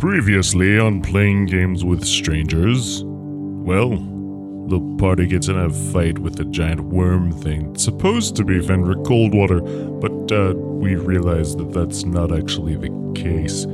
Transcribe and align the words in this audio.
Previously 0.00 0.78
on 0.78 1.02
Playing 1.02 1.44
Games 1.44 1.84
with 1.84 2.06
Strangers, 2.06 3.02
well, 3.04 3.90
the 3.90 4.80
party 4.98 5.26
gets 5.26 5.48
in 5.48 5.58
a 5.58 5.68
fight 5.68 6.18
with 6.18 6.40
a 6.40 6.46
giant 6.46 6.80
worm 6.80 7.32
thing. 7.32 7.72
It's 7.74 7.84
supposed 7.84 8.34
to 8.36 8.44
be 8.44 8.60
Fenric 8.60 9.04
Coldwater, 9.06 9.60
but 9.60 10.32
uh, 10.32 10.54
we 10.56 10.94
realize 10.94 11.54
that 11.56 11.74
that's 11.74 12.06
not 12.06 12.32
actually 12.32 12.76
the 12.76 12.88
case. 13.14 13.64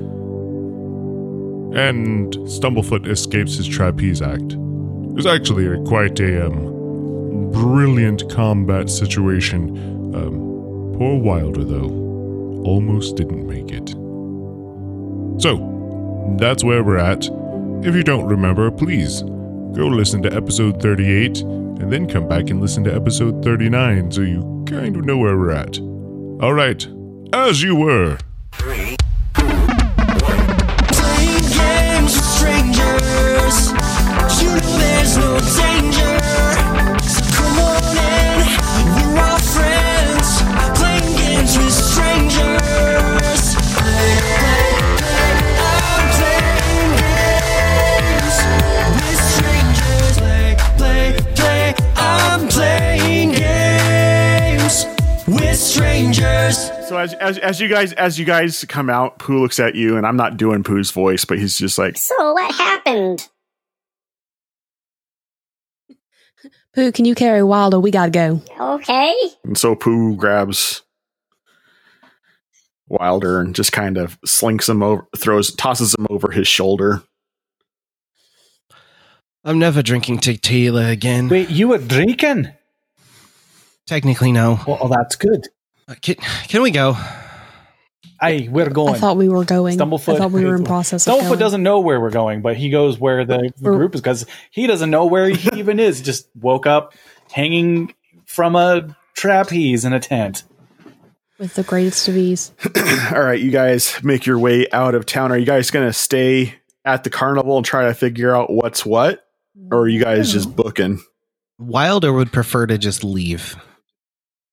And 1.78 2.34
Stumblefoot 2.48 3.06
escapes 3.06 3.58
his 3.58 3.68
trapeze 3.68 4.20
act. 4.20 4.54
It 4.54 4.58
was 4.58 5.26
actually 5.26 5.68
a, 5.68 5.80
quite 5.84 6.18
a 6.18 6.46
um, 6.48 7.52
brilliant 7.52 8.28
combat 8.32 8.90
situation. 8.90 9.78
Um, 10.12 10.92
poor 10.98 11.20
Wilder, 11.20 11.62
though, 11.62 12.64
almost 12.64 13.14
didn't 13.14 13.46
make 13.46 13.70
it. 13.70 13.90
So, 15.40 15.75
that's 16.38 16.62
where 16.64 16.82
we're 16.82 16.98
at. 16.98 17.24
If 17.84 17.94
you 17.94 18.02
don't 18.02 18.26
remember, 18.26 18.70
please 18.70 19.22
go 19.22 19.86
listen 19.86 20.22
to 20.22 20.34
episode 20.34 20.82
38 20.82 21.40
and 21.42 21.92
then 21.92 22.08
come 22.08 22.26
back 22.28 22.50
and 22.50 22.60
listen 22.60 22.82
to 22.84 22.94
episode 22.94 23.44
39 23.44 24.10
so 24.10 24.22
you 24.22 24.64
kind 24.66 24.96
of 24.96 25.04
know 25.04 25.18
where 25.18 25.36
we're 25.36 25.50
at. 25.52 25.78
All 26.42 26.54
right, 26.54 26.86
as 27.32 27.62
you 27.62 27.76
were. 27.76 28.18
Playing 28.52 28.96
games 31.52 32.14
with 32.14 32.24
strangers. 32.24 33.70
You 34.42 34.48
know 34.48 34.78
there's 34.78 35.16
no 35.16 35.38
danger. 35.56 36.25
So 56.54 56.96
as, 56.96 57.12
as 57.14 57.38
as 57.38 57.60
you 57.60 57.68
guys 57.68 57.92
as 57.94 58.20
you 58.20 58.24
guys 58.24 58.64
come 58.68 58.88
out, 58.88 59.18
Pooh 59.18 59.40
looks 59.40 59.58
at 59.58 59.74
you, 59.74 59.96
and 59.96 60.06
I'm 60.06 60.16
not 60.16 60.36
doing 60.36 60.62
Pooh's 60.62 60.92
voice, 60.92 61.24
but 61.24 61.38
he's 61.38 61.58
just 61.58 61.76
like, 61.76 61.96
So 61.96 62.32
what 62.32 62.54
happened? 62.54 63.28
Pooh, 66.74 66.92
can 66.92 67.04
you 67.04 67.16
carry 67.16 67.42
Wilder? 67.42 67.80
We 67.80 67.90
gotta 67.90 68.12
go. 68.12 68.40
Okay. 68.60 69.14
and 69.42 69.58
so 69.58 69.74
Pooh 69.74 70.14
grabs 70.14 70.82
Wilder 72.88 73.40
and 73.40 73.52
just 73.52 73.72
kind 73.72 73.98
of 73.98 74.16
slinks 74.24 74.68
him 74.68 74.84
over, 74.84 75.04
throws, 75.16 75.52
tosses 75.56 75.96
him 75.98 76.06
over 76.10 76.30
his 76.30 76.46
shoulder. 76.46 77.02
I'm 79.44 79.58
never 79.58 79.82
drinking 79.82 80.18
tequila 80.18 80.90
again. 80.90 81.28
Wait, 81.28 81.50
you 81.50 81.66
were 81.68 81.78
drinking? 81.78 82.50
Technically, 83.86 84.30
no. 84.30 84.60
Well, 84.66 84.78
oh, 84.80 84.88
that's 84.88 85.16
good. 85.16 85.48
Uh, 85.88 85.94
can, 86.00 86.16
can 86.48 86.62
we 86.62 86.70
go? 86.70 86.96
Hey, 88.20 88.48
we're 88.48 88.70
going. 88.70 88.94
I 88.94 88.98
thought 88.98 89.16
we 89.16 89.28
were 89.28 89.44
going. 89.44 89.78
Stumblefoot. 89.78 90.14
I 90.14 90.18
thought 90.18 90.32
we 90.32 90.44
were 90.44 90.56
in 90.56 90.64
process. 90.74 91.06
of 91.06 91.14
Stumblefoot 91.14 91.28
going. 91.28 91.38
doesn't 91.38 91.62
know 91.62 91.80
where 91.80 92.00
we're 92.00 92.10
going, 92.10 92.40
but 92.42 92.56
he 92.56 92.70
goes 92.70 92.98
where 92.98 93.24
the, 93.24 93.36
the 93.38 93.52
We're- 93.60 93.76
group 93.76 93.94
is 93.94 94.00
because 94.00 94.26
he 94.50 94.66
doesn't 94.66 94.90
know 94.90 95.06
where 95.06 95.28
he 95.28 95.48
even 95.58 95.78
is. 95.78 96.00
Just 96.00 96.28
woke 96.34 96.66
up 96.66 96.94
hanging 97.30 97.94
from 98.24 98.56
a 98.56 98.96
trapeze 99.14 99.84
in 99.84 99.92
a 99.92 100.00
tent. 100.00 100.44
with 101.38 101.54
the 101.54 101.62
greatest 101.62 102.08
of 102.08 102.16
ease. 102.16 102.52
All 103.12 103.22
right, 103.22 103.38
you 103.40 103.50
guys 103.50 104.02
make 104.02 104.24
your 104.26 104.38
way 104.38 104.66
out 104.72 104.94
of 104.94 105.04
town. 105.06 105.30
Are 105.30 105.38
you 105.38 105.46
guys 105.46 105.70
going 105.70 105.86
to 105.86 105.92
stay 105.92 106.54
at 106.84 107.04
the 107.04 107.10
carnival 107.10 107.56
and 107.58 107.66
try 107.66 107.86
to 107.86 107.94
figure 107.94 108.34
out 108.34 108.50
what's 108.50 108.84
what, 108.86 109.24
or 109.70 109.80
are 109.80 109.88
you 109.88 110.02
guys 110.02 110.32
just 110.32 110.56
booking? 110.56 111.00
Wilder 111.58 112.12
would 112.12 112.32
prefer 112.32 112.66
to 112.66 112.78
just 112.78 113.04
leave. 113.04 113.56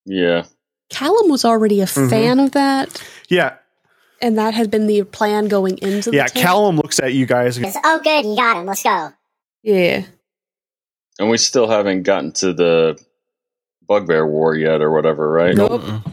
Yeah. 0.05 0.45
Callum 0.93 1.29
was 1.29 1.43
already 1.43 1.81
a 1.81 1.85
Mhm. 1.85 2.09
fan 2.09 2.39
of 2.39 2.51
that, 2.51 3.01
Yeah, 3.29 3.55
and 4.21 4.37
that 4.37 4.53
had 4.53 4.71
been 4.71 4.87
the 4.87 5.03
plan 5.03 5.47
going 5.47 5.77
into 5.79 6.11
the 6.11 6.17
yeah. 6.17 6.27
tent. 6.27 6.43
Callum 6.45 6.77
looks 6.77 6.99
at 6.99 7.13
you 7.13 7.25
guys. 7.25 7.57
and- 7.57 7.65
It's, 7.65 7.77
oh, 7.83 7.99
good. 8.03 8.25
You 8.25 8.35
got 8.35 8.57
him. 8.57 8.65
Let's 8.65 8.83
go. 8.83 9.11
Yeah. 9.63 10.03
And 11.19 11.29
we 11.29 11.37
still 11.37 11.67
haven't 11.67 12.03
gotten 12.03 12.31
to 12.33 12.53
the 12.53 12.97
Bugbear 13.87 14.25
War 14.25 14.55
yet, 14.55 14.81
or 14.81 14.91
whatever, 14.91 15.29
right? 15.29 15.55
Nope. 15.55 15.81
Mm-mm. 15.81 16.03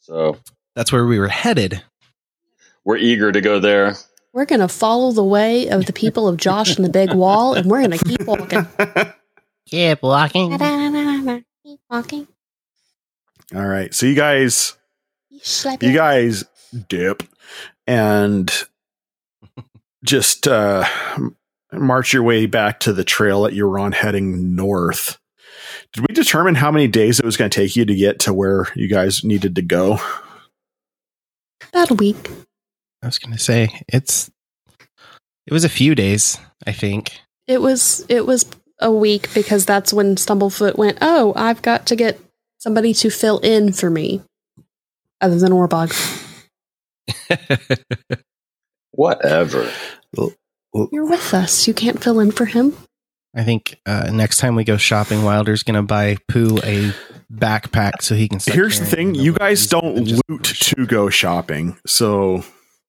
So 0.00 0.38
That's 0.74 0.92
where 0.92 1.06
we 1.06 1.18
were 1.18 1.28
headed. 1.28 1.82
we're 2.84 2.96
eager 2.96 3.30
to 3.32 3.40
go 3.40 3.60
there. 3.60 3.94
We're 4.32 4.44
gonna 4.46 4.68
follow 4.68 5.10
the 5.12 5.24
way 5.24 5.68
of 5.68 5.86
the 5.86 5.92
people 5.92 6.28
of 6.28 6.36
Josh 6.36 6.76
and 6.76 6.84
the 6.84 6.88
Big 6.90 7.12
Wall, 7.12 7.54
and 7.54 7.68
we're 7.70 7.80
gonna 7.82 7.98
keep 7.98 8.24
walking. 8.26 8.66
Keep 9.66 10.02
walking. 10.02 10.58
keep 11.64 11.80
walking. 11.88 12.26
All 13.54 13.66
right, 13.66 13.92
so 13.92 14.06
you 14.06 14.14
guys, 14.14 14.76
Slap 15.42 15.82
you 15.82 15.92
guys 15.92 16.44
dip 16.88 17.24
and 17.86 18.52
just 20.04 20.46
uh, 20.46 20.84
march 21.72 22.12
your 22.12 22.22
way 22.22 22.46
back 22.46 22.80
to 22.80 22.92
the 22.92 23.02
trail 23.04 23.42
that 23.42 23.52
you 23.52 23.66
were 23.66 23.78
on, 23.78 23.92
heading 23.92 24.54
north. 24.54 25.18
Did 25.92 26.06
we 26.08 26.14
determine 26.14 26.54
how 26.54 26.70
many 26.70 26.86
days 26.86 27.18
it 27.18 27.24
was 27.24 27.36
going 27.36 27.50
to 27.50 27.60
take 27.60 27.74
you 27.74 27.84
to 27.84 27.94
get 27.94 28.20
to 28.20 28.32
where 28.32 28.68
you 28.76 28.88
guys 28.88 29.24
needed 29.24 29.56
to 29.56 29.62
go? 29.62 29.98
About 31.70 31.90
a 31.90 31.94
week. 31.94 32.30
I 33.02 33.06
was 33.06 33.18
going 33.18 33.32
to 33.32 33.42
say 33.42 33.82
it's. 33.88 34.30
It 35.46 35.52
was 35.52 35.64
a 35.64 35.68
few 35.68 35.96
days, 35.96 36.38
I 36.66 36.72
think. 36.72 37.18
It 37.48 37.60
was 37.60 38.04
it 38.08 38.26
was 38.26 38.46
a 38.78 38.92
week 38.92 39.32
because 39.34 39.66
that's 39.66 39.92
when 39.92 40.14
Stumblefoot 40.14 40.76
went. 40.78 40.98
Oh, 41.00 41.32
I've 41.34 41.62
got 41.62 41.86
to 41.86 41.96
get 41.96 42.20
somebody 42.60 42.94
to 42.94 43.10
fill 43.10 43.40
in 43.40 43.72
for 43.72 43.90
me, 43.90 44.22
other 45.20 45.38
than 45.38 45.50
Orbog. 45.50 45.92
Whatever. 48.92 49.70
You're 50.92 51.08
with 51.08 51.34
us. 51.34 51.66
You 51.66 51.74
can't 51.74 52.00
fill 52.00 52.20
in 52.20 52.30
for 52.30 52.44
him. 52.44 52.76
I 53.34 53.44
think 53.44 53.80
uh, 53.86 54.10
next 54.12 54.38
time 54.38 54.56
we 54.56 54.64
go 54.64 54.76
shopping, 54.76 55.24
Wilder's 55.24 55.62
going 55.62 55.76
to 55.76 55.82
buy 55.82 56.16
Pooh 56.28 56.58
a 56.58 56.92
backpack 57.32 58.02
so 58.02 58.14
he 58.14 58.28
can. 58.28 58.40
Here's 58.44 58.80
the 58.80 58.86
thing: 58.86 59.14
you 59.14 59.32
guys 59.32 59.66
don't 59.66 60.20
loot 60.28 60.44
to 60.44 60.86
go 60.86 61.10
shopping, 61.10 61.78
so 61.86 62.44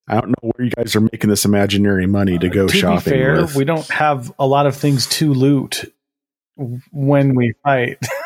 I 0.07 0.15
don't 0.19 0.29
know 0.29 0.51
where 0.55 0.65
you 0.65 0.71
guys 0.71 0.95
are 0.95 1.01
making 1.01 1.29
this 1.29 1.45
imaginary 1.45 2.07
money 2.07 2.39
to 2.39 2.49
go 2.49 2.67
to 2.67 2.75
shopping. 2.75 3.13
be 3.13 3.19
fair, 3.19 3.41
with. 3.41 3.55
we 3.55 3.65
don't 3.65 3.87
have 3.89 4.33
a 4.39 4.47
lot 4.47 4.65
of 4.65 4.75
things 4.75 5.05
to 5.07 5.31
loot 5.31 5.93
when 6.91 7.35
we 7.35 7.53
fight. 7.63 7.97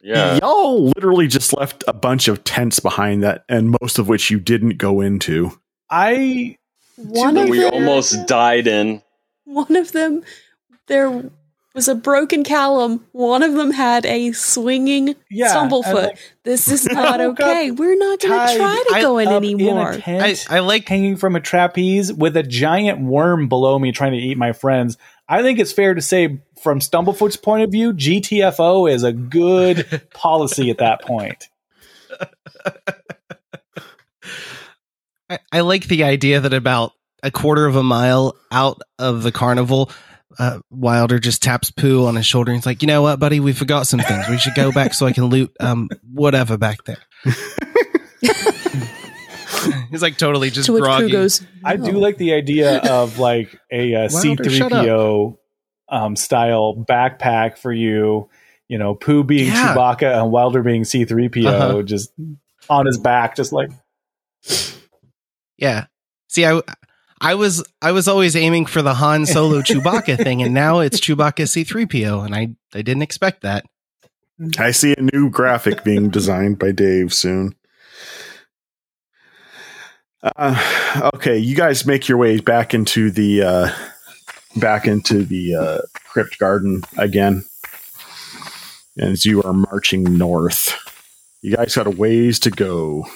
Yeah. 0.00 0.38
Y'all 0.40 0.84
literally 0.96 1.26
just 1.26 1.56
left 1.56 1.82
a 1.88 1.92
bunch 1.92 2.28
of 2.28 2.44
tents 2.44 2.78
behind 2.80 3.22
that, 3.22 3.44
and 3.48 3.74
most 3.80 3.98
of 3.98 4.08
which 4.08 4.30
you 4.30 4.38
didn't 4.38 4.76
go 4.78 5.00
into. 5.00 5.50
I 5.90 6.56
One 6.96 7.36
of 7.36 7.48
we 7.48 7.60
them, 7.60 7.72
almost 7.74 8.26
died 8.28 8.66
in. 8.66 9.02
one 9.44 9.74
of 9.74 9.92
them, 9.92 10.22
there 10.86 11.30
was 11.78 11.86
a 11.86 11.94
broken 11.94 12.42
Callum. 12.42 13.06
One 13.12 13.44
of 13.44 13.52
them 13.54 13.70
had 13.70 14.04
a 14.04 14.32
swinging 14.32 15.14
Yeah, 15.30 15.54
Stumblefoot. 15.54 15.84
and, 15.86 15.94
like, 15.94 16.18
this 16.42 16.66
is 16.66 16.86
not 16.92 17.20
okay. 17.20 17.70
We're 17.70 17.96
not 17.96 18.18
going 18.20 18.48
to 18.48 18.56
try 18.56 18.84
to 18.88 18.94
I- 18.96 19.00
go 19.00 19.18
in 19.18 19.28
anymore. 19.28 19.92
a 19.92 20.00
tent, 20.00 20.46
I, 20.50 20.56
I 20.56 20.58
like 20.60 20.88
hanging 20.88 21.16
from 21.16 21.36
a 21.36 21.40
trapeze 21.40 22.12
with 22.12 22.36
a 22.36 22.42
giant 22.42 23.00
worm 23.00 23.46
below 23.48 23.78
me 23.78 23.92
trying 23.92 24.10
to 24.12 24.18
eat 24.18 24.36
my 24.36 24.52
friends. 24.52 24.98
I 25.28 25.42
think 25.42 25.60
it's 25.60 25.70
fair 25.72 25.94
to 25.94 26.02
say, 26.02 26.40
from 26.60 26.80
Stumblefoot's 26.80 27.36
point 27.36 27.62
of 27.62 27.70
view, 27.70 27.92
GTFO 27.92 28.90
is 28.90 29.04
a 29.04 29.12
good 29.12 30.02
policy 30.14 30.70
at 30.70 30.78
that 30.78 31.02
point. 31.02 31.48
I, 35.30 35.38
I 35.52 35.60
like 35.60 35.86
the 35.86 36.02
idea 36.04 36.40
that 36.40 36.52
about 36.54 36.92
a 37.22 37.30
quarter 37.30 37.66
of 37.66 37.76
a 37.76 37.82
mile 37.84 38.36
out 38.50 38.80
of 38.98 39.22
the 39.22 39.30
carnival, 39.32 39.90
uh, 40.38 40.58
Wilder 40.70 41.18
just 41.18 41.42
taps 41.42 41.70
Pooh 41.70 42.06
on 42.06 42.16
his 42.16 42.26
shoulder 42.26 42.52
and 42.52 42.58
he's 42.58 42.66
like, 42.66 42.82
"You 42.82 42.88
know 42.88 43.02
what, 43.02 43.18
buddy? 43.18 43.40
We 43.40 43.52
forgot 43.52 43.86
some 43.86 44.00
things. 44.00 44.28
We 44.28 44.38
should 44.38 44.54
go 44.54 44.72
back 44.72 44.94
so 44.94 45.06
I 45.06 45.12
can 45.12 45.24
loot 45.26 45.54
um 45.60 45.88
whatever 46.12 46.56
back 46.56 46.84
there." 46.84 46.98
he's 49.90 50.02
like 50.02 50.16
totally 50.18 50.50
just 50.50 50.66
to 50.66 50.72
which 50.74 50.82
groggy. 50.82 51.06
Pooh 51.06 51.12
goes, 51.12 51.42
I 51.64 51.76
do 51.76 51.92
like 51.92 52.16
the 52.18 52.34
idea 52.34 52.78
of 52.78 53.18
like 53.18 53.58
a 53.72 53.94
uh, 53.94 54.08
C 54.08 54.36
three 54.36 54.60
PO 54.60 55.38
um, 55.88 56.16
style 56.16 56.84
backpack 56.88 57.58
for 57.58 57.72
you. 57.72 58.28
You 58.68 58.76
know, 58.78 58.94
Pooh 58.94 59.24
being 59.24 59.46
Yeah. 59.48 59.74
Chewbacca 59.74 60.20
and 60.22 60.30
Wilder 60.30 60.62
being 60.62 60.82
C3PO, 60.82 61.46
Uh-huh. 61.46 61.82
just 61.82 62.12
on 62.68 62.84
his 62.84 62.98
back, 62.98 63.34
just 63.34 63.50
like 63.52 63.70
Yeah. 65.56 65.86
See, 66.28 66.44
I 66.44 66.60
I 67.20 67.34
was 67.34 67.64
I 67.82 67.92
was 67.92 68.08
always 68.08 68.36
aiming 68.36 68.66
for 68.66 68.82
the 68.82 68.94
Han 68.94 69.26
Solo 69.26 69.60
Chewbacca 69.62 70.22
thing, 70.22 70.42
and 70.42 70.54
now 70.54 70.80
it's 70.80 71.00
Chewbacca 71.00 71.44
C3PO, 71.44 72.24
and 72.24 72.34
I 72.34 72.48
I 72.74 72.82
didn't 72.82 73.02
expect 73.02 73.42
that. 73.42 73.64
I 74.58 74.70
see 74.70 74.94
a 74.96 75.02
new 75.02 75.30
graphic 75.30 75.82
being 75.82 76.10
designed 76.10 76.58
by 76.58 76.70
Dave 76.70 77.12
soon. 77.12 77.56
Uh, 80.22 81.10
okay, 81.14 81.38
you 81.38 81.56
guys 81.56 81.86
make 81.86 82.08
your 82.08 82.18
way 82.18 82.38
back 82.38 82.72
into 82.72 83.10
the 83.10 83.42
uh, 83.42 83.70
back 84.56 84.86
into 84.86 85.24
the 85.24 85.54
uh, 85.54 85.78
crypt 86.04 86.38
garden 86.38 86.82
again, 86.96 87.44
as 88.98 89.24
you 89.24 89.42
are 89.42 89.52
marching 89.52 90.16
north. 90.16 90.76
You 91.40 91.56
guys 91.56 91.74
got 91.74 91.86
a 91.86 91.90
ways 91.90 92.40
to 92.40 92.50
go. 92.50 93.06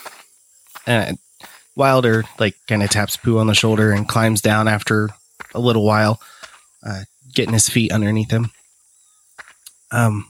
Uh, 0.87 1.13
Wilder 1.75 2.25
like 2.39 2.55
kind 2.69 2.83
of 2.83 2.91
taps 2.91 3.17
Pooh 3.17 3.39
on 3.39 3.47
the 3.47 3.55
shoulder 3.55 3.93
and 3.93 4.09
climbs 4.09 4.41
down 4.41 4.69
after 4.69 5.11
a 5.55 5.61
little 5.61 5.85
while, 5.85 6.21
uh, 6.85 7.03
getting 7.33 7.55
his 7.55 7.69
feet 7.69 7.93
underneath 7.93 8.31
him. 8.31 8.51
Um, 9.91 10.27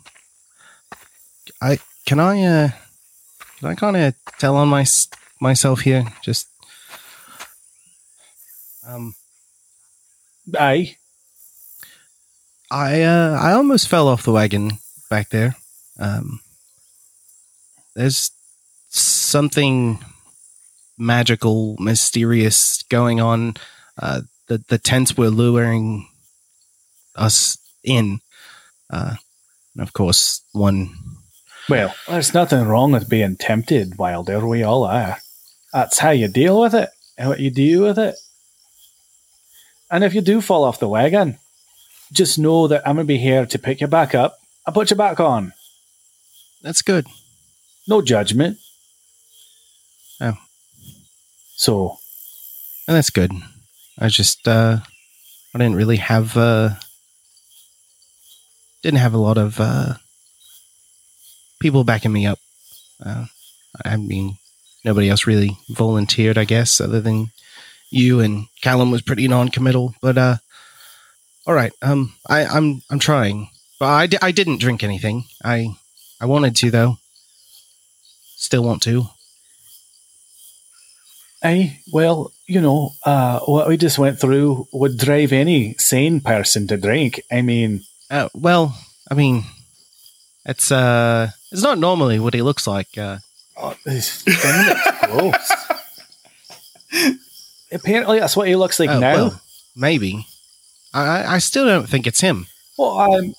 I 1.61 1.79
can 2.07 2.21
I 2.21 2.43
uh 2.43 2.69
can 3.59 3.69
I 3.69 3.75
kind 3.75 3.97
of 3.97 4.15
tell 4.39 4.57
on 4.57 4.69
my 4.69 4.85
myself 5.41 5.81
here? 5.81 6.05
Just 6.23 6.49
um, 8.87 9.15
aye. 10.59 10.97
I 12.71 13.03
uh 13.03 13.39
I 13.41 13.53
almost 13.53 13.89
fell 13.89 14.09
off 14.09 14.25
the 14.25 14.33
wagon 14.33 14.79
back 15.11 15.29
there. 15.29 15.57
Um, 15.99 16.41
there's 17.95 18.31
something 18.89 19.99
magical, 20.99 21.77
mysterious 21.79 22.83
going 22.85 23.21
on. 23.21 23.55
Uh, 24.01 24.23
the 24.49 24.63
the 24.69 24.79
tents 24.79 25.17
were 25.17 25.31
luring 25.31 26.09
us 27.17 27.59
in. 27.85 28.21
Uh, 28.91 29.17
and 29.75 29.83
of 29.83 29.93
course, 29.93 30.43
one. 30.53 30.95
Well, 31.69 31.95
there's 32.09 32.35
nothing 32.35 32.67
wrong 32.67 32.93
with 32.93 33.09
being 33.09 33.37
tempted, 33.37 33.97
Wilder. 33.97 34.47
We 34.47 34.63
all 34.63 34.85
are. 34.85 35.19
That's 35.73 35.99
how 35.99 36.11
you 36.11 36.29
deal 36.29 36.61
with 36.61 36.75
it, 36.75 36.91
and 37.17 37.29
what 37.29 37.41
you 37.41 37.51
do 37.51 37.83
with 37.83 37.99
it. 37.99 38.17
And 39.91 40.05
if 40.05 40.15
you 40.15 40.21
do 40.21 40.41
fall 40.41 40.65
off 40.65 40.81
the 40.81 40.89
wagon, 40.89 41.39
just 42.13 42.39
know 42.39 42.67
that 42.69 42.87
I'm 42.87 42.97
going 42.97 43.07
to 43.07 43.09
be 43.09 43.19
here 43.19 43.47
to 43.47 43.59
pick 43.59 43.81
you 43.81 43.87
back 43.87 44.15
up 44.15 44.37
and 44.67 44.75
put 44.75 44.91
you 44.91 44.97
back 44.97 45.21
on. 45.21 45.53
That's 46.63 46.83
good. 46.83 47.07
No 47.89 48.03
judgment. 48.03 48.59
Oh. 50.21 50.37
So, 51.63 51.99
And 52.89 52.97
that's 52.97 53.11
good. 53.11 53.31
I 53.97 54.09
just 54.09 54.49
uh 54.49 54.79
I 55.55 55.59
didn't 55.59 55.77
really 55.77 55.99
have 55.99 56.37
uh 56.37 56.71
didn't 58.83 58.99
have 58.99 59.15
a 59.15 59.25
lot 59.29 59.39
of 59.39 59.61
uh 59.61 59.95
people 61.61 61.85
backing 61.85 62.13
me 62.13 62.27
up. 62.27 62.41
Uh 63.01 63.27
I 63.85 63.97
mean 63.97 64.39
nobody 64.85 65.09
else 65.09 65.25
really 65.25 65.57
volunteered, 65.69 66.37
I 66.37 66.47
guess, 66.47 66.81
other 66.81 67.01
than 67.01 67.31
you 67.91 68.19
and 68.19 68.49
Callum 68.61 68.91
was 68.91 69.03
pretty 69.03 69.29
non-committal, 69.29 69.95
but 70.03 70.19
uh 70.19 70.37
all 71.47 71.55
right. 71.55 71.73
Um 71.81 72.15
I 72.29 72.45
I'm 72.45 72.83
I'm 72.91 72.99
trying. 72.99 73.51
But 73.79 73.87
I 73.87 74.09
I 74.21 74.33
didn't 74.33 74.59
drink 74.59 74.83
anything. 74.83 75.27
I 75.45 75.77
I 76.21 76.27
wanted 76.27 76.57
to 76.57 76.73
though. 76.73 76.99
Still 78.35 78.65
want 78.65 78.83
to. 78.83 79.12
Aye, 81.43 81.81
well, 81.93 82.33
you 82.47 82.61
know, 82.61 82.91
uh, 83.05 83.41
what 83.41 83.69
we 83.69 83.77
just 83.77 83.99
went 83.99 84.21
through 84.21 84.67
would 84.73 84.99
drive 84.99 85.33
any 85.33 85.75
sane 85.75 86.21
person 86.21 86.67
to 86.69 86.77
drink. 86.77 87.21
I 87.31 87.43
mean, 87.43 87.83
Uh, 88.11 88.29
well, 88.35 88.77
I 89.11 89.15
mean, 89.15 89.45
it's 90.45 90.71
uh, 90.71 91.31
it's 91.51 91.63
not 91.63 91.79
normally 91.79 92.19
what 92.19 92.35
he 92.35 92.43
looks 92.43 92.67
like. 92.67 92.97
Uh, 92.99 93.19
Oh, 93.57 93.77
looks 93.87 94.23
gross. 95.05 95.53
Apparently, 97.73 98.19
that's 98.21 98.37
what 98.37 98.49
he 98.49 98.57
looks 98.57 98.79
like 98.81 98.91
oh, 98.91 98.99
now. 98.99 99.15
well, 99.15 99.41
maybe. 99.77 100.27
I 100.93 101.03
I- 101.23 101.35
I 101.35 101.39
still 101.39 101.65
don't 101.67 101.89
think 101.89 102.07
it's 102.07 102.21
him. 102.21 102.47
Well, 102.77 102.99
um, 102.99 103.35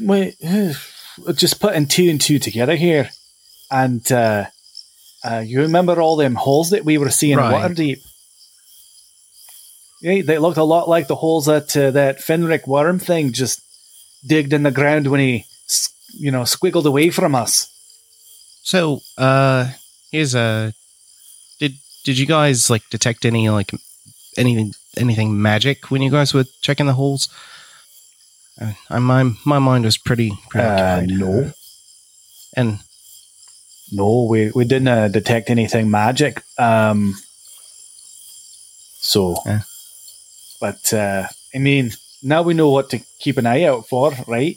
wait, 0.00 0.36
just 1.34 1.60
putting 1.60 1.86
two 1.86 2.08
and 2.10 2.20
two 2.20 2.38
together 2.38 2.74
here, 2.76 3.10
and 3.70 4.10
uh, 4.10 4.46
uh, 5.24 5.42
you 5.46 5.60
remember 5.60 6.00
all 6.00 6.16
them 6.16 6.34
holes 6.34 6.70
that 6.70 6.84
we 6.84 6.98
were 6.98 7.10
seeing 7.10 7.36
Right. 7.38 7.64
in 7.64 7.74
Waterdeep? 7.74 8.00
Yeah, 10.00 10.22
they 10.22 10.38
looked 10.38 10.58
a 10.58 10.64
lot 10.64 10.88
like 10.88 11.08
the 11.08 11.16
holes 11.16 11.46
that 11.46 11.76
uh, 11.76 11.90
that 11.90 12.18
Fenric 12.20 12.66
worm 12.68 12.98
thing 13.00 13.32
just 13.32 13.60
digged 14.26 14.52
in 14.52 14.62
the 14.62 14.70
ground 14.70 15.08
when 15.08 15.20
he, 15.20 15.44
you 16.16 16.30
know, 16.30 16.42
squiggled 16.42 16.84
away 16.86 17.10
from 17.10 17.34
us. 17.34 17.68
So, 18.62 19.00
uh, 19.16 19.72
here's 20.12 20.34
a. 20.36 20.72
Did 21.58 21.72
did 22.04 22.16
you 22.18 22.26
guys 22.26 22.70
like 22.70 22.82
detect 22.90 23.24
any 23.24 23.48
like 23.48 23.72
anything 24.36 24.72
anything 24.96 25.42
magic 25.42 25.90
when 25.90 26.00
you 26.02 26.10
guys 26.12 26.32
were 26.32 26.44
checking 26.60 26.86
the 26.86 26.92
holes? 26.94 27.28
Uh, 28.60 28.72
I, 28.90 29.00
my 29.00 29.32
my 29.44 29.58
mind 29.58 29.84
was 29.84 29.98
pretty 29.98 30.30
Uh, 30.30 30.36
preoccupied. 30.50 31.08
no, 31.10 31.52
and 32.56 32.78
no, 33.92 34.24
we 34.28 34.50
we 34.50 34.64
didn't 34.64 34.88
uh, 34.88 35.08
detect 35.08 35.50
anything 35.50 35.90
magic. 35.90 36.42
Um, 36.58 37.14
so, 39.00 39.36
Yeah. 39.46 39.60
but 40.60 40.92
uh, 40.92 41.26
I 41.54 41.58
mean, 41.58 41.92
now 42.22 42.42
we 42.42 42.54
know 42.54 42.68
what 42.70 42.90
to 42.90 42.98
keep 43.20 43.38
an 43.38 43.46
eye 43.46 43.64
out 43.64 43.88
for, 43.88 44.12
right? 44.26 44.56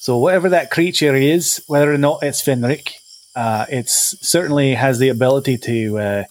So, 0.00 0.18
whatever 0.18 0.50
that 0.50 0.70
creature 0.70 1.14
is, 1.14 1.62
whether 1.66 1.92
or 1.92 1.98
not 1.98 2.22
it's 2.22 2.42
Fenric, 2.42 2.92
uh, 3.34 3.66
it's 3.68 4.16
certainly 4.26 4.74
has 4.74 4.98
the 4.98 5.08
ability 5.08 5.56
to 5.58 5.98
uh, 5.98 6.24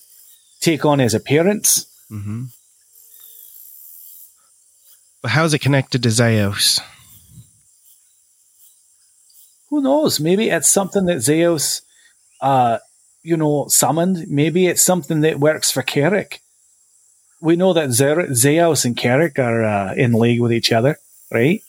take 0.62 0.86
on 0.86 1.00
his 1.00 1.14
appearance. 1.14 1.86
hmm 2.10 2.46
But 5.22 5.32
how's 5.32 5.54
it 5.54 5.60
connected 5.60 6.04
to 6.04 6.10
Zeos? 6.10 6.80
Who 9.74 9.82
knows? 9.82 10.20
Maybe 10.20 10.52
it's 10.52 10.70
something 10.70 11.06
that 11.06 11.22
Zeus, 11.22 11.82
uh, 12.42 12.78
you 13.24 13.36
know, 13.36 13.66
summoned. 13.70 14.28
Maybe 14.30 14.68
it's 14.68 14.84
something 14.84 15.22
that 15.22 15.40
works 15.40 15.72
for 15.72 15.82
Carrick. 15.82 16.42
We 17.42 17.56
know 17.56 17.74
that 17.74 17.90
Zer- 17.90 18.36
Zeus 18.36 18.86
and 18.86 18.96
Carrick 18.96 19.40
are 19.40 19.64
uh, 19.64 19.96
in 19.96 20.14
league 20.14 20.42
with 20.42 20.54
each 20.54 20.72
other, 20.72 21.00
right? 21.32 21.64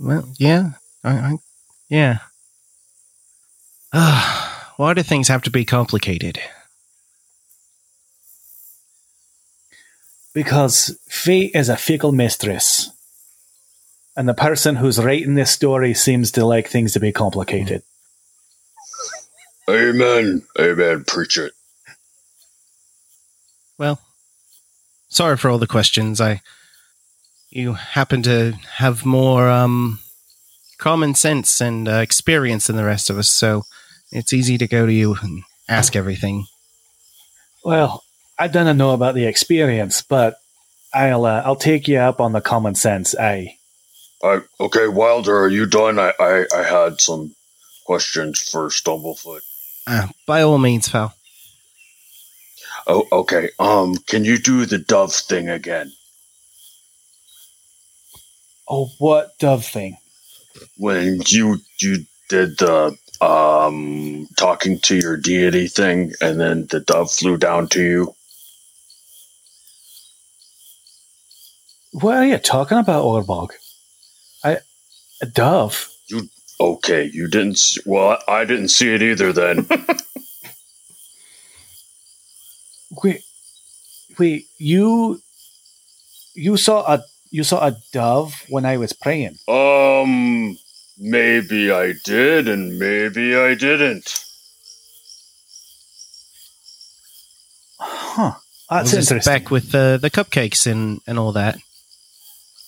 Well, 0.00 0.28
yeah, 0.36 0.70
I, 1.04 1.10
I 1.12 1.36
yeah. 1.88 2.18
Ah, 3.92 4.74
why 4.76 4.94
do 4.94 5.04
things 5.04 5.28
have 5.28 5.42
to 5.42 5.50
be 5.52 5.64
complicated? 5.64 6.40
Because 10.34 10.98
fate 11.06 11.52
is 11.54 11.68
a 11.68 11.76
fickle 11.76 12.10
mistress. 12.10 12.90
And 14.16 14.28
the 14.28 14.34
person 14.34 14.76
who's 14.76 14.98
writing 14.98 15.34
this 15.34 15.50
story 15.50 15.94
seems 15.94 16.30
to 16.32 16.44
like 16.44 16.68
things 16.68 16.92
to 16.92 17.00
be 17.00 17.12
complicated. 17.12 17.82
Amen. 19.68 20.42
Amen. 20.58 21.04
Preach 21.04 21.38
it. 21.38 21.52
Well, 23.78 24.00
sorry 25.08 25.36
for 25.36 25.48
all 25.48 25.58
the 25.58 25.66
questions. 25.66 26.20
I 26.20 26.42
you 27.50 27.72
happen 27.74 28.22
to 28.22 28.52
have 28.76 29.04
more 29.04 29.48
um, 29.48 29.98
common 30.78 31.14
sense 31.14 31.60
and 31.60 31.88
uh, 31.88 31.94
experience 31.94 32.66
than 32.66 32.76
the 32.76 32.84
rest 32.84 33.10
of 33.10 33.18
us, 33.18 33.28
so 33.28 33.62
it's 34.12 34.32
easy 34.32 34.58
to 34.58 34.68
go 34.68 34.86
to 34.86 34.92
you 34.92 35.16
and 35.22 35.42
ask 35.68 35.96
everything. 35.96 36.46
Well, 37.64 38.02
I 38.38 38.48
don't 38.48 38.76
know 38.76 38.92
about 38.92 39.14
the 39.14 39.26
experience, 39.26 40.02
but 40.02 40.36
I'll 40.92 41.24
uh, 41.24 41.42
I'll 41.44 41.56
take 41.56 41.88
you 41.88 41.98
up 41.98 42.20
on 42.20 42.32
the 42.32 42.40
common 42.40 42.74
sense. 42.74 43.14
Aye. 43.14 43.56
I, 44.22 44.40
okay, 44.60 44.88
Wilder, 44.88 45.38
are 45.44 45.48
you 45.48 45.66
done? 45.66 45.98
I, 45.98 46.12
I, 46.20 46.44
I 46.54 46.62
had 46.62 47.00
some 47.00 47.34
questions 47.86 48.38
for 48.40 48.68
Stumblefoot. 48.68 49.40
Uh, 49.86 50.08
by 50.26 50.42
all 50.42 50.58
means, 50.58 50.88
Val. 50.88 51.14
Oh, 52.86 53.06
okay. 53.12 53.50
Um, 53.58 53.96
can 53.96 54.24
you 54.24 54.38
do 54.38 54.66
the 54.66 54.78
dove 54.78 55.14
thing 55.14 55.48
again? 55.48 55.92
Oh, 58.68 58.90
what 58.98 59.38
dove 59.38 59.64
thing? 59.64 59.96
When 60.76 61.20
you 61.26 61.58
you 61.80 62.04
did 62.28 62.58
the 62.58 62.96
um 63.20 64.28
talking 64.36 64.78
to 64.80 64.96
your 64.96 65.16
deity 65.16 65.66
thing, 65.66 66.12
and 66.20 66.40
then 66.40 66.66
the 66.70 66.80
dove 66.80 67.10
flew 67.10 67.36
down 67.36 67.68
to 67.68 67.82
you. 67.82 68.14
What 71.92 72.16
are 72.18 72.26
you 72.26 72.38
talking 72.38 72.78
about, 72.78 73.04
Orbog? 73.04 73.50
I 75.22 75.26
a 75.26 75.28
dove. 75.28 75.88
You 76.08 76.28
okay? 76.60 77.10
You 77.12 77.28
didn't. 77.28 77.58
See, 77.58 77.80
well, 77.86 78.18
I 78.28 78.44
didn't 78.44 78.68
see 78.68 78.92
it 78.94 79.02
either. 79.02 79.32
Then 79.32 79.66
Wait, 83.02 83.22
wait. 84.18 84.46
You 84.58 85.20
you 86.34 86.56
saw 86.56 86.92
a 86.92 87.02
you 87.30 87.44
saw 87.44 87.66
a 87.66 87.76
dove 87.92 88.44
when 88.48 88.64
I 88.64 88.76
was 88.76 88.92
praying. 88.92 89.38
um, 89.48 90.58
maybe 90.98 91.70
I 91.70 91.94
did, 92.04 92.48
and 92.48 92.78
maybe 92.78 93.36
I 93.36 93.54
didn't. 93.54 94.24
Huh. 97.78 98.32
That's 98.68 98.92
interesting. 98.92 99.32
Back 99.32 99.50
with 99.50 99.72
the 99.72 99.98
the 100.00 100.10
cupcakes 100.10 100.70
and, 100.70 101.00
and 101.06 101.18
all 101.18 101.32
that. 101.32 101.58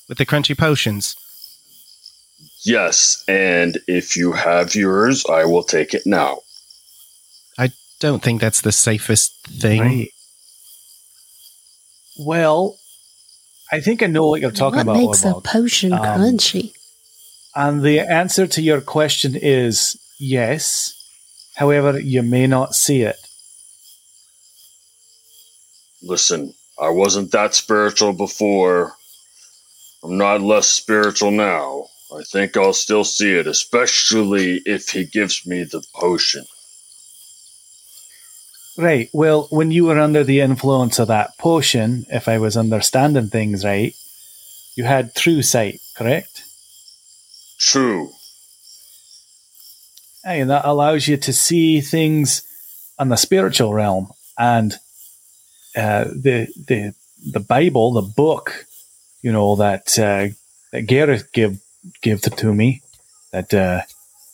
With 0.08 0.18
the 0.18 0.26
crunchy 0.26 0.56
potions. 0.56 1.16
Yes, 2.64 3.24
and 3.26 3.78
if 3.88 4.16
you 4.16 4.32
have 4.32 4.74
yours, 4.74 5.24
I 5.26 5.44
will 5.44 5.64
take 5.64 5.94
it 5.94 6.02
now. 6.06 6.38
I 7.58 7.70
don't 7.98 8.22
think 8.22 8.40
that's 8.40 8.60
the 8.60 8.72
safest 8.72 9.34
thing. 9.46 9.80
Right. 9.80 10.08
Well, 12.18 12.78
I 13.72 13.80
think 13.80 14.02
I 14.02 14.06
know 14.06 14.28
what 14.28 14.40
you're 14.40 14.50
talking 14.50 14.76
what 14.76 14.82
about, 14.82 14.96
makes 14.96 15.24
a 15.24 15.34
potion 15.40 15.92
Um, 15.92 16.00
crunchy? 16.00 16.74
And 17.54 17.82
the 17.82 18.00
answer 18.00 18.46
to 18.46 18.62
your 18.62 18.80
question 18.80 19.34
is 19.34 19.98
yes. 20.18 20.94
However, 21.56 21.98
you 21.98 22.22
may 22.22 22.46
not 22.46 22.74
see 22.74 23.02
it. 23.02 23.16
Listen, 26.02 26.54
I 26.80 26.88
wasn't 26.88 27.30
that 27.32 27.54
spiritual 27.54 28.12
before. 28.12 28.94
I'm 30.02 30.16
not 30.16 30.40
less 30.40 30.68
spiritual 30.68 31.30
now. 31.30 31.86
I 32.18 32.22
think 32.22 32.56
I'll 32.56 32.72
still 32.72 33.04
see 33.04 33.34
it, 33.34 33.46
especially 33.46 34.62
if 34.66 34.90
he 34.90 35.04
gives 35.04 35.46
me 35.46 35.64
the 35.64 35.84
potion. 35.94 36.44
Right. 38.76 39.10
Well, 39.12 39.48
when 39.50 39.70
you 39.70 39.84
were 39.84 39.98
under 39.98 40.24
the 40.24 40.40
influence 40.40 40.98
of 40.98 41.08
that 41.08 41.36
potion, 41.38 42.06
if 42.08 42.28
I 42.28 42.38
was 42.38 42.56
understanding 42.56 43.28
things 43.28 43.64
right, 43.64 43.94
you 44.74 44.84
had 44.84 45.14
true 45.14 45.42
sight, 45.42 45.80
correct? 45.96 46.44
True. 47.58 48.12
Hey, 50.24 50.40
and 50.40 50.50
that 50.50 50.64
allows 50.64 51.08
you 51.08 51.16
to 51.18 51.32
see 51.32 51.80
things 51.80 52.42
on 52.98 53.08
the 53.08 53.16
spiritual 53.16 53.74
realm. 53.74 54.10
And 54.38 54.74
uh, 55.76 56.04
the 56.04 56.48
the 56.56 56.94
the 57.24 57.40
Bible, 57.40 57.92
the 57.92 58.02
book, 58.02 58.66
you 59.20 59.32
know 59.32 59.56
that 59.56 59.98
uh, 59.98 60.28
that 60.72 60.82
Gareth 60.86 61.32
gave 61.32 61.60
gave 62.02 62.20
to 62.20 62.54
me, 62.54 62.82
that 63.32 63.52
uh, 63.52 63.82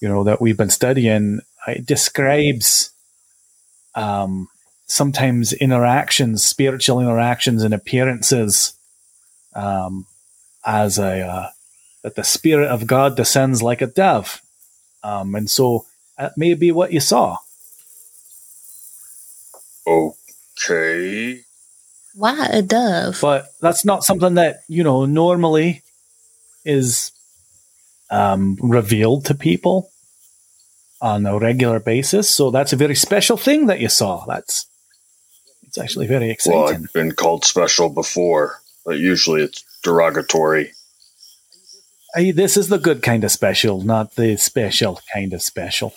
you 0.01 0.09
know 0.09 0.25
that 0.25 0.41
we've 0.41 0.57
been 0.57 0.71
studying, 0.71 1.41
it 1.67 1.87
describes 1.87 2.91
um, 3.95 4.49
sometimes 4.87 5.53
interactions, 5.53 6.45
spiritual 6.45 7.01
interactions, 7.01 7.63
and 7.63 7.75
appearances 7.75 8.75
um, 9.55 10.07
as 10.65 10.99
a 10.99 11.21
uh, 11.21 11.51
that 12.03 12.15
the 12.15 12.25
spirit 12.25 12.69
of 12.69 12.87
God 12.87 13.17
descends 13.17 13.63
like 13.63 13.83
a 13.83 13.87
dove, 13.87 14.41
um, 15.03 15.35
and 15.35 15.51
so 15.51 15.87
that 16.17 16.37
may 16.37 16.55
be 16.55 16.73
what 16.73 16.93
you 16.93 17.01
saw. 17.01 17.39
Okay. 19.87 21.45
Why 22.15 22.47
a 22.47 22.63
dove? 22.63 23.19
But 23.23 23.47
that's 23.61 23.85
not 23.85 24.05
something 24.05 24.35
that 24.35 24.61
you 24.69 24.83
know 24.83 25.07
normally 25.07 25.83
is 26.65 27.13
um, 28.11 28.57
revealed 28.61 29.25
to 29.27 29.35
people 29.35 29.91
on 31.01 31.27
a 31.27 31.39
regular 31.39 31.81
basis. 31.81 32.29
So 32.29 32.51
that's 32.51 32.73
a 32.73 32.77
very 32.77 32.95
special 32.95 33.37
thing 33.37 33.67
that 33.67 33.81
you 33.81 33.89
saw. 33.89 34.25
That's 34.27 34.67
it's 35.63 35.79
actually 35.79 36.07
very 36.07 36.31
exciting. 36.31 36.61
Well, 36.61 36.73
I've 36.73 36.93
been 36.93 37.13
called 37.13 37.45
special 37.45 37.91
before, 37.91 38.61
but 38.85 38.99
usually 38.99 39.43
it's 39.43 39.63
derogatory. 39.83 40.73
Hey, 42.15 42.31
this 42.31 42.57
is 42.57 42.69
the 42.69 42.79
good 42.79 43.03
kind 43.03 43.23
of 43.23 43.31
special, 43.31 43.83
not 43.83 44.17
the 44.17 44.37
special 44.37 45.01
kind 45.13 45.35
of 45.35 45.43
special. 45.43 45.95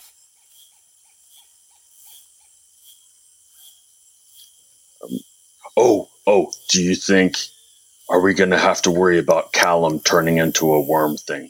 Oh, 5.78 6.10
oh, 6.28 6.52
do 6.70 6.84
you 6.84 6.96
think 6.96 7.38
are 8.10 8.20
we 8.20 8.34
going 8.34 8.50
to 8.50 8.58
have 8.58 8.82
to 8.82 8.92
worry 8.92 9.18
about 9.18 9.54
Callum 9.54 10.02
turning 10.02 10.38
into 10.38 10.74
a 10.74 10.86
worm 10.86 11.16
thing? 11.16 11.50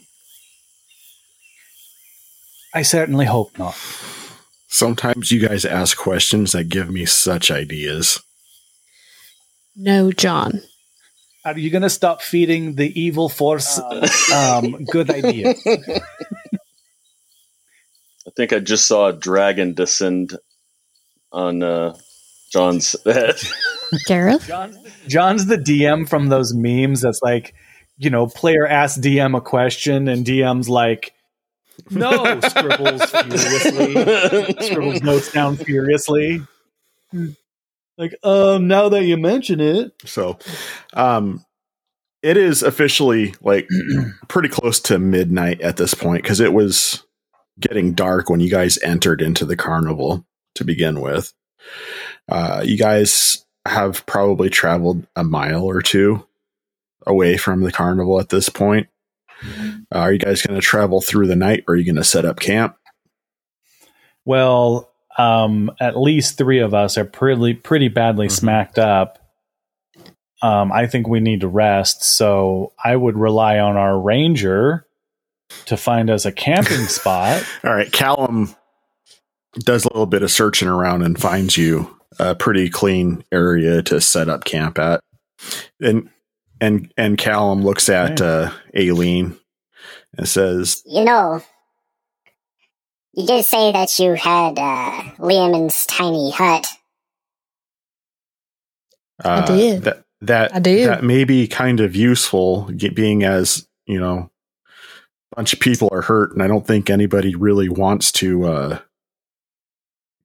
I 2.73 2.81
certainly 2.83 3.25
hope 3.25 3.57
not. 3.57 3.75
Sometimes 4.67 5.31
you 5.31 5.45
guys 5.45 5.65
ask 5.65 5.97
questions 5.97 6.53
that 6.53 6.69
give 6.69 6.89
me 6.89 7.05
such 7.05 7.51
ideas. 7.51 8.21
No, 9.75 10.11
John. 10.11 10.61
Are 11.43 11.57
you 11.57 11.69
going 11.71 11.81
to 11.81 11.89
stop 11.89 12.21
feeding 12.21 12.75
the 12.75 12.99
evil 12.99 13.27
force 13.27 13.79
um, 14.31 14.85
good 14.85 15.09
ideas? 15.09 15.61
I 18.27 18.29
think 18.35 18.53
I 18.53 18.59
just 18.59 18.85
saw 18.85 19.07
a 19.07 19.13
dragon 19.13 19.73
descend 19.73 20.37
on 21.31 21.63
uh, 21.63 21.97
John's 22.51 22.95
head. 23.03 23.35
Gareth? 24.05 24.49
John's 25.07 25.47
the 25.47 25.57
DM 25.57 26.07
from 26.07 26.29
those 26.29 26.53
memes 26.53 27.01
that's 27.01 27.21
like, 27.21 27.53
you 27.97 28.09
know, 28.09 28.27
player 28.27 28.67
asks 28.67 28.99
DM 28.99 29.35
a 29.35 29.41
question 29.41 30.07
and 30.07 30.25
DM's 30.25 30.69
like, 30.69 31.13
no, 31.89 32.39
scribbles 32.41 33.03
furiously. 33.05 33.93
scribbles 34.65 35.01
notes 35.01 35.31
down 35.31 35.57
furiously. 35.57 36.41
Like, 37.97 38.15
um, 38.23 38.67
now 38.67 38.89
that 38.89 39.03
you 39.03 39.17
mention 39.17 39.59
it. 39.59 39.93
So, 40.05 40.39
um, 40.93 41.45
it 42.21 42.38
is 42.38 42.63
officially 42.63 43.33
like 43.41 43.67
pretty 44.27 44.50
close 44.50 44.79
to 44.81 45.00
midnight 45.00 45.61
at 45.61 45.77
this 45.77 45.93
point 45.93 46.23
because 46.23 46.39
it 46.39 46.53
was 46.53 47.03
getting 47.59 47.93
dark 47.93 48.29
when 48.29 48.39
you 48.39 48.50
guys 48.50 48.79
entered 48.83 49.21
into 49.21 49.45
the 49.45 49.55
carnival 49.55 50.25
to 50.55 50.63
begin 50.63 51.01
with. 51.01 51.33
Uh, 52.29 52.61
you 52.65 52.77
guys 52.77 53.45
have 53.65 54.05
probably 54.05 54.50
traveled 54.50 55.05
a 55.15 55.23
mile 55.23 55.63
or 55.63 55.81
two 55.81 56.25
away 57.05 57.38
from 57.38 57.61
the 57.61 57.71
carnival 57.71 58.19
at 58.19 58.29
this 58.29 58.50
point. 58.50 58.88
Uh, 59.43 60.00
are 60.00 60.13
you 60.13 60.19
guys 60.19 60.41
going 60.41 60.60
to 60.60 60.65
travel 60.65 61.01
through 61.01 61.27
the 61.27 61.36
night 61.36 61.63
or 61.67 61.74
are 61.74 61.77
you 61.77 61.86
going 61.86 61.95
to 61.95 62.03
set 62.03 62.25
up 62.25 62.39
camp? 62.39 62.75
Well, 64.25 64.91
um, 65.17 65.71
at 65.79 65.98
least 65.98 66.38
three 66.38 66.60
of 66.60 66.74
us 66.74 66.98
are 66.98 67.05
pretty 67.05 67.53
pretty 67.55 67.88
badly 67.88 68.29
smacked 68.29 68.79
up. 68.79 69.17
Um, 70.41 70.71
I 70.71 70.88
think 70.88 71.07
we 71.07 71.19
need 71.19 71.41
to 71.41 71.48
rest, 71.48 72.03
so 72.03 72.74
I 72.83 72.95
would 72.95 73.15
rely 73.15 73.60
on 73.60 73.77
our 73.77 74.00
ranger 74.00 74.86
to 75.65 75.77
find 75.77 76.10
us 76.10 76.25
a 76.25 76.31
camping 76.31 76.86
spot. 76.88 77.43
All 77.63 77.74
right, 77.74 77.91
Callum 77.91 78.55
does 79.60 79.86
a 79.86 79.89
little 79.89 80.05
bit 80.05 80.24
of 80.24 80.31
searching 80.31 80.67
around 80.67 81.03
and 81.03 81.19
finds 81.19 81.57
you 81.57 81.95
a 82.19 82.36
pretty 82.36 82.69
clean 82.69 83.24
area 83.31 83.81
to 83.83 84.01
set 84.01 84.29
up 84.29 84.43
camp 84.43 84.79
at. 84.79 85.01
And 85.79 86.10
and 86.61 86.93
and 86.95 87.17
Callum 87.17 87.63
looks 87.63 87.89
at 87.89 88.21
uh, 88.21 88.51
Aelin 88.73 89.37
and 90.17 90.27
says, 90.27 90.81
You 90.85 91.03
know, 91.03 91.43
you 93.13 93.25
did 93.25 93.43
say 93.43 93.71
that 93.71 93.99
you 93.99 94.13
had 94.13 94.57
uh, 94.57 95.01
Liam's 95.17 95.85
tiny 95.87 96.31
hut. 96.31 96.67
uh, 99.23 99.45
did. 99.45 99.83
That 99.83 100.05
that 100.21 100.55
I 100.55 100.59
do. 100.59 100.85
that 100.85 101.03
may 101.03 101.23
be 101.23 101.47
kind 101.47 101.79
of 101.79 101.95
useful, 101.95 102.69
being 102.93 103.23
as 103.23 103.67
you 103.87 103.99
know, 103.99 104.29
a 105.31 105.35
bunch 105.35 105.53
of 105.53 105.59
people 105.59 105.89
are 105.91 106.03
hurt, 106.03 106.31
and 106.33 106.43
I 106.43 106.47
don't 106.47 106.65
think 106.65 106.89
anybody 106.89 107.35
really 107.35 107.69
wants 107.69 108.11
to 108.13 108.45
uh, 108.45 108.79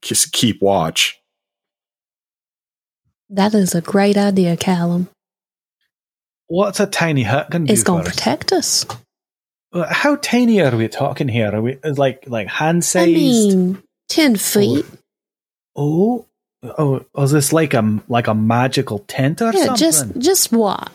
just 0.03 0.33
keep 0.33 0.61
watch. 0.61 1.19
That 3.31 3.55
is 3.55 3.75
a 3.75 3.81
great 3.81 4.17
idea, 4.17 4.57
Callum. 4.57 5.09
What's 6.49 6.81
a 6.81 6.87
tiny 6.87 7.23
hut 7.23 7.51
going 7.51 7.63
to 7.63 7.67
do? 7.69 7.73
It's 7.73 7.83
going 7.83 8.05
to 8.05 8.11
protect 8.11 8.53
us. 8.53 8.87
Uh, 9.73 9.93
How 9.93 10.17
tiny 10.17 10.61
are 10.61 10.77
we 10.77 10.89
talking 10.89 11.29
here? 11.29 11.53
Are 11.55 11.61
we 11.61 11.77
like 11.83 12.25
like 12.29 12.49
hand 12.49 12.85
sized? 12.85 13.09
I 13.11 13.13
mean, 13.13 13.83
10 14.09 14.37
feet. 14.37 14.87
oh, 15.75 16.27
oh, 16.63 17.05
is 17.19 17.33
this 17.33 17.53
like 17.53 17.75
a 17.75 18.01
like 18.09 18.29
a 18.29 18.35
magical 18.35 19.01
tent 19.01 19.43
or 19.43 19.53
something? 19.53 19.61
Yeah, 19.61 19.91
something? 19.91 20.21
just 20.21 20.27
just 20.27 20.53
watch. 20.53 20.91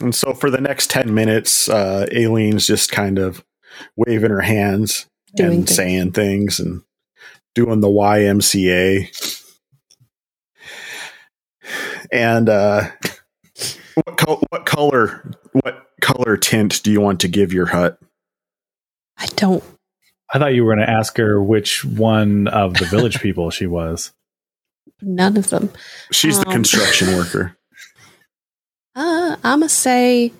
And 0.00 0.14
so 0.14 0.32
for 0.32 0.50
the 0.50 0.60
next 0.60 0.90
ten 0.90 1.14
minutes, 1.14 1.68
uh, 1.68 2.06
Aelin's 2.10 2.66
just 2.66 2.90
kind 2.90 3.18
of 3.18 3.44
waving 3.96 4.30
her 4.30 4.40
hands 4.40 5.06
Doing 5.36 5.50
and 5.50 5.66
things. 5.66 5.76
saying 5.76 6.12
things 6.12 6.60
and 6.60 6.82
doing 7.54 7.80
the 7.80 7.88
YMCA. 7.88 9.10
And 12.12 12.48
uh, 12.48 12.90
what, 13.94 14.16
col- 14.16 14.42
what 14.50 14.66
color 14.66 15.30
what 15.52 15.86
color 16.00 16.36
tint 16.36 16.82
do 16.82 16.90
you 16.90 17.00
want 17.00 17.20
to 17.20 17.28
give 17.28 17.52
your 17.52 17.66
hut? 17.66 17.98
I 19.16 19.26
don't. 19.36 19.62
I 20.32 20.38
thought 20.38 20.54
you 20.54 20.64
were 20.64 20.74
going 20.74 20.84
to 20.86 20.92
ask 20.92 21.16
her 21.18 21.40
which 21.42 21.84
one 21.84 22.48
of 22.48 22.74
the 22.74 22.86
village 22.86 23.20
people 23.22 23.50
she 23.50 23.66
was. 23.66 24.12
None 25.00 25.36
of 25.36 25.48
them. 25.50 25.70
She's 26.12 26.38
the 26.40 26.46
Um, 26.48 26.52
construction 26.52 27.08
worker. 27.16 27.56
Uh, 28.96 29.36
I'm 29.44 29.60
going 29.60 29.68
to 29.68 29.74
say 29.74 30.32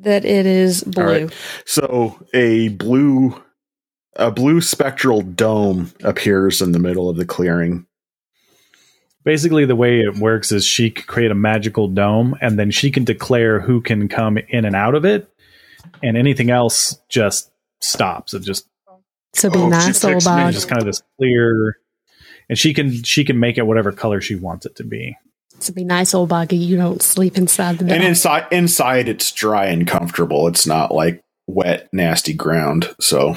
that 0.00 0.24
it 0.24 0.46
is 0.46 0.82
blue. 0.84 1.04
right. 1.04 1.34
So 1.66 2.18
a 2.34 2.68
blue 2.68 3.42
a 4.16 4.30
blue 4.30 4.60
spectral 4.60 5.22
dome 5.22 5.92
appears 6.02 6.60
in 6.60 6.72
the 6.72 6.78
middle 6.78 7.08
of 7.08 7.16
the 7.16 7.24
clearing. 7.26 7.86
Basically, 9.28 9.66
the 9.66 9.76
way 9.76 10.00
it 10.00 10.16
works 10.16 10.52
is 10.52 10.64
she 10.64 10.88
can 10.88 11.04
create 11.04 11.30
a 11.30 11.34
magical 11.34 11.86
dome, 11.86 12.34
and 12.40 12.58
then 12.58 12.70
she 12.70 12.90
can 12.90 13.04
declare 13.04 13.60
who 13.60 13.82
can 13.82 14.08
come 14.08 14.38
in 14.38 14.64
and 14.64 14.74
out 14.74 14.94
of 14.94 15.04
it, 15.04 15.28
and 16.02 16.16
anything 16.16 16.48
else 16.48 16.98
just 17.10 17.50
stops. 17.82 18.32
It 18.32 18.40
just 18.40 18.66
So 19.34 19.50
be 19.50 19.58
Oh, 19.58 19.68
nice, 19.68 20.02
old 20.02 20.14
picks 20.14 20.26
me. 20.26 20.50
just 20.50 20.66
kind 20.66 20.80
of 20.80 20.86
this 20.86 21.02
clear, 21.18 21.76
and 22.48 22.58
she 22.58 22.72
can 22.72 23.02
she 23.02 23.22
can 23.22 23.38
make 23.38 23.58
it 23.58 23.66
whatever 23.66 23.92
color 23.92 24.22
she 24.22 24.34
wants 24.34 24.64
it 24.64 24.76
to 24.76 24.82
be. 24.82 25.14
So 25.58 25.74
be 25.74 25.84
nice, 25.84 26.14
old 26.14 26.30
boggy. 26.30 26.56
You 26.56 26.78
don't 26.78 27.02
sleep 27.02 27.36
inside 27.36 27.76
the 27.76 27.92
And 27.92 28.02
inside 28.02 28.46
inside 28.50 29.10
it's 29.10 29.30
dry 29.30 29.66
and 29.66 29.86
comfortable. 29.86 30.48
It's 30.48 30.66
not 30.66 30.90
like 30.90 31.22
wet, 31.46 31.90
nasty 31.92 32.32
ground. 32.32 32.94
So 32.98 33.36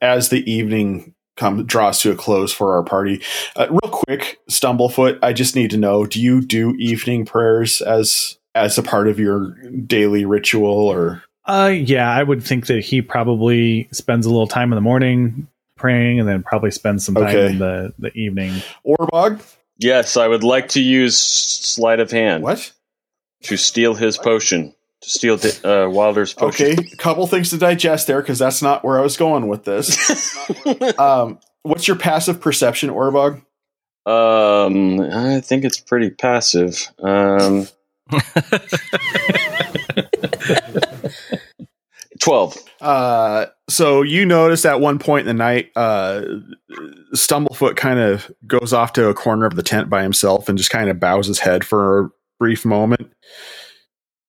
as 0.00 0.28
the 0.28 0.48
evening 0.48 1.15
come 1.36 1.64
draws 1.66 2.00
to 2.00 2.10
a 2.10 2.14
close 2.16 2.52
for 2.52 2.74
our 2.74 2.82
party, 2.82 3.22
uh, 3.56 3.66
real 3.70 3.90
quick, 3.92 4.38
Stumblefoot, 4.50 5.18
I 5.22 5.32
just 5.32 5.54
need 5.54 5.70
to 5.70 5.76
know, 5.76 6.06
do 6.06 6.20
you 6.20 6.40
do 6.40 6.74
evening 6.78 7.24
prayers 7.26 7.80
as 7.80 8.38
as 8.54 8.78
a 8.78 8.82
part 8.82 9.06
of 9.06 9.18
your 9.18 9.50
daily 9.86 10.24
ritual 10.24 10.66
or 10.88 11.22
Uh, 11.44 11.72
yeah, 11.74 12.10
I 12.10 12.22
would 12.22 12.42
think 12.42 12.66
that 12.66 12.82
he 12.84 13.02
probably 13.02 13.86
spends 13.92 14.24
a 14.26 14.30
little 14.30 14.46
time 14.48 14.72
in 14.72 14.76
the 14.76 14.80
morning 14.82 15.46
praying, 15.76 16.18
and 16.18 16.26
then 16.28 16.42
probably 16.42 16.70
spends 16.70 17.04
some 17.04 17.14
time 17.14 17.24
Okay. 17.26 17.46
in 17.52 17.58
the 17.58 17.92
the 17.98 18.12
evening. 18.14 18.62
Orbog? 18.86 19.40
Yes, 19.78 20.16
I 20.16 20.26
would 20.26 20.42
like 20.42 20.68
to 20.70 20.80
use 20.80 21.18
sleight 21.18 22.00
of 22.00 22.10
hand 22.10 22.42
What? 22.42 22.72
to 23.42 23.58
steal 23.58 23.94
his 23.94 24.16
potion. 24.16 24.74
To 25.06 25.12
steal 25.12 25.38
uh, 25.64 25.88
Wilder's 25.88 26.34
potion. 26.34 26.72
Okay, 26.72 26.88
a 26.92 26.96
couple 26.96 27.24
things 27.28 27.50
to 27.50 27.58
digest 27.58 28.08
there 28.08 28.20
because 28.20 28.40
that's 28.40 28.60
not 28.60 28.84
where 28.84 28.98
I 28.98 29.02
was 29.02 29.16
going 29.16 29.46
with 29.46 29.62
this. 29.62 30.36
um, 30.98 31.38
what's 31.62 31.86
your 31.86 31.96
passive 31.96 32.40
perception, 32.40 32.90
Orbog? 32.90 33.40
Um, 34.04 34.98
I 35.00 35.40
think 35.42 35.64
it's 35.64 35.78
pretty 35.78 36.10
passive. 36.10 36.90
Um, 37.00 37.68
twelve. 42.20 42.56
Uh, 42.80 43.46
so 43.68 44.02
you 44.02 44.26
notice 44.26 44.64
at 44.64 44.80
one 44.80 44.98
point 44.98 45.28
in 45.28 45.36
the 45.36 45.40
night, 45.40 45.70
uh, 45.76 46.22
Stumblefoot 47.14 47.76
kind 47.76 48.00
of 48.00 48.28
goes 48.44 48.72
off 48.72 48.92
to 48.94 49.06
a 49.06 49.14
corner 49.14 49.46
of 49.46 49.54
the 49.54 49.62
tent 49.62 49.88
by 49.88 50.02
himself 50.02 50.48
and 50.48 50.58
just 50.58 50.70
kind 50.70 50.90
of 50.90 50.98
bows 50.98 51.28
his 51.28 51.38
head 51.38 51.64
for 51.64 52.00
a 52.00 52.10
brief 52.40 52.64
moment. 52.64 53.12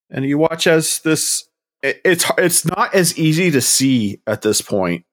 And 0.10 0.26
you 0.26 0.38
watch 0.38 0.68
as 0.68 1.00
this. 1.00 1.44
it- 1.84 2.02
It's 2.04 2.26
it's 2.38 2.66
not 2.66 2.94
as 2.96 3.18
easy 3.18 3.52
to 3.52 3.62
see 3.62 4.22
at 4.26 4.42
this 4.42 4.62
point 4.62 5.04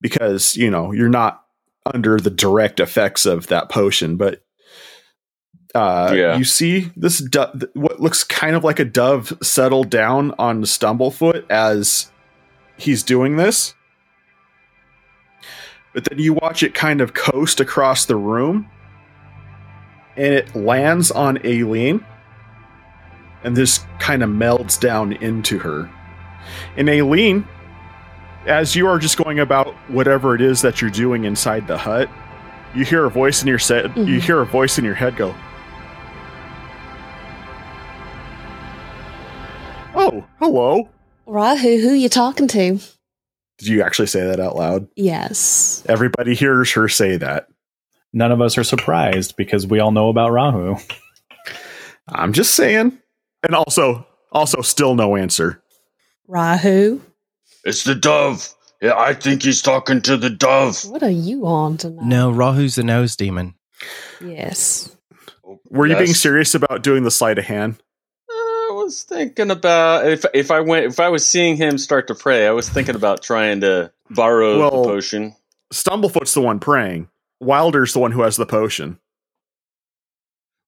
because 0.00 0.56
you 0.56 0.70
know 0.70 0.92
you're 0.92 1.08
not 1.08 1.42
under 1.92 2.16
the 2.18 2.30
direct 2.30 2.80
effects 2.80 3.26
of 3.26 3.48
that 3.48 3.68
potion, 3.68 4.16
but 4.16 4.40
uh, 5.74 6.12
Yeah. 6.16 6.36
you 6.36 6.44
see 6.44 6.90
this 6.96 7.18
do- 7.18 7.68
what 7.74 8.00
looks 8.00 8.22
kind 8.24 8.54
of 8.56 8.62
like 8.64 8.78
a 8.78 8.84
dove 8.84 9.32
settle 9.42 9.84
down 9.84 10.34
on 10.38 10.62
Stumblefoot 10.62 11.44
as 11.50 12.10
he's 12.76 13.02
doing 13.02 13.36
this. 13.36 13.74
But 15.94 16.04
then 16.04 16.18
you 16.18 16.32
watch 16.34 16.62
it 16.62 16.72
kind 16.74 17.00
of 17.00 17.14
coast 17.14 17.60
across 17.60 18.06
the 18.06 18.16
room 18.16 18.68
and 20.16 20.32
it 20.34 20.54
lands 20.54 21.10
on 21.10 21.38
Aelin 21.38 22.04
and 23.44 23.56
this 23.56 23.84
kind 23.98 24.22
of 24.22 24.30
melds 24.30 24.78
down 24.80 25.12
into 25.14 25.58
her. 25.58 25.90
And 26.76 26.88
Aelin, 26.88 27.46
as 28.46 28.74
you 28.76 28.86
are 28.88 28.98
just 28.98 29.16
going 29.16 29.38
about 29.40 29.72
whatever 29.90 30.34
it 30.34 30.40
is 30.40 30.62
that 30.62 30.80
you're 30.80 30.90
doing 30.90 31.24
inside 31.24 31.66
the 31.68 31.78
hut, 31.78 32.08
you 32.74 32.84
hear 32.84 33.04
a 33.04 33.10
voice 33.10 33.42
in 33.42 33.48
your 33.48 33.58
set 33.58 33.84
you 33.96 34.04
Mhm. 34.18 34.20
hear 34.20 34.40
a 34.40 34.46
voice 34.46 34.78
in 34.78 34.84
your 34.84 34.94
head 34.94 35.16
go, 35.16 35.34
Oh, 39.94 40.24
hello. 40.38 40.88
Rahu. 41.26 41.78
who 41.78 41.88
who 41.88 41.94
you 41.94 42.08
talking 42.08 42.48
to? 42.48 42.78
Did 43.58 43.68
you 43.68 43.82
actually 43.82 44.06
say 44.06 44.24
that 44.26 44.40
out 44.40 44.56
loud? 44.56 44.88
Yes. 44.96 45.84
Everybody 45.88 46.34
hears 46.34 46.72
her 46.72 46.88
say 46.88 47.16
that. 47.18 47.48
None 48.12 48.32
of 48.32 48.40
us 48.40 48.58
are 48.58 48.64
surprised 48.64 49.36
because 49.36 49.66
we 49.66 49.78
all 49.80 49.92
know 49.92 50.08
about 50.08 50.32
Rahu. 50.32 50.76
I'm 52.08 52.32
just 52.32 52.54
saying. 52.54 52.98
And 53.42 53.54
also, 53.54 54.06
also 54.30 54.62
still 54.62 54.94
no 54.94 55.16
answer. 55.16 55.62
Rahu, 56.28 57.00
It's 57.64 57.84
the 57.84 57.94
dove. 57.94 58.48
Yeah, 58.80 58.96
I 58.96 59.14
think 59.14 59.42
he's 59.42 59.62
talking 59.62 60.00
to 60.02 60.16
the 60.16 60.30
dove. 60.30 60.84
what 60.88 61.02
are 61.02 61.10
you 61.10 61.46
on 61.46 61.76
tonight? 61.76 62.04
No, 62.04 62.32
Rahu's 62.32 62.74
the 62.74 62.82
nose 62.82 63.14
demon. 63.16 63.54
Yes. 64.20 64.96
Were 65.70 65.86
you 65.86 65.96
being 65.96 66.14
serious 66.14 66.54
about 66.54 66.82
doing 66.82 67.04
the 67.04 67.10
sleight 67.10 67.38
of 67.38 67.44
hand? 67.44 67.80
I 68.30 68.70
was 68.74 69.02
thinking 69.02 69.50
about 69.50 70.06
if 70.08 70.24
if 70.34 70.50
I 70.50 70.60
went 70.60 70.86
if 70.86 70.98
I 70.98 71.08
was 71.10 71.26
seeing 71.26 71.56
him 71.56 71.78
start 71.78 72.08
to 72.08 72.14
pray, 72.14 72.46
I 72.46 72.50
was 72.52 72.68
thinking 72.68 72.94
about 72.94 73.22
trying 73.22 73.60
to 73.60 73.92
borrow 74.10 74.58
Well- 74.58 74.82
the 74.82 74.88
potion. 74.88 75.36
Stumblefoot's 75.72 76.34
the 76.34 76.40
one 76.40 76.58
praying. 76.58 77.08
Wilder's 77.40 77.92
the 77.92 77.98
one 78.00 78.12
who 78.12 78.22
has 78.22 78.36
the 78.36 78.46
potion. 78.46 78.98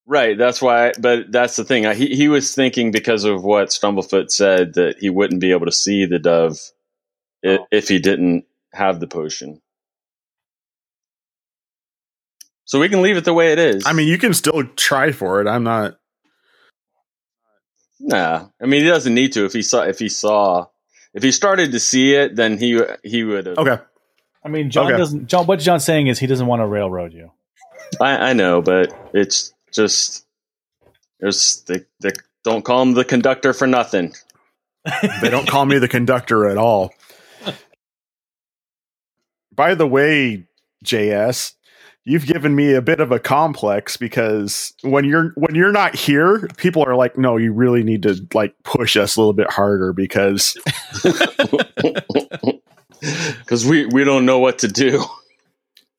Right, 0.06 0.36
that's 0.36 0.60
why. 0.60 0.92
But 1.00 1.32
that's 1.32 1.56
the 1.56 1.64
thing. 1.64 1.84
He 1.96 2.14
he 2.14 2.28
was 2.28 2.54
thinking 2.54 2.90
because 2.90 3.24
of 3.24 3.42
what 3.42 3.68
Stumblefoot 3.68 4.30
said 4.30 4.74
that 4.74 4.96
he 4.98 5.08
wouldn't 5.10 5.40
be 5.40 5.52
able 5.52 5.66
to 5.66 5.72
see 5.72 6.04
the 6.06 6.18
dove 6.18 6.58
Oh. 7.46 7.66
if 7.70 7.88
he 7.88 7.98
didn't 7.98 8.44
have 8.72 9.00
the 9.00 9.06
potion. 9.06 9.60
So 12.64 12.80
we 12.80 12.88
can 12.88 13.02
leave 13.02 13.16
it 13.18 13.24
the 13.24 13.34
way 13.34 13.52
it 13.52 13.58
is. 13.58 13.84
I 13.86 13.92
mean, 13.92 14.08
you 14.08 14.16
can 14.18 14.32
still 14.32 14.64
try 14.76 15.12
for 15.12 15.40
it. 15.42 15.46
I'm 15.46 15.64
not. 15.64 15.98
nah. 18.00 18.46
I 18.60 18.66
mean, 18.66 18.82
he 18.82 18.88
doesn't 18.88 19.14
need 19.14 19.32
to. 19.34 19.44
If 19.44 19.52
he 19.52 19.62
saw, 19.62 19.82
if 19.82 19.98
he 19.98 20.08
saw, 20.08 20.66
if 21.12 21.22
he 21.22 21.30
started 21.32 21.72
to 21.72 21.80
see 21.80 22.14
it, 22.14 22.34
then 22.36 22.56
he 22.58 22.80
he 23.02 23.24
would. 23.24 23.46
have 23.46 23.58
Okay. 23.58 23.82
I 24.44 24.48
mean, 24.48 24.70
John 24.70 24.86
Okay. 24.86 24.96
doesn't. 24.96 25.26
John, 25.26 25.46
what 25.46 25.58
John's 25.60 25.84
saying 25.84 26.06
is 26.06 26.18
he 26.18 26.26
doesn't 26.26 26.46
want 26.46 26.60
to 26.60 26.66
railroad 26.66 27.12
you. 27.12 27.30
I, 28.00 28.30
I 28.30 28.32
know, 28.32 28.62
but 28.62 28.94
it's 29.12 29.52
just 29.74 30.24
there's 31.20 31.62
they, 31.66 31.80
they 32.00 32.10
don't 32.44 32.64
call 32.64 32.82
him 32.82 32.94
the 32.94 33.04
conductor 33.04 33.52
for 33.52 33.66
nothing. 33.66 34.14
They 35.22 35.30
don't 35.30 35.48
call 35.48 35.64
me 35.64 35.78
the 35.78 35.88
conductor 35.88 36.46
at 36.46 36.58
all. 36.58 36.92
By 39.54 39.74
the 39.74 39.86
way, 39.86 40.44
JS, 40.84 41.54
you've 42.04 42.26
given 42.26 42.54
me 42.54 42.74
a 42.74 42.82
bit 42.82 43.00
of 43.00 43.10
a 43.10 43.18
complex 43.18 43.96
because 43.96 44.74
when 44.82 45.06
you're 45.06 45.32
when 45.36 45.54
you're 45.54 45.72
not 45.72 45.94
here, 45.94 46.46
people 46.58 46.84
are 46.84 46.96
like, 46.96 47.16
"No, 47.16 47.38
you 47.38 47.54
really 47.54 47.82
need 47.82 48.02
to 48.02 48.26
like 48.34 48.54
push 48.62 48.94
us 48.94 49.16
a 49.16 49.20
little 49.20 49.32
bit 49.32 49.50
harder 49.50 49.94
because 49.94 50.54
Because 53.38 53.66
we 53.66 53.86
we 53.86 54.04
don't 54.04 54.26
know 54.26 54.38
what 54.38 54.58
to 54.60 54.68
do. 54.68 55.04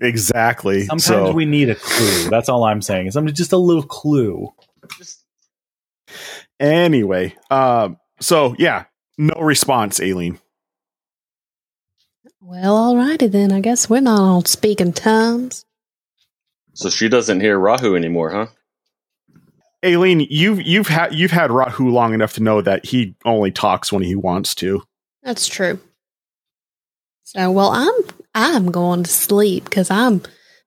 Exactly." 0.06 0.86
Sometimes 0.86 1.06
so 1.06 1.32
we 1.32 1.46
need 1.46 1.70
a 1.70 1.76
clue. 1.76 2.30
That's 2.30 2.50
all 2.50 2.64
I'm 2.64 2.82
saying. 2.82 3.12
Sometimes 3.12 3.38
just 3.38 3.54
a 3.54 3.58
little 3.58 3.84
clue. 3.84 4.54
Anyway, 6.60 7.36
um, 7.52 7.98
so 8.20 8.56
yeah, 8.58 8.86
no 9.18 9.40
response, 9.40 10.00
Aelin. 10.00 10.40
Well, 12.42 12.94
alrighty 12.94 13.32
then. 13.32 13.52
I 13.52 13.60
guess 13.60 13.90
we're 13.90 14.02
not 14.02 14.22
on 14.22 14.46
speaking 14.46 14.94
terms. 14.94 15.66
So 16.74 16.90
she 16.90 17.10
doesn't 17.10 17.40
hear 17.40 17.58
Rahu 17.58 17.96
anymore, 17.96 18.32
huh? 18.32 18.48
Aelin, 19.84 20.26
you've 20.30 20.62
you've 20.62 20.88
had 20.88 21.14
you've 21.14 21.32
had 21.32 21.52
Rahu 21.52 21.90
long 21.90 22.14
enough 22.14 22.34
to 22.34 22.44
know 22.44 22.62
that 22.62 22.86
he 22.86 23.16
only 23.24 23.52
talks 23.52 23.92
when 23.92 24.04
he 24.04 24.16
wants 24.16 24.54
to. 24.56 24.84
That's 25.24 25.48
true. 25.48 25.80
So, 27.24 27.52
well, 27.52 27.70
I'm 27.70 27.94
I'm 28.36 28.70
going 28.70 29.04
to 29.04 29.10
sleep 29.10 29.64
because 29.64 29.90
I'm 29.90 30.22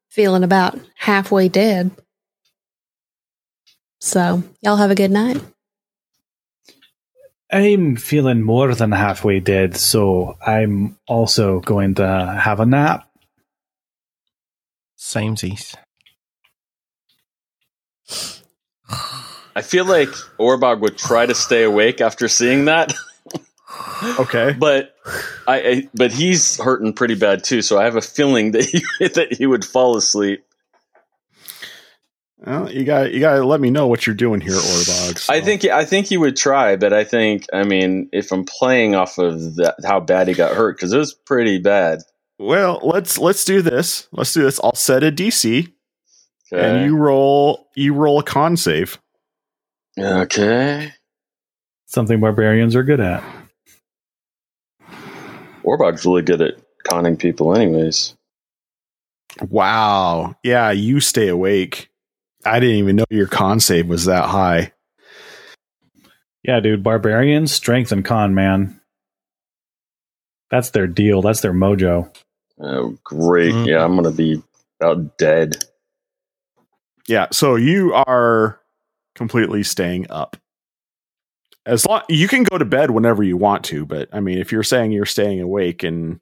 feeling 0.09 0.43
about 0.43 0.81
halfway 0.97 1.49
dead. 1.49 1.91
So, 4.01 4.43
y'all 4.63 4.77
have 4.77 4.91
a 4.91 4.95
good 4.95 5.11
night. 5.11 5.43
I'm 7.51 7.97
feeling 7.97 8.43
more 8.43 8.75
than 8.75 8.93
halfway 8.93 9.41
dead, 9.41 9.77
so 9.77 10.37
I'm 10.45 10.97
also 11.07 11.61
going 11.61 11.95
to 11.97 12.39
have 12.41 12.61
a 12.61 12.67
nap. 12.67 13.09
Samesies. 14.99 15.75
I 19.57 19.63
feel 19.63 19.85
like 19.85 20.11
Orbog 20.39 20.81
would 20.81 20.97
try 20.97 21.27
to 21.27 21.35
stay 21.35 21.65
awake 21.65 22.01
after 22.01 22.29
seeing 22.29 22.67
that. 22.67 22.93
Okay. 24.21 24.53
but 24.59 24.95
I, 25.47 25.61
I 25.61 25.89
but 25.95 26.13
he's 26.13 26.59
hurting 26.61 26.93
pretty 26.93 27.15
bad 27.15 27.45
too, 27.45 27.63
so 27.63 27.79
I 27.79 27.85
have 27.85 27.97
a 27.97 28.01
feeling 28.01 28.53
that 28.53 28.65
he 28.65 28.83
that 29.09 29.33
he 29.33 29.47
would 29.47 29.65
fall 29.65 29.97
asleep. 29.97 30.45
Well, 32.45 32.71
you 32.71 32.85
got 32.85 33.13
you 33.13 33.19
got 33.21 33.35
to 33.37 33.45
let 33.45 33.61
me 33.61 33.71
know 33.71 33.89
what 33.89 34.07
you're 34.07 34.15
doing 34.15 34.41
here, 34.41 34.53
Orbog. 34.53 35.19
so- 35.19 35.33
I 35.33 35.41
think 35.41 35.65
I 35.65 35.85
think 35.85 36.07
he 36.07 36.17
would 36.17 36.37
try, 36.37 36.77
but 36.77 36.93
I 36.93 37.03
think 37.05 37.47
I 37.53 37.65
mean 37.65 38.09
if 38.13 38.31
I'm 38.33 38.45
playing 38.45 38.95
off 38.95 39.19
of 39.19 39.57
that, 39.57 39.75
how 39.85 39.99
bad 40.01 40.29
he 40.29 40.35
got 40.35 40.55
hurt 40.55 40.77
because 40.77 40.93
it 40.93 40.99
was 40.99 41.13
pretty 41.15 41.59
bad. 41.59 42.01
Well, 42.39 42.79
let's 42.85 43.19
let's 43.19 43.45
do 43.45 43.61
this. 43.61 44.07
Let's 44.13 44.33
do 44.33 44.43
this. 44.45 44.61
I'll 44.63 44.77
set 44.77 45.03
a 45.03 45.11
DC, 45.11 45.73
Okay. 46.53 46.65
and 46.65 46.87
you 46.87 46.97
roll 46.97 47.67
you 47.75 47.93
roll 47.95 48.21
a 48.21 48.23
con 48.23 48.57
save. 48.57 48.99
okay. 49.99 50.93
Something 51.87 52.21
barbarians 52.21 52.77
are 52.77 52.85
good 52.85 53.01
at. 53.01 53.25
Orbog's 55.69 56.07
really 56.07 56.23
good 56.23 56.41
at 56.41 56.55
conning 56.85 57.19
people, 57.19 57.55
anyways. 57.55 58.15
Wow. 59.51 60.35
Yeah, 60.43 60.71
you 60.71 61.01
stay 61.01 61.29
awake. 61.29 61.91
I 62.45 62.59
didn't 62.59 62.77
even 62.77 62.97
know 62.97 63.05
your 63.11 63.27
con 63.27 63.61
save 63.61 63.87
was 63.87 64.07
that 64.07 64.25
high. 64.31 64.73
Yeah, 66.43 66.61
dude, 66.61 66.83
barbarians, 66.83 67.53
strength 67.53 67.93
and 67.93 68.03
con, 68.03 68.35
man. 68.35 68.81
That's 70.51 70.71
their 70.71 70.87
deal. 70.87 71.21
That's 71.21 71.43
their 71.43 71.53
mojo. 71.53 72.11
Oh, 72.59 72.97
great! 73.05 73.53
Mm-hmm. 73.53 73.69
Yeah, 73.69 73.85
I'm 73.85 73.95
gonna 73.95 74.11
be 74.11 74.43
about 74.81 75.19
dead. 75.19 75.57
Yeah, 77.07 77.27
so 77.31 77.57
you 77.57 77.93
are 77.93 78.59
completely 79.15 79.63
staying 79.63 80.11
up. 80.11 80.39
As 81.69 81.85
long 81.87 82.01
you 82.09 82.29
can 82.29 82.45
go 82.45 82.57
to 82.57 82.65
bed 82.65 82.91
whenever 82.93 83.23
you 83.23 83.37
want 83.37 83.63
to, 83.67 83.85
but 83.85 84.09
I 84.13 84.21
mean, 84.21 84.39
if 84.39 84.51
you're 84.53 84.63
saying 84.63 84.93
you're 84.93 85.05
staying 85.07 85.41
awake 85.41 85.83
and 85.83 86.19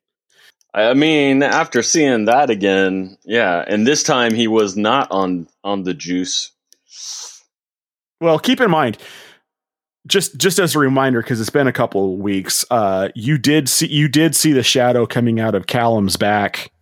I 0.74 0.92
mean, 0.92 1.42
after 1.42 1.82
seeing 1.82 2.24
that 2.26 2.50
again, 2.50 3.16
yeah, 3.24 3.64
and 3.66 3.86
this 3.86 4.02
time 4.02 4.34
he 4.34 4.48
was 4.48 4.76
not 4.76 5.08
on 5.12 5.48
on 5.62 5.84
the 5.84 5.94
juice. 5.94 6.50
well, 8.20 8.38
keep 8.38 8.60
in 8.60 8.70
mind, 8.70 8.98
just 10.06 10.36
just 10.36 10.58
as 10.58 10.74
a 10.74 10.78
reminder, 10.80 11.22
because 11.22 11.40
it's 11.40 11.48
been 11.50 11.66
a 11.68 11.72
couple 11.72 12.12
of 12.14 12.18
weeks, 12.20 12.64
uh, 12.70 13.08
you 13.14 13.38
did 13.38 13.68
see 13.68 13.86
you 13.86 14.08
did 14.08 14.34
see 14.34 14.52
the 14.52 14.62
shadow 14.64 15.06
coming 15.06 15.38
out 15.40 15.54
of 15.54 15.66
Callum's 15.68 16.16
back 16.16 16.72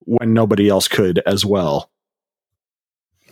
when 0.00 0.34
nobody 0.34 0.68
else 0.68 0.88
could 0.88 1.20
as 1.24 1.44
well. 1.46 1.88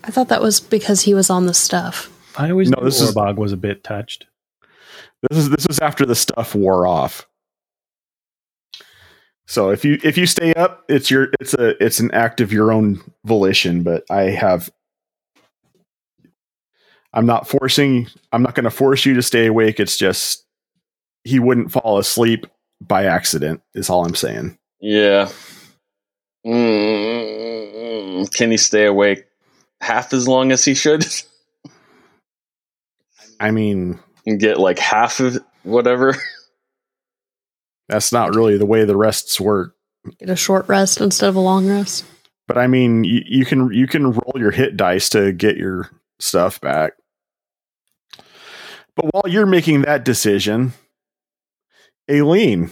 I 0.04 0.10
thought 0.10 0.28
that 0.28 0.42
was 0.42 0.60
because 0.60 1.02
he 1.02 1.12
was 1.12 1.28
on 1.28 1.46
the 1.46 1.54
stuff. 1.54 2.08
I 2.38 2.50
always 2.50 2.70
No, 2.70 2.78
knew 2.80 2.84
this 2.86 3.00
is- 3.00 3.14
Orbog 3.14 3.36
was 3.36 3.52
a 3.52 3.56
bit 3.56 3.82
touched. 3.84 4.26
This 5.30 5.38
is 5.38 5.50
this 5.50 5.66
was 5.66 5.78
after 5.78 6.04
the 6.04 6.14
stuff 6.14 6.54
wore 6.54 6.86
off. 6.86 7.26
So 9.46 9.70
if 9.70 9.84
you 9.84 9.98
if 10.02 10.16
you 10.16 10.26
stay 10.26 10.54
up, 10.54 10.84
it's 10.88 11.10
your 11.10 11.28
it's 11.40 11.54
a 11.54 11.82
it's 11.84 12.00
an 12.00 12.10
act 12.12 12.40
of 12.40 12.52
your 12.52 12.72
own 12.72 13.00
volition. 13.24 13.82
But 13.82 14.04
I 14.10 14.22
have, 14.22 14.70
I'm 17.12 17.26
not 17.26 17.48
forcing. 17.48 18.08
I'm 18.32 18.42
not 18.42 18.54
going 18.54 18.64
to 18.64 18.70
force 18.70 19.04
you 19.04 19.14
to 19.14 19.22
stay 19.22 19.46
awake. 19.46 19.78
It's 19.80 19.96
just 19.96 20.44
he 21.24 21.38
wouldn't 21.38 21.72
fall 21.72 21.98
asleep 21.98 22.46
by 22.80 23.04
accident. 23.04 23.62
Is 23.74 23.90
all 23.90 24.04
I'm 24.04 24.14
saying. 24.14 24.58
Yeah. 24.80 25.30
Mm, 26.46 28.30
can 28.34 28.50
he 28.50 28.58
stay 28.58 28.84
awake 28.84 29.24
half 29.80 30.12
as 30.12 30.28
long 30.28 30.52
as 30.52 30.62
he 30.62 30.74
should 30.74 31.06
I 33.40 33.50
mean, 33.50 33.98
and 34.26 34.40
get 34.40 34.58
like 34.58 34.78
half 34.78 35.20
of 35.20 35.38
whatever? 35.62 36.16
that's 37.88 38.12
not 38.12 38.34
really 38.34 38.56
the 38.58 38.66
way 38.66 38.84
the 38.84 38.96
rests 38.96 39.40
work. 39.40 39.74
Get 40.18 40.30
a 40.30 40.36
short 40.36 40.68
rest 40.68 41.00
instead 41.00 41.28
of 41.28 41.36
a 41.36 41.40
long 41.40 41.66
rest. 41.68 42.04
But 42.46 42.58
I 42.58 42.66
mean, 42.66 43.04
you, 43.04 43.22
you 43.24 43.44
can 43.46 43.72
you 43.72 43.86
can 43.86 44.12
roll 44.12 44.34
your 44.36 44.50
hit 44.50 44.76
dice 44.76 45.08
to 45.10 45.32
get 45.32 45.56
your 45.56 45.90
stuff 46.20 46.60
back. 46.60 46.92
But 48.96 49.06
while 49.12 49.24
you're 49.26 49.46
making 49.46 49.82
that 49.82 50.04
decision, 50.04 50.72
Aelin, 52.08 52.70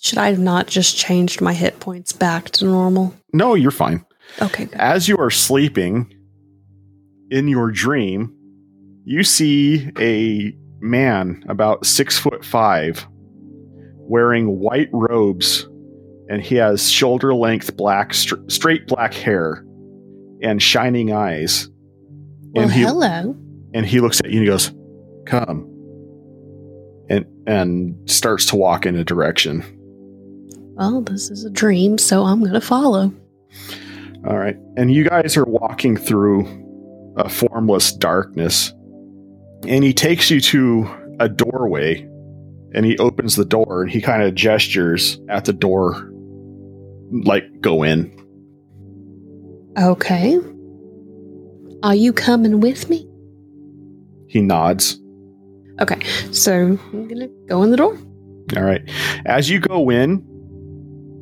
Should 0.00 0.18
I 0.18 0.28
have 0.30 0.38
not 0.38 0.66
just 0.66 0.96
changed 0.96 1.40
my 1.40 1.52
hit 1.52 1.78
points 1.78 2.12
back 2.12 2.50
to 2.52 2.64
normal? 2.64 3.14
no, 3.32 3.54
you're 3.54 3.70
fine. 3.70 4.04
Okay, 4.40 4.64
good. 4.64 4.74
As 4.74 5.08
you 5.08 5.18
are 5.18 5.30
sleeping 5.30 6.12
in 7.30 7.46
your 7.48 7.70
dream, 7.70 8.33
you 9.04 9.22
see 9.22 9.90
a 9.98 10.56
man 10.80 11.42
about 11.48 11.84
six 11.86 12.18
foot 12.18 12.44
five 12.44 13.06
wearing 14.06 14.58
white 14.58 14.88
robes 14.92 15.66
and 16.28 16.42
he 16.42 16.56
has 16.56 16.90
shoulder 16.90 17.34
length 17.34 17.76
black 17.76 18.12
str- 18.14 18.36
straight 18.48 18.86
black 18.86 19.12
hair 19.14 19.64
and 20.42 20.62
shining 20.62 21.12
eyes 21.12 21.68
Well, 22.54 22.64
and 22.64 22.72
he 22.72 22.82
hello. 22.82 23.34
and 23.72 23.86
he 23.86 24.00
looks 24.00 24.20
at 24.20 24.26
you 24.30 24.38
and 24.40 24.46
he 24.46 24.46
goes 24.50 24.72
come 25.26 25.70
and 27.08 27.24
and 27.46 27.94
starts 28.10 28.46
to 28.46 28.56
walk 28.56 28.84
in 28.86 28.96
a 28.96 29.04
direction 29.04 29.62
Well, 30.76 31.02
this 31.02 31.30
is 31.30 31.44
a 31.44 31.50
dream, 31.50 31.98
so 31.98 32.24
I'm 32.24 32.40
going 32.40 32.52
to 32.54 32.60
follow. 32.60 33.12
all 34.26 34.36
right 34.38 34.56
and 34.76 34.92
you 34.92 35.04
guys 35.08 35.36
are 35.36 35.44
walking 35.44 35.96
through 35.96 36.46
a 37.16 37.28
formless 37.28 37.92
darkness 37.92 38.72
and 39.66 39.82
he 39.84 39.92
takes 39.92 40.30
you 40.30 40.40
to 40.40 40.88
a 41.20 41.28
doorway 41.28 42.00
and 42.72 42.84
he 42.84 42.98
opens 42.98 43.36
the 43.36 43.44
door 43.44 43.82
and 43.82 43.90
he 43.90 44.00
kind 44.00 44.22
of 44.22 44.34
gestures 44.34 45.20
at 45.28 45.44
the 45.44 45.52
door 45.52 46.10
like 47.24 47.44
go 47.60 47.82
in 47.82 48.10
Okay. 49.76 50.38
Are 51.82 51.94
you 51.96 52.12
coming 52.12 52.60
with 52.60 52.88
me? 52.88 53.08
he 54.28 54.40
nods 54.40 55.00
Okay, 55.80 56.00
so 56.32 56.52
I'm 56.92 57.08
going 57.08 57.18
to 57.20 57.28
go 57.48 57.62
in 57.64 57.70
the 57.70 57.76
door. 57.76 57.96
all 58.56 58.62
right 58.62 58.82
as 59.26 59.48
you 59.50 59.58
go 59.60 59.90
in 59.90 60.24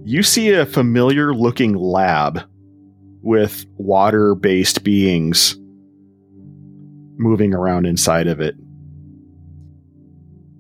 you 0.05 0.23
see 0.23 0.51
a 0.51 0.67
familiar 0.67 1.33
looking 1.35 1.75
lab 1.75 2.41
with 3.23 3.65
water 3.77 4.35
based 4.35 4.83
beings 4.83 5.57
moving 7.23 7.55
around 7.55 7.87
inside 7.87 8.27
of 8.27 8.41
it 8.41 8.55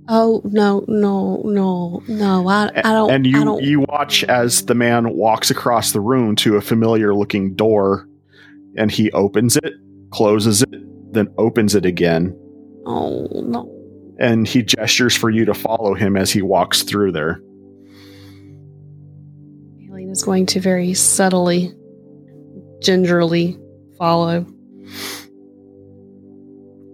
Oh, 0.08 0.42
no, 0.44 0.84
no, 0.88 1.40
no, 1.44 2.02
no. 2.08 2.48
I, 2.48 2.70
I 2.74 2.82
don't. 2.92 3.10
and 3.10 3.24
you 3.24 3.44
don't, 3.44 3.62
you 3.62 3.80
watch 3.88 4.24
as 4.24 4.66
the 4.66 4.74
man 4.74 5.14
walks 5.14 5.48
across 5.50 5.92
the 5.92 6.00
room 6.00 6.34
to 6.36 6.56
a 6.56 6.60
familiar 6.60 7.14
looking 7.14 7.54
door 7.54 8.06
and 8.76 8.90
he 8.90 9.10
opens 9.12 9.56
it 9.56 9.72
closes 10.10 10.62
it 10.62 11.14
then 11.14 11.28
opens 11.38 11.74
it 11.76 11.86
again 11.86 12.36
Oh, 12.84 13.28
no. 13.32 13.70
and 14.18 14.46
he 14.46 14.62
gestures 14.62 15.16
for 15.16 15.30
you 15.30 15.44
to 15.44 15.54
follow 15.54 15.94
him 15.94 16.16
as 16.16 16.30
he 16.32 16.42
walks 16.42 16.82
through 16.82 17.12
there 17.12 17.40
Aelin 19.88 20.10
is 20.10 20.22
going 20.24 20.46
to 20.46 20.60
very 20.60 20.94
subtly, 20.94 21.72
gingerly 22.80 23.56
follow. 23.98 24.44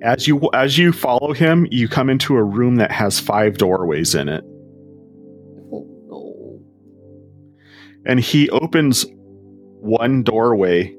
As 0.02 0.26
you 0.28 0.40
as 0.54 0.78
you 0.78 0.92
follow 0.92 1.32
him 1.32 1.66
you 1.70 1.88
come 1.88 2.08
into 2.08 2.36
a 2.36 2.42
room 2.42 2.76
that 2.76 2.90
has 2.90 3.18
five 3.18 3.58
doorways 3.58 4.14
in 4.14 4.28
it 4.28 4.44
Oh, 5.72 5.86
no. 6.08 6.60
and 8.06 8.20
he 8.20 8.48
opens 8.50 9.04
one 9.80 10.22
doorway 10.22 10.94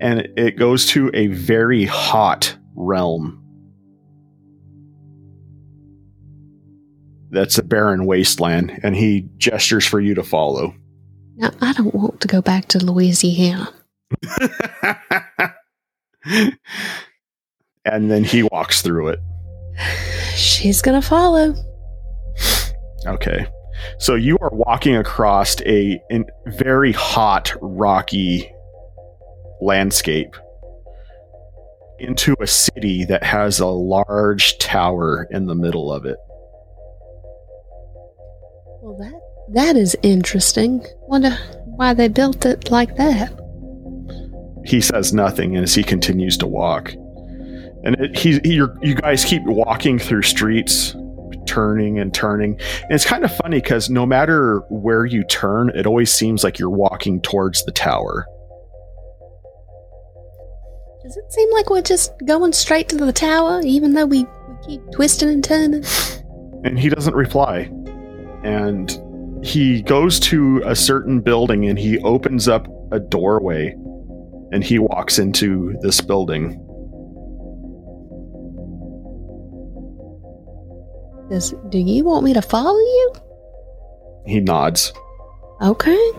and 0.00 0.28
it 0.36 0.56
goes 0.56 0.86
to 0.86 1.10
a 1.12 1.26
very 1.26 1.84
hot 1.84 2.56
realm. 2.76 3.42
That's 7.30 7.58
a 7.58 7.64
barren 7.64 8.06
wasteland, 8.06 8.78
and 8.84 8.94
he 8.94 9.28
gestures 9.38 9.84
for 9.84 10.00
you 10.00 10.14
to 10.14 10.22
follow. 10.22 10.72
Now, 11.36 11.50
I 11.60 11.72
don't 11.72 11.92
want 11.94 12.20
to 12.20 12.28
go 12.28 12.40
back 12.40 12.68
to 12.68 12.78
Louisiana. 12.78 13.72
and 17.94 18.10
then 18.10 18.24
he 18.24 18.42
walks 18.44 18.82
through 18.82 19.08
it. 19.08 19.20
She's 20.34 20.82
gonna 20.82 21.02
follow. 21.02 21.54
Okay. 23.06 23.46
So 23.98 24.14
you 24.14 24.36
are 24.40 24.50
walking 24.52 24.96
across 24.96 25.60
a, 25.62 26.00
a 26.10 26.24
very 26.46 26.92
hot, 26.92 27.52
rocky 27.60 28.52
landscape 29.60 30.34
into 31.98 32.34
a 32.40 32.46
city 32.46 33.04
that 33.04 33.22
has 33.22 33.60
a 33.60 33.66
large 33.66 34.58
tower 34.58 35.26
in 35.30 35.46
the 35.46 35.54
middle 35.54 35.92
of 35.92 36.06
it. 36.06 36.16
Well, 38.82 38.96
that 38.98 39.20
that 39.54 39.76
is 39.76 39.96
interesting. 40.02 40.84
Wonder 41.02 41.36
why 41.64 41.94
they 41.94 42.08
built 42.08 42.44
it 42.44 42.70
like 42.70 42.96
that. 42.96 43.32
He 44.64 44.80
says 44.80 45.12
nothing 45.12 45.56
as 45.56 45.74
he 45.74 45.82
continues 45.82 46.36
to 46.38 46.46
walk. 46.46 46.92
And 47.84 47.94
it, 47.96 48.18
he, 48.18 48.40
he, 48.44 48.54
you're, 48.54 48.76
you 48.82 48.94
guys 48.94 49.24
keep 49.24 49.42
walking 49.44 49.98
through 49.98 50.22
streets, 50.22 50.94
turning 51.46 51.98
and 51.98 52.12
turning. 52.12 52.60
And 52.82 52.92
it's 52.92 53.04
kind 53.04 53.24
of 53.24 53.34
funny 53.34 53.60
because 53.60 53.88
no 53.88 54.04
matter 54.04 54.60
where 54.68 55.06
you 55.06 55.24
turn, 55.24 55.70
it 55.70 55.86
always 55.86 56.12
seems 56.12 56.44
like 56.44 56.58
you're 56.58 56.70
walking 56.70 57.20
towards 57.20 57.64
the 57.64 57.72
tower. 57.72 58.26
Does 61.02 61.16
it 61.16 61.32
seem 61.32 61.50
like 61.52 61.70
we're 61.70 61.80
just 61.80 62.12
going 62.26 62.52
straight 62.52 62.88
to 62.90 62.96
the 62.96 63.12
tower, 63.12 63.62
even 63.64 63.94
though 63.94 64.04
we, 64.04 64.24
we 64.24 64.66
keep 64.66 64.82
twisting 64.92 65.28
and 65.30 65.44
turning? 65.44 65.84
And 66.64 66.78
he 66.78 66.88
doesn't 66.88 67.14
reply. 67.14 67.70
And 68.44 68.90
he 69.42 69.82
goes 69.82 70.20
to 70.20 70.62
a 70.66 70.76
certain 70.76 71.20
building 71.20 71.66
and 71.66 71.78
he 71.78 71.98
opens 72.00 72.48
up 72.48 72.66
a 72.92 73.00
doorway 73.00 73.74
and 74.52 74.64
he 74.64 74.78
walks 74.78 75.18
into 75.18 75.76
this 75.80 76.00
building. 76.00 76.64
Does 81.28 81.54
do 81.68 81.78
you 81.78 82.04
want 82.04 82.24
me 82.24 82.32
to 82.32 82.42
follow 82.42 82.78
you? 82.78 83.12
He 84.26 84.40
nods. 84.40 84.92
Okay. 85.60 86.10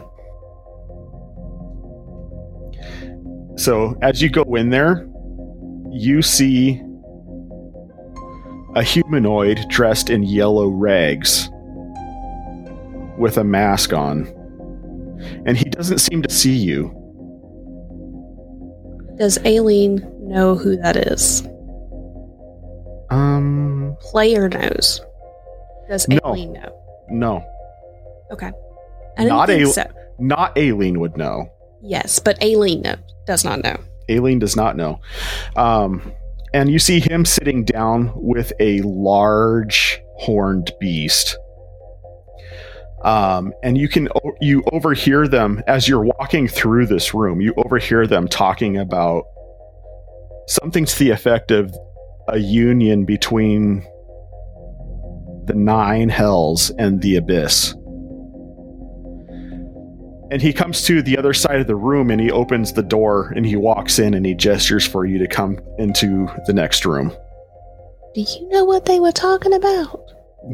So 3.55 3.97
as 4.01 4.21
you 4.21 4.29
go 4.29 4.43
in 4.55 4.69
there, 4.69 5.07
you 5.91 6.21
see 6.21 6.81
a 8.75 8.83
humanoid 8.83 9.65
dressed 9.69 10.09
in 10.09 10.23
yellow 10.23 10.67
rags 10.67 11.49
with 13.17 13.37
a 13.37 13.43
mask 13.43 13.93
on. 13.93 14.27
And 15.45 15.57
he 15.57 15.65
doesn't 15.65 15.99
seem 15.99 16.21
to 16.21 16.31
see 16.31 16.55
you. 16.55 16.95
Does 19.17 19.37
Aelin 19.39 20.19
know 20.21 20.55
who 20.55 20.77
that 20.77 20.95
is? 20.95 21.43
Um 23.09 23.95
Player 23.99 24.49
knows. 24.49 25.01
Does 25.87 26.07
No. 26.07 26.19
Aelin 26.19 26.53
know? 26.53 26.81
no. 27.09 27.43
Okay. 28.31 28.51
I 29.17 29.23
didn't 29.23 29.29
Not 29.29 29.47
think 29.47 29.67
a- 29.69 29.71
so. 29.73 29.83
Not 30.19 30.55
Aelin 30.55 30.97
would 30.97 31.17
know. 31.17 31.49
Yes, 31.81 32.19
but 32.19 32.39
Aelin 32.41 32.97
does 33.25 33.43
not 33.45 33.63
know. 33.63 33.77
Aelin 34.09 34.39
does 34.39 34.55
not 34.55 34.75
know. 34.75 34.99
Um, 35.55 36.13
and 36.53 36.69
you 36.69 36.77
see 36.79 36.99
him 36.99 37.25
sitting 37.25 37.63
down 37.63 38.11
with 38.15 38.51
a 38.59 38.81
large 38.81 40.01
horned 40.17 40.71
beast. 40.79 41.37
Um, 43.03 43.53
and 43.63 43.77
you 43.77 43.87
can 43.87 44.09
o- 44.09 44.35
you 44.41 44.61
overhear 44.73 45.27
them 45.27 45.63
as 45.67 45.87
you're 45.87 46.03
walking 46.03 46.47
through 46.49 46.87
this 46.87 47.13
room. 47.13 47.39
You 47.39 47.53
overhear 47.55 48.05
them 48.05 48.27
talking 48.27 48.77
about 48.77 49.23
something 50.47 50.83
to 50.85 50.99
the 50.99 51.11
effect 51.11 51.51
of 51.51 51.73
a 52.33 52.39
union 52.39 53.05
between 53.05 53.81
the 55.45 55.53
nine 55.55 56.09
hells 56.09 56.69
and 56.71 57.01
the 57.01 57.15
abyss. 57.15 57.73
And 60.31 60.41
he 60.43 60.53
comes 60.53 60.83
to 60.83 61.01
the 61.01 61.17
other 61.17 61.33
side 61.33 61.59
of 61.59 61.65
the 61.65 61.75
room 61.75 62.11
and 62.11 62.21
he 62.21 62.29
opens 62.29 62.73
the 62.73 62.83
door 62.83 63.33
and 63.35 63.45
he 63.45 63.55
walks 63.55 63.97
in 63.97 64.13
and 64.13 64.25
he 64.25 64.35
gestures 64.35 64.85
for 64.85 65.05
you 65.05 65.17
to 65.17 65.27
come 65.27 65.59
into 65.79 66.29
the 66.45 66.53
next 66.53 66.85
room. 66.85 67.11
Do 68.13 68.21
you 68.21 68.47
know 68.49 68.63
what 68.63 68.85
they 68.85 68.99
were 68.99 69.11
talking 69.11 69.53
about? 69.53 69.99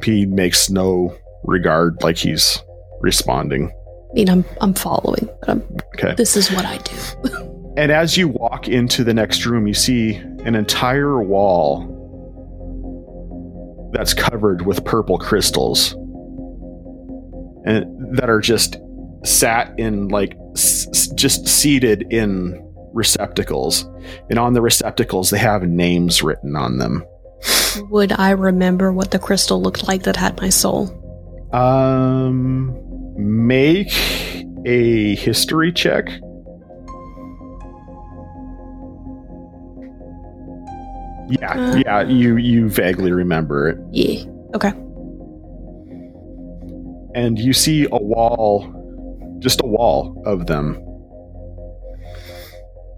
He 0.03 0.25
makes 0.25 0.69
no 0.69 1.15
regard 1.43 2.01
like 2.03 2.17
he's 2.17 2.63
responding. 3.01 3.69
I 4.11 4.13
mean, 4.13 4.29
I'm 4.29 4.45
I'm 4.61 4.73
following, 4.73 5.27
but 5.41 5.49
I'm, 5.49 5.61
Okay. 5.95 6.13
this 6.15 6.37
is 6.37 6.49
what 6.51 6.65
I 6.65 6.77
do. 6.77 7.41
And 7.77 7.91
as 7.91 8.15
you 8.15 8.29
walk 8.29 8.69
into 8.69 9.03
the 9.03 9.13
next 9.13 9.45
room, 9.45 9.67
you 9.67 9.73
see 9.73 10.13
an 10.45 10.55
entire 10.55 11.21
wall 11.21 11.91
that's 13.93 14.13
covered 14.13 14.65
with 14.65 14.83
purple 14.85 15.17
crystals. 15.17 15.93
And 17.65 18.17
that 18.17 18.29
are 18.29 18.39
just 18.41 18.77
sat 19.23 19.73
in 19.79 20.09
like 20.09 20.37
s- 20.55 21.07
just 21.15 21.47
seated 21.47 22.05
in 22.11 22.61
receptacles. 22.93 23.89
And 24.29 24.37
on 24.37 24.53
the 24.53 24.61
receptacles 24.61 25.31
they 25.31 25.39
have 25.39 25.63
names 25.63 26.21
written 26.21 26.55
on 26.55 26.77
them. 26.77 27.03
Would 27.89 28.11
I 28.13 28.29
remember 28.31 28.91
what 28.93 29.11
the 29.11 29.19
crystal 29.19 29.61
looked 29.61 29.87
like 29.87 30.03
that 30.03 30.15
had 30.15 30.39
my 30.39 30.49
soul? 30.49 30.91
Um 31.53 32.77
make 33.17 33.91
a 34.65 35.15
history 35.15 35.71
check. 35.71 36.09
Yeah, 41.29 41.75
yeah, 41.77 42.01
you 42.03 42.37
you 42.37 42.69
vaguely 42.69 43.11
remember 43.11 43.69
it. 43.69 43.77
Yeah. 43.91 44.25
Okay. 44.53 44.73
and 47.15 47.39
you 47.39 47.53
see 47.53 47.85
a 47.91 47.97
wall, 47.97 48.69
just 49.39 49.61
a 49.63 49.65
wall 49.65 50.21
of 50.25 50.47
them. 50.47 50.81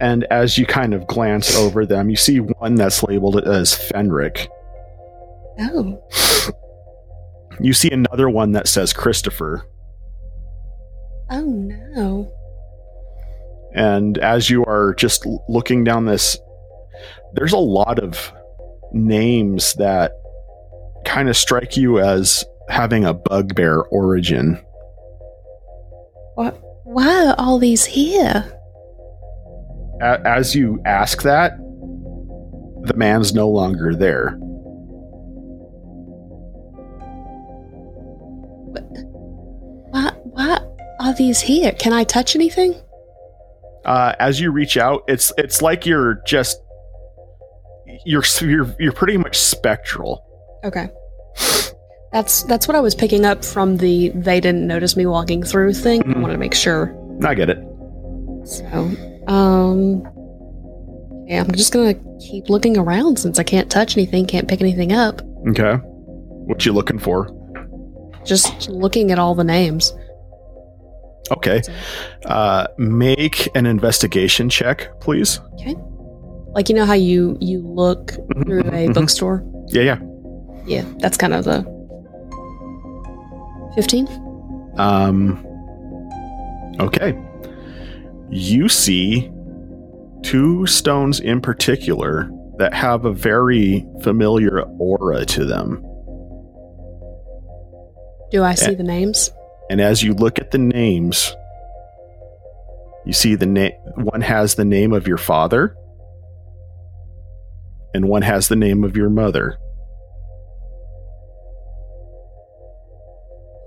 And 0.01 0.25
as 0.31 0.57
you 0.57 0.65
kind 0.65 0.93
of 0.93 1.07
glance 1.07 1.55
over 1.55 1.85
them, 1.85 2.09
you 2.09 2.15
see 2.15 2.39
one 2.39 2.75
that's 2.75 3.03
labeled 3.03 3.47
as 3.47 3.73
Fenric. 3.73 4.47
Oh. 5.59 6.01
You 7.59 7.73
see 7.73 7.89
another 7.91 8.29
one 8.29 8.51
that 8.51 8.67
says 8.67 8.93
Christopher. 8.93 9.65
Oh 11.29 11.43
no. 11.43 12.31
And 13.73 14.17
as 14.19 14.49
you 14.49 14.63
are 14.65 14.93
just 14.95 15.25
looking 15.47 15.83
down 15.83 16.05
this, 16.05 16.37
there's 17.33 17.53
a 17.53 17.57
lot 17.57 17.99
of 17.99 18.31
names 18.91 19.73
that 19.75 20.11
kind 21.05 21.29
of 21.29 21.37
strike 21.37 21.77
you 21.77 21.99
as 21.99 22.45
having 22.69 23.05
a 23.05 23.13
bugbear 23.13 23.81
origin. 23.81 24.63
What? 26.35 26.61
Why 26.83 27.27
are 27.27 27.35
all 27.37 27.59
these 27.59 27.85
here? 27.85 28.53
A- 30.01 30.27
as 30.27 30.55
you 30.55 30.81
ask 30.85 31.23
that, 31.23 31.57
the 32.83 32.93
man's 32.95 33.33
no 33.33 33.49
longer 33.49 33.95
there. 33.95 34.37
Why? 39.91 40.11
Why 40.23 40.59
are 40.99 41.13
these 41.15 41.41
here? 41.41 41.71
Can 41.73 41.93
I 41.93 42.03
touch 42.03 42.35
anything? 42.35 42.75
Uh, 43.85 44.13
as 44.19 44.39
you 44.39 44.51
reach 44.51 44.77
out, 44.77 45.03
it's 45.07 45.31
it's 45.37 45.61
like 45.61 45.85
you're 45.85 46.21
just 46.25 46.61
you're 48.05 48.23
you're 48.41 48.75
you're 48.79 48.91
pretty 48.93 49.17
much 49.17 49.37
spectral. 49.37 50.23
Okay. 50.63 50.89
That's 52.13 52.43
that's 52.43 52.67
what 52.67 52.75
I 52.75 52.79
was 52.79 52.95
picking 52.95 53.25
up 53.25 53.43
from 53.43 53.77
the 53.77 54.09
they 54.09 54.39
didn't 54.39 54.65
notice 54.65 54.95
me 54.95 55.05
walking 55.05 55.43
through 55.43 55.73
thing. 55.73 56.01
I 56.01 56.05
Mhm. 56.13 56.21
wanted 56.21 56.33
to 56.33 56.39
make 56.39 56.53
sure. 56.53 56.95
I 57.23 57.33
get 57.33 57.49
it. 57.49 57.57
So, 58.45 58.65
um, 59.27 60.03
yeah, 61.27 61.41
I'm 61.43 61.51
just 61.51 61.73
gonna 61.73 61.95
keep 62.19 62.49
looking 62.49 62.77
around 62.77 63.19
since 63.19 63.39
I 63.39 63.43
can't 63.43 63.69
touch 63.69 63.97
anything, 63.97 64.25
can't 64.25 64.47
pick 64.47 64.61
anything 64.61 64.93
up. 64.93 65.21
Okay, 65.49 65.73
what 65.73 66.65
you 66.65 66.71
looking 66.71 66.97
for? 66.97 67.27
Just 68.25 68.69
looking 68.69 69.11
at 69.11 69.19
all 69.19 69.35
the 69.35 69.43
names. 69.43 69.93
Okay, 71.29 71.61
uh, 72.25 72.67
make 72.77 73.49
an 73.53 73.65
investigation 73.65 74.47
check, 74.49 74.89
please. 75.01 75.41
Okay. 75.55 75.75
Like 76.53 76.69
you 76.69 76.75
know 76.75 76.85
how 76.85 76.93
you 76.93 77.37
you 77.39 77.59
look 77.61 78.11
through 78.45 78.61
a 78.61 78.87
Mhm. 78.87 78.93
bookstore. 78.93 79.43
Yeah, 79.67 79.81
yeah. 79.83 79.99
Yeah, 80.65 80.83
that's 80.99 81.17
kind 81.17 81.33
of 81.33 81.45
the 81.45 81.63
fifteen. 83.75 84.07
Um. 84.77 85.43
Okay. 86.79 87.17
You 88.29 88.67
see 88.69 89.31
two 90.23 90.65
stones 90.67 91.19
in 91.19 91.41
particular 91.41 92.29
that 92.57 92.73
have 92.73 93.05
a 93.05 93.11
very 93.13 93.85
familiar 94.01 94.61
aura 94.79 95.25
to 95.25 95.45
them. 95.45 95.83
Do 98.31 98.43
I 98.43 98.55
see 98.55 98.71
Yeah. 98.71 98.77
the 98.77 98.83
names? 98.83 99.31
And 99.69 99.79
as 99.79 100.03
you 100.03 100.13
look 100.13 100.39
at 100.39 100.51
the 100.51 100.57
names, 100.57 101.33
you 103.05 103.13
see 103.13 103.35
the 103.35 103.45
name 103.45 103.73
one 103.95 104.21
has 104.21 104.55
the 104.55 104.65
name 104.65 104.91
of 104.93 105.07
your 105.07 105.17
father 105.17 105.75
and 107.93 108.07
one 108.07 108.21
has 108.21 108.47
the 108.47 108.55
name 108.55 108.83
of 108.83 108.95
your 108.95 109.09
mother. 109.09 109.57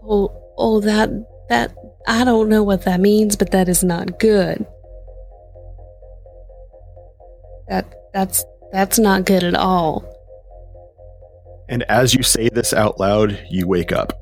Oh, 0.03 0.31
oh, 0.57 0.81
that 0.81 1.11
that 1.49 1.75
I 2.07 2.25
don't 2.25 2.49
know 2.49 2.63
what 2.63 2.85
that 2.85 3.01
means, 3.01 3.37
but 3.37 3.51
that 3.53 3.69
is 3.69 3.85
not 3.85 4.19
good. 4.19 4.67
That 7.69 7.95
that's 8.13 8.45
that's 8.73 8.99
not 8.99 9.27
good 9.27 9.45
at 9.45 9.55
all. 9.55 10.05
And 11.69 11.85
as 11.85 12.15
you 12.15 12.23
say 12.23 12.49
this 12.49 12.73
out 12.73 12.99
loud, 12.99 13.47
you 13.49 13.69
wake 13.69 13.93
up. 13.93 14.13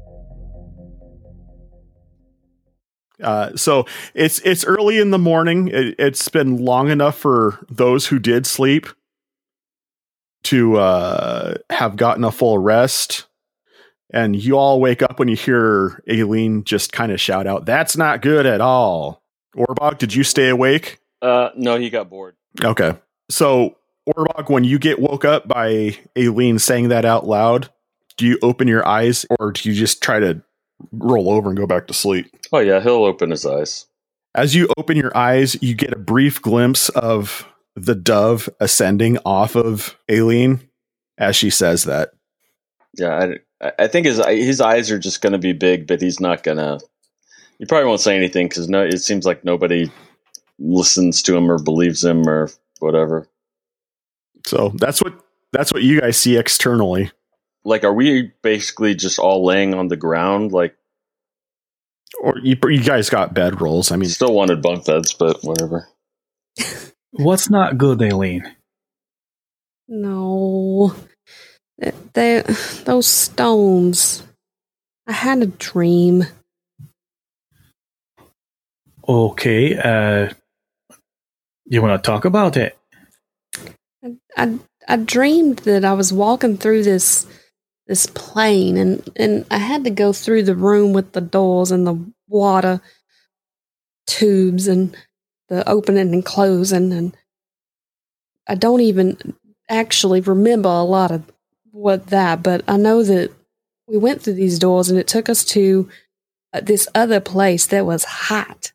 Uh, 3.22 3.56
so 3.56 3.84
it's 4.14 4.38
it's 4.40 4.64
early 4.64 4.98
in 4.98 5.10
the 5.10 5.18
morning. 5.18 5.68
It, 5.68 5.94
it's 5.98 6.28
been 6.28 6.58
long 6.58 6.90
enough 6.90 7.18
for 7.18 7.64
those 7.68 8.06
who 8.06 8.18
did 8.18 8.46
sleep 8.46 8.86
to 10.44 10.76
uh, 10.76 11.54
have 11.70 11.96
gotten 11.96 12.24
a 12.24 12.32
full 12.32 12.58
rest. 12.58 13.26
And 14.10 14.34
you 14.34 14.56
all 14.56 14.80
wake 14.80 15.02
up 15.02 15.18
when 15.18 15.28
you 15.28 15.36
hear 15.36 16.02
Aelin 16.08 16.64
just 16.64 16.92
kind 16.92 17.12
of 17.12 17.20
shout 17.20 17.46
out, 17.46 17.66
"That's 17.66 17.96
not 17.96 18.22
good 18.22 18.46
at 18.46 18.60
all." 18.60 19.22
Orbog, 19.56 19.98
did 19.98 20.14
you 20.14 20.24
stay 20.24 20.48
awake? 20.48 20.98
Uh, 21.20 21.50
no, 21.56 21.78
he 21.78 21.90
got 21.90 22.08
bored. 22.08 22.36
Okay. 22.64 22.94
So, 23.28 23.76
Orbog, 24.08 24.48
when 24.48 24.64
you 24.64 24.78
get 24.78 24.98
woke 24.98 25.24
up 25.24 25.46
by 25.46 25.98
Aelin 26.16 26.60
saying 26.60 26.88
that 26.88 27.04
out 27.04 27.26
loud, 27.26 27.68
do 28.16 28.26
you 28.26 28.38
open 28.42 28.68
your 28.68 28.86
eyes 28.86 29.26
or 29.38 29.52
do 29.52 29.68
you 29.68 29.74
just 29.74 30.02
try 30.02 30.18
to 30.18 30.42
roll 30.92 31.30
over 31.30 31.48
and 31.48 31.58
go 31.58 31.66
back 31.66 31.86
to 31.88 31.94
sleep? 31.94 32.26
Oh 32.52 32.58
yeah, 32.58 32.80
he'll 32.80 33.04
open 33.04 33.30
his 33.30 33.44
eyes. 33.44 33.86
As 34.34 34.54
you 34.54 34.68
open 34.76 34.96
your 34.96 35.16
eyes, 35.16 35.60
you 35.62 35.74
get 35.74 35.92
a 35.92 35.98
brief 35.98 36.40
glimpse 36.40 36.88
of 36.90 37.46
the 37.84 37.94
dove 37.94 38.48
ascending 38.60 39.18
off 39.24 39.54
of 39.56 39.96
Aelin 40.08 40.60
as 41.18 41.36
she 41.36 41.50
says 41.50 41.84
that. 41.84 42.10
Yeah, 42.96 43.34
I, 43.60 43.72
I 43.78 43.86
think 43.88 44.06
his 44.06 44.24
his 44.26 44.60
eyes 44.60 44.90
are 44.90 44.98
just 44.98 45.20
going 45.20 45.32
to 45.32 45.38
be 45.38 45.52
big, 45.52 45.86
but 45.86 46.00
he's 46.00 46.20
not 46.20 46.42
gonna. 46.42 46.78
He 47.58 47.66
probably 47.66 47.88
won't 47.88 48.00
say 48.00 48.16
anything 48.16 48.48
because 48.48 48.68
no, 48.68 48.82
it 48.82 48.98
seems 48.98 49.26
like 49.26 49.44
nobody 49.44 49.90
listens 50.58 51.22
to 51.24 51.36
him 51.36 51.50
or 51.50 51.58
believes 51.58 52.04
him 52.04 52.28
or 52.28 52.50
whatever. 52.78 53.28
So 54.46 54.72
that's 54.76 55.02
what 55.02 55.14
that's 55.52 55.72
what 55.72 55.82
you 55.82 56.00
guys 56.00 56.16
see 56.16 56.36
externally. 56.36 57.10
Like, 57.64 57.84
are 57.84 57.92
we 57.92 58.32
basically 58.42 58.94
just 58.94 59.18
all 59.18 59.44
laying 59.44 59.74
on 59.74 59.88
the 59.88 59.96
ground? 59.96 60.52
Like, 60.52 60.76
Or 62.20 62.38
you, 62.38 62.56
you 62.62 62.82
guys 62.82 63.10
got 63.10 63.34
bed 63.34 63.60
rolls. 63.60 63.90
I 63.90 63.96
mean, 63.96 64.08
still 64.08 64.32
wanted 64.32 64.62
bunk 64.62 64.86
beds, 64.86 65.12
but 65.12 65.42
whatever. 65.42 65.88
What's 67.12 67.50
not 67.50 67.78
good, 67.78 67.98
Aelin? 67.98 68.42
No, 69.88 70.94
they, 72.12 72.42
those 72.84 73.06
stones. 73.06 74.22
I 75.06 75.12
had 75.12 75.42
a 75.42 75.46
dream. 75.46 76.24
Okay, 79.08 79.76
uh, 79.78 80.32
you 81.66 81.82
want 81.82 82.02
to 82.02 82.06
talk 82.06 82.24
about 82.24 82.56
it? 82.56 82.76
I 84.36 84.58
I 84.86 84.96
dreamed 84.96 85.58
that 85.60 85.84
I 85.84 85.92
was 85.94 86.12
walking 86.12 86.56
through 86.56 86.82
this 86.84 87.26
this 87.86 88.06
plane 88.06 88.76
and 88.76 89.08
and 89.16 89.46
I 89.50 89.58
had 89.58 89.84
to 89.84 89.90
go 89.90 90.12
through 90.12 90.44
the 90.44 90.54
room 90.54 90.92
with 90.92 91.12
the 91.12 91.20
doors 91.20 91.70
and 91.70 91.86
the 91.86 92.12
water 92.28 92.80
tubes 94.06 94.68
and 94.68 94.96
the 95.48 95.68
opening 95.68 96.12
and 96.12 96.24
closing 96.24 96.92
and 96.92 97.16
I 98.46 98.54
don't 98.54 98.80
even 98.80 99.34
actually 99.68 100.20
remember 100.20 100.68
a 100.68 100.82
lot 100.82 101.10
of 101.10 101.30
what 101.70 102.08
that 102.08 102.42
but 102.42 102.62
I 102.66 102.76
know 102.76 103.02
that 103.02 103.30
we 103.86 103.96
went 103.96 104.22
through 104.22 104.34
these 104.34 104.58
doors 104.58 104.90
and 104.90 104.98
it 104.98 105.06
took 105.06 105.28
us 105.28 105.44
to 105.46 105.88
uh, 106.52 106.60
this 106.60 106.88
other 106.94 107.20
place 107.20 107.66
that 107.66 107.86
was 107.86 108.04
hot 108.04 108.72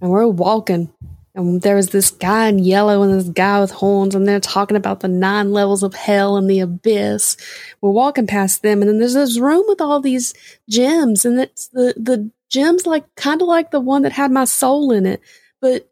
and 0.00 0.10
we're 0.10 0.26
walking 0.26 0.92
and 1.36 1.60
there 1.60 1.76
was 1.76 1.90
this 1.90 2.10
guy 2.10 2.48
in 2.48 2.58
yellow 2.58 3.02
and 3.02 3.12
this 3.12 3.28
guy 3.28 3.60
with 3.60 3.70
horns, 3.70 4.14
and 4.14 4.26
they're 4.26 4.40
talking 4.40 4.76
about 4.76 5.00
the 5.00 5.08
nine 5.08 5.52
levels 5.52 5.82
of 5.82 5.92
hell 5.92 6.38
and 6.38 6.48
the 6.48 6.60
abyss. 6.60 7.36
We're 7.82 7.90
walking 7.90 8.26
past 8.26 8.62
them, 8.62 8.80
and 8.80 8.88
then 8.88 8.98
there's 8.98 9.12
this 9.12 9.38
room 9.38 9.64
with 9.68 9.82
all 9.82 10.00
these 10.00 10.32
gems, 10.68 11.26
and 11.26 11.38
it's 11.38 11.68
the 11.68 11.92
the 11.98 12.30
gems 12.48 12.86
like 12.86 13.04
kind 13.16 13.42
of 13.42 13.48
like 13.48 13.70
the 13.70 13.80
one 13.80 14.02
that 14.02 14.12
had 14.12 14.30
my 14.30 14.46
soul 14.46 14.90
in 14.90 15.04
it, 15.04 15.20
but 15.60 15.86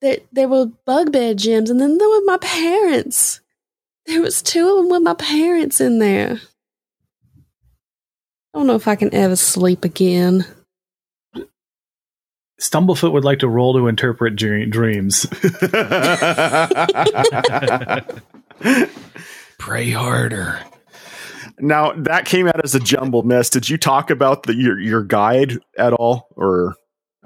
they 0.00 0.24
they 0.32 0.46
were 0.46 0.66
bugbear 0.86 1.34
gyms, 1.34 1.70
and 1.70 1.80
then 1.80 1.98
there 1.98 2.08
were 2.08 2.24
my 2.24 2.38
parents. 2.38 3.40
There 4.06 4.22
was 4.22 4.42
two 4.42 4.68
of 4.68 4.76
them 4.76 4.88
with 4.90 5.02
my 5.02 5.14
parents 5.14 5.80
in 5.80 5.98
there. 5.98 6.40
I 8.52 8.58
don't 8.58 8.66
know 8.66 8.74
if 8.74 8.88
I 8.88 8.96
can 8.96 9.14
ever 9.14 9.36
sleep 9.36 9.84
again. 9.84 10.44
Stumblefoot 12.60 13.12
would 13.12 13.24
like 13.24 13.38
to 13.38 13.48
roll 13.48 13.72
to 13.74 13.86
interpret 13.88 14.36
dreams. 14.36 15.26
Pray 19.58 19.90
harder. 19.90 20.60
Now 21.58 21.92
that 21.92 22.24
came 22.26 22.48
out 22.48 22.62
as 22.64 22.74
a 22.74 22.80
jumble 22.80 23.22
mess. 23.22 23.50
Did 23.50 23.68
you 23.68 23.78
talk 23.78 24.10
about 24.10 24.42
the 24.44 24.54
your 24.54 24.78
your 24.80 25.02
guide 25.02 25.58
at 25.78 25.92
all, 25.92 26.28
or 26.36 26.74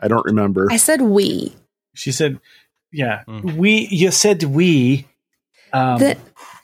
I 0.00 0.08
don't 0.08 0.24
remember? 0.24 0.68
I 0.70 0.76
said 0.76 1.02
we. 1.02 1.54
She 1.94 2.12
said, 2.12 2.40
"Yeah, 2.94 3.24
we." 3.26 3.88
You 3.90 4.11
said 4.11 4.42
we. 4.44 5.07
Um, 5.72 5.98
The- 5.98 6.16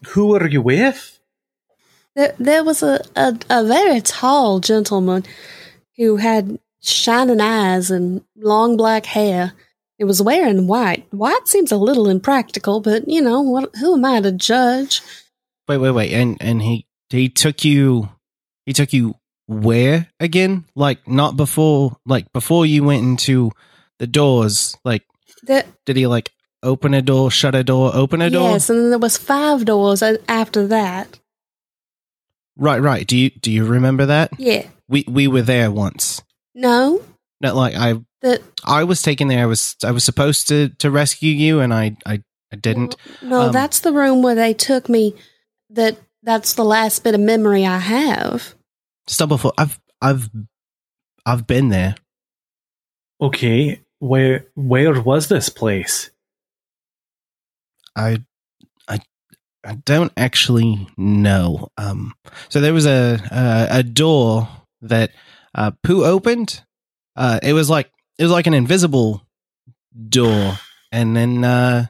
who 0.08 0.34
are 0.36 0.48
you 0.48 0.62
with? 0.62 1.18
There, 2.16 2.34
there 2.38 2.64
was 2.64 2.82
a, 2.82 3.04
a, 3.16 3.38
a 3.50 3.64
very 3.64 4.00
tall 4.00 4.60
gentleman 4.60 5.24
who 5.96 6.16
had 6.16 6.58
shining 6.80 7.40
eyes 7.40 7.90
and 7.90 8.22
long 8.36 8.76
black 8.76 9.06
hair. 9.06 9.52
He 9.98 10.04
was 10.04 10.22
wearing 10.22 10.66
white. 10.66 11.06
White 11.12 11.46
seems 11.46 11.70
a 11.72 11.76
little 11.76 12.08
impractical, 12.08 12.80
but 12.80 13.06
you 13.06 13.20
know, 13.20 13.42
what, 13.42 13.76
who 13.76 13.94
am 13.94 14.04
I 14.04 14.20
to 14.22 14.32
judge? 14.32 15.02
Wait, 15.68 15.76
wait, 15.78 15.90
wait. 15.90 16.12
And 16.12 16.36
and 16.40 16.62
he 16.62 16.86
he 17.10 17.28
took 17.28 17.64
you 17.64 18.08
he 18.64 18.72
took 18.72 18.92
you 18.92 19.14
where 19.46 20.08
again? 20.18 20.64
Like 20.74 21.06
not 21.06 21.36
before 21.36 21.96
like 22.06 22.32
before 22.32 22.64
you 22.64 22.84
went 22.84 23.02
into 23.02 23.50
the 23.98 24.06
doors. 24.06 24.76
Like 24.84 25.04
That 25.44 25.66
did 25.86 25.96
he 25.96 26.06
like 26.06 26.32
open 26.62 26.92
a 26.94 27.02
door, 27.02 27.30
shut 27.30 27.54
a 27.54 27.64
door, 27.64 27.90
open 27.94 28.20
a 28.22 28.30
door? 28.30 28.50
yes, 28.50 28.68
and 28.70 28.78
then 28.78 28.90
there 28.90 28.98
was 28.98 29.16
five 29.16 29.64
doors 29.64 30.02
after 30.28 30.66
that. 30.68 31.18
Right, 32.56 32.80
right. 32.80 33.06
Do 33.06 33.16
you 33.16 33.30
do 33.30 33.50
you 33.50 33.64
remember 33.64 34.06
that? 34.06 34.30
Yeah, 34.38 34.66
We 34.88 35.04
we 35.08 35.26
were 35.28 35.42
there 35.42 35.70
once. 35.70 36.20
no, 36.54 37.02
No, 37.40 37.54
like 37.54 37.74
I 37.74 37.94
that 38.22 38.42
I 38.64 38.84
was 38.84 39.00
taken 39.02 39.28
there. 39.28 39.42
I 39.42 39.46
was 39.46 39.76
I 39.82 39.92
was 39.92 40.04
supposed 40.04 40.48
to 40.48 40.68
to 40.78 40.90
rescue 40.90 41.32
you, 41.32 41.60
and 41.60 41.72
I 41.72 41.96
I, 42.04 42.22
I 42.52 42.56
didn't. 42.56 42.96
no, 43.22 43.42
Um, 43.42 43.52
that's 43.52 43.80
the 43.80 43.92
room 43.92 44.22
where 44.22 44.34
they 44.34 44.52
took 44.52 44.88
me. 44.90 45.14
That 45.70 45.96
that's 46.22 46.52
the 46.54 46.64
last 46.64 47.02
bit 47.04 47.14
of 47.14 47.20
memory 47.20 47.64
I 47.64 47.78
have. 47.78 48.54
Stumblefoot. 49.08 49.52
I've 49.56 49.80
I've 50.02 50.28
I've 51.24 51.46
been 51.46 51.70
there. 51.70 51.94
Okay, 53.22 53.80
where 54.00 54.46
where 54.56 55.00
was 55.00 55.28
this 55.28 55.48
place? 55.48 56.10
I 57.94 58.24
I 58.88 58.98
I 59.64 59.74
don't 59.84 60.12
actually 60.16 60.88
know. 60.96 61.68
Um, 61.76 62.14
so 62.48 62.60
there 62.60 62.74
was 62.74 62.86
a 62.86 63.20
a, 63.30 63.78
a 63.78 63.82
door 63.82 64.48
that 64.82 65.12
uh, 65.54 65.70
Pooh 65.84 66.04
opened. 66.04 66.62
Uh, 67.14 67.38
it 67.42 67.52
was 67.52 67.70
like 67.70 67.90
it 68.18 68.24
was 68.24 68.32
like 68.32 68.46
an 68.46 68.54
invisible 68.54 69.22
door, 70.08 70.58
and 70.90 71.14
then 71.14 71.44
uh, 71.44 71.86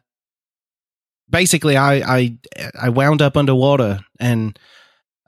basically 1.29 1.77
I 1.77 2.19
I 2.19 2.39
I 2.81 2.89
wound 2.89 3.23
up 3.23 3.37
underwater, 3.37 4.01
and 4.19 4.59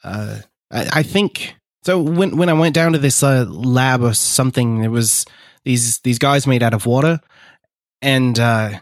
uh, 0.02 0.38
I, 0.70 0.88
I 0.92 1.02
think 1.04 1.54
so. 1.84 2.00
When 2.00 2.36
when 2.36 2.48
I 2.48 2.54
went 2.54 2.74
down 2.74 2.92
to 2.92 2.98
this 2.98 3.22
uh, 3.22 3.44
lab 3.48 4.02
or 4.02 4.14
something, 4.14 4.80
there 4.80 4.90
was 4.90 5.24
these 5.64 5.98
these 6.00 6.18
guys 6.18 6.46
made 6.46 6.62
out 6.62 6.74
of 6.74 6.86
water, 6.86 7.20
and 8.00 8.38
uh, 8.38 8.80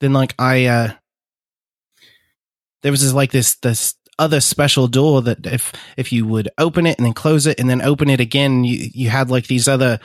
then 0.00 0.12
like 0.12 0.34
I 0.38 0.66
uh 0.66 0.92
there 2.82 2.92
was 2.92 3.02
this 3.02 3.12
like 3.12 3.32
this 3.32 3.56
this 3.56 3.94
other 4.18 4.40
special 4.40 4.86
door 4.86 5.22
that 5.22 5.44
if 5.46 5.72
if 5.96 6.12
you 6.12 6.26
would 6.26 6.48
open 6.58 6.86
it 6.86 6.96
and 6.98 7.06
then 7.06 7.14
close 7.14 7.46
it 7.46 7.58
and 7.58 7.68
then 7.68 7.82
open 7.82 8.08
it 8.08 8.20
again 8.20 8.62
you 8.62 8.88
you 8.92 9.08
had 9.10 9.30
like 9.30 9.46
these 9.46 9.66
other 9.66 9.98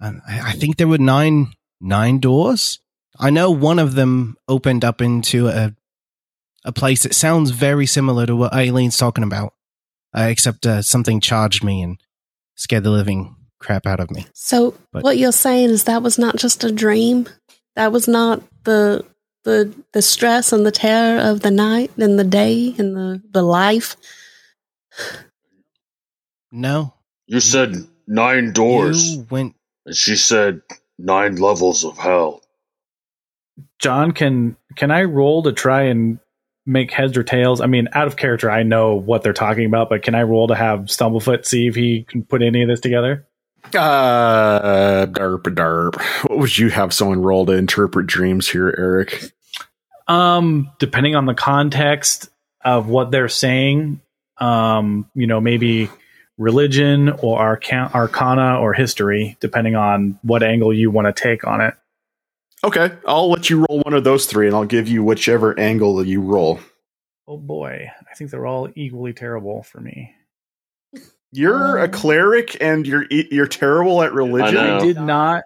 um, 0.00 0.22
I 0.26 0.40
I 0.40 0.52
think 0.52 0.76
there 0.76 0.88
were 0.88 0.98
nine 0.98 1.52
nine 1.80 2.20
doors. 2.20 2.78
I 3.18 3.30
know 3.30 3.50
one 3.50 3.78
of 3.78 3.94
them 3.94 4.36
opened 4.48 4.84
up 4.84 5.02
into 5.02 5.48
a 5.48 5.74
a 6.64 6.72
place 6.72 7.02
that 7.02 7.14
sounds 7.14 7.50
very 7.50 7.86
similar 7.86 8.26
to 8.26 8.36
what 8.36 8.54
Aelin's 8.54 8.96
talking 8.96 9.24
about, 9.24 9.54
uh, 10.16 10.26
except 10.30 10.66
uh, 10.66 10.82
something 10.82 11.20
charged 11.20 11.64
me 11.64 11.82
and 11.82 11.98
scared 12.54 12.84
the 12.84 12.90
living 12.90 13.34
crap 13.60 13.86
out 13.86 14.00
of 14.00 14.10
me. 14.10 14.26
So 14.34 14.74
But- 14.92 15.04
what 15.04 15.18
you're 15.18 15.32
saying 15.32 15.70
is 15.70 15.84
that 15.84 16.02
was 16.02 16.18
not 16.18 16.36
just 16.36 16.64
a 16.64 16.72
dream. 16.72 17.28
That 17.76 17.92
was 17.92 18.08
not 18.08 18.42
the 18.64 19.04
the 19.44 19.72
the 19.92 20.02
stress 20.02 20.52
and 20.52 20.66
the 20.66 20.70
terror 20.72 21.18
of 21.20 21.40
the 21.40 21.50
night 21.50 21.90
and 21.96 22.18
the 22.18 22.24
day 22.24 22.74
and 22.78 22.94
the 22.96 23.22
the 23.30 23.42
life. 23.42 23.96
No, 26.52 26.94
You 27.26 27.40
said 27.40 27.76
nine 28.06 28.52
doors, 28.52 29.14
you 29.16 29.26
went. 29.30 29.54
and 29.86 29.94
she 29.94 30.16
said 30.16 30.62
nine 30.98 31.36
levels 31.36 31.84
of 31.84 31.96
hell. 31.96 32.42
John, 33.78 34.12
can 34.12 34.56
can 34.76 34.90
I 34.90 35.04
roll 35.04 35.42
to 35.44 35.52
try 35.52 35.82
and 35.82 36.18
make 36.66 36.90
heads 36.90 37.16
or 37.16 37.22
tails? 37.22 37.60
I 37.60 37.66
mean, 37.66 37.88
out 37.92 38.06
of 38.08 38.16
character, 38.16 38.50
I 38.50 38.62
know 38.64 38.94
what 38.96 39.22
they're 39.22 39.32
talking 39.32 39.64
about, 39.64 39.88
but 39.88 40.02
can 40.02 40.14
I 40.14 40.24
roll 40.24 40.48
to 40.48 40.54
have 40.54 40.80
Stumblefoot 40.86 41.46
see 41.46 41.66
if 41.68 41.74
he 41.76 42.02
can 42.02 42.24
put 42.24 42.42
any 42.42 42.62
of 42.62 42.68
this 42.68 42.80
together? 42.80 43.26
Uh, 43.66 45.06
derp, 45.06 45.42
darp. 45.42 46.00
What 46.28 46.38
would 46.38 46.58
you 46.58 46.70
have 46.70 46.92
someone 46.92 47.22
roll 47.22 47.46
to 47.46 47.52
interpret 47.52 48.06
dreams 48.06 48.48
here, 48.48 48.74
Eric? 48.76 49.32
Um, 50.08 50.70
depending 50.78 51.14
on 51.14 51.26
the 51.26 51.34
context 51.34 52.30
of 52.64 52.88
what 52.88 53.10
they're 53.10 53.28
saying, 53.28 54.00
um, 54.38 55.08
you 55.14 55.26
know, 55.26 55.40
maybe 55.40 55.88
religion 56.36 57.10
or 57.10 57.38
arca- 57.38 57.90
arcana 57.94 58.58
or 58.58 58.72
history, 58.72 59.36
depending 59.40 59.76
on 59.76 60.18
what 60.22 60.42
angle 60.42 60.72
you 60.72 60.90
want 60.90 61.14
to 61.14 61.22
take 61.22 61.46
on 61.46 61.60
it. 61.60 61.74
Okay, 62.64 62.90
I'll 63.06 63.30
let 63.30 63.48
you 63.48 63.64
roll 63.68 63.80
one 63.80 63.94
of 63.94 64.04
those 64.04 64.26
three, 64.26 64.46
and 64.46 64.56
I'll 64.56 64.64
give 64.64 64.88
you 64.88 65.02
whichever 65.04 65.58
angle 65.58 65.96
that 65.96 66.08
you 66.08 66.20
roll. 66.20 66.60
Oh 67.26 67.38
boy, 67.38 67.90
I 68.10 68.14
think 68.14 68.30
they're 68.30 68.46
all 68.46 68.68
equally 68.74 69.12
terrible 69.12 69.62
for 69.62 69.80
me. 69.80 70.14
You're 71.32 71.78
a 71.78 71.88
cleric, 71.88 72.56
and 72.60 72.86
you're 72.86 73.04
e, 73.10 73.28
you're 73.30 73.46
terrible 73.46 74.02
at 74.02 74.12
religion. 74.12 74.58
I. 74.58 74.76
I 74.76 74.80
did 74.80 74.96
not. 75.00 75.44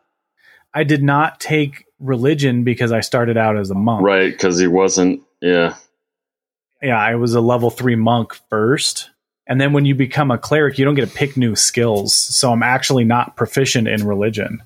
I 0.72 0.84
did 0.84 1.02
not 1.02 1.40
take 1.40 1.84
religion 2.00 2.64
because 2.64 2.92
I 2.92 3.00
started 3.00 3.36
out 3.36 3.56
as 3.56 3.70
a 3.70 3.74
monk. 3.74 4.04
Right, 4.04 4.32
because 4.32 4.58
he 4.58 4.66
wasn't. 4.66 5.22
Yeah. 5.40 5.76
Yeah, 6.82 6.98
I 6.98 7.14
was 7.14 7.34
a 7.34 7.40
level 7.40 7.70
three 7.70 7.96
monk 7.96 8.34
first. 8.50 9.10
And 9.46 9.60
then 9.60 9.72
when 9.72 9.84
you 9.84 9.94
become 9.94 10.30
a 10.30 10.38
cleric, 10.38 10.78
you 10.78 10.84
don't 10.84 10.94
get 10.94 11.08
to 11.08 11.14
pick 11.14 11.36
new 11.36 11.54
skills. 11.54 12.14
So 12.14 12.50
I'm 12.50 12.62
actually 12.62 13.04
not 13.04 13.36
proficient 13.36 13.88
in 13.88 14.06
religion. 14.06 14.62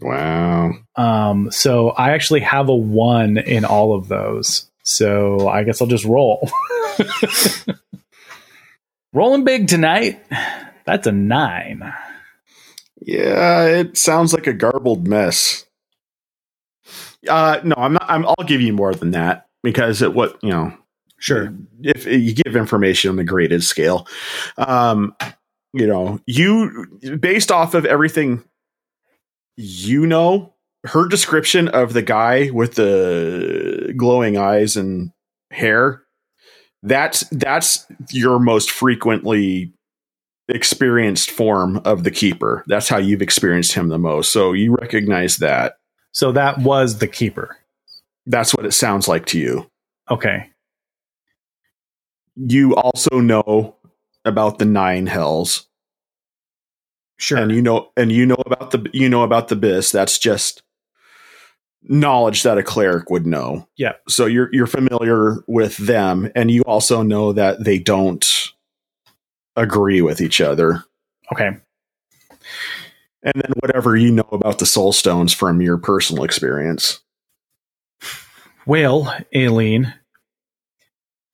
Wow. 0.00 0.72
Um, 0.96 1.50
so 1.50 1.90
I 1.90 2.12
actually 2.12 2.40
have 2.40 2.68
a 2.68 2.74
one 2.74 3.36
in 3.38 3.64
all 3.64 3.94
of 3.94 4.08
those. 4.08 4.66
So 4.82 5.48
I 5.48 5.64
guess 5.64 5.80
I'll 5.80 5.88
just 5.88 6.04
roll. 6.04 6.50
Rolling 9.12 9.44
big 9.44 9.68
tonight. 9.68 10.22
That's 10.84 11.06
a 11.06 11.12
nine. 11.12 11.92
Yeah, 13.00 13.66
it 13.66 13.96
sounds 13.96 14.32
like 14.32 14.46
a 14.46 14.52
garbled 14.52 15.06
mess. 15.06 15.64
Uh, 17.28 17.60
no, 17.64 17.74
I'm 17.76 17.92
not. 17.94 18.06
I'm, 18.08 18.26
I'll 18.26 18.46
give 18.46 18.60
you 18.60 18.72
more 18.72 18.94
than 18.94 19.12
that 19.12 19.48
because 19.62 20.02
it 20.02 20.14
what 20.14 20.38
you 20.42 20.50
know. 20.50 20.72
Sure. 21.20 21.52
If 21.82 22.06
you 22.06 22.32
give 22.32 22.54
information 22.54 23.10
on 23.10 23.16
the 23.16 23.24
graded 23.24 23.64
scale, 23.64 24.06
um, 24.56 25.16
you 25.72 25.86
know, 25.86 26.20
you 26.26 26.86
based 27.20 27.50
off 27.50 27.74
of 27.74 27.84
everything 27.84 28.44
you 29.58 30.06
know, 30.06 30.54
her 30.84 31.08
description 31.08 31.66
of 31.68 31.92
the 31.92 32.02
guy 32.02 32.50
with 32.50 32.76
the 32.76 33.92
glowing 33.96 34.38
eyes 34.38 34.76
and 34.76 35.10
hair, 35.50 36.02
that's 36.82 37.20
that's 37.30 37.86
your 38.10 38.38
most 38.38 38.70
frequently 38.70 39.72
experienced 40.48 41.30
form 41.30 41.80
of 41.84 42.04
the 42.04 42.10
keeper. 42.10 42.64
That's 42.66 42.88
how 42.88 42.98
you've 42.98 43.22
experienced 43.22 43.74
him 43.74 43.88
the 43.88 43.98
most. 43.98 44.32
So 44.32 44.52
you 44.52 44.74
recognize 44.74 45.38
that. 45.38 45.76
So 46.12 46.32
that 46.32 46.58
was 46.58 46.98
the 46.98 47.08
keeper. 47.08 47.56
That's 48.26 48.54
what 48.54 48.66
it 48.66 48.72
sounds 48.72 49.08
like 49.08 49.26
to 49.26 49.38
you. 49.38 49.70
Okay. 50.10 50.50
You 52.36 52.76
also 52.76 53.20
know 53.20 53.76
about 54.24 54.58
the 54.58 54.64
nine 54.64 55.06
hells. 55.06 55.66
Sure. 57.18 57.38
And 57.38 57.50
you 57.50 57.60
know 57.60 57.90
and 57.96 58.12
you 58.12 58.24
know 58.24 58.40
about 58.46 58.70
the 58.70 58.88
you 58.92 59.08
know 59.08 59.24
about 59.24 59.48
the 59.48 59.56
Abyss. 59.56 59.90
That's 59.90 60.18
just 60.18 60.62
knowledge 61.82 62.42
that 62.42 62.58
a 62.58 62.62
cleric 62.62 63.10
would 63.10 63.26
know. 63.26 63.68
Yeah. 63.76 63.92
So 64.08 64.26
you're 64.26 64.48
you're 64.52 64.66
familiar 64.66 65.42
with 65.46 65.76
them 65.76 66.30
and 66.34 66.50
you 66.50 66.62
also 66.62 67.02
know 67.02 67.32
that 67.32 67.64
they 67.64 67.78
don't 67.78 68.26
agree 69.56 70.02
with 70.02 70.20
each 70.20 70.40
other. 70.40 70.84
Okay. 71.32 71.56
And 73.22 73.34
then 73.34 73.52
whatever 73.60 73.96
you 73.96 74.12
know 74.12 74.28
about 74.30 74.58
the 74.58 74.66
soul 74.66 74.92
stones 74.92 75.32
from 75.32 75.60
your 75.60 75.76
personal 75.76 76.24
experience. 76.24 77.00
Well, 78.64 79.14
Aelin, 79.34 79.92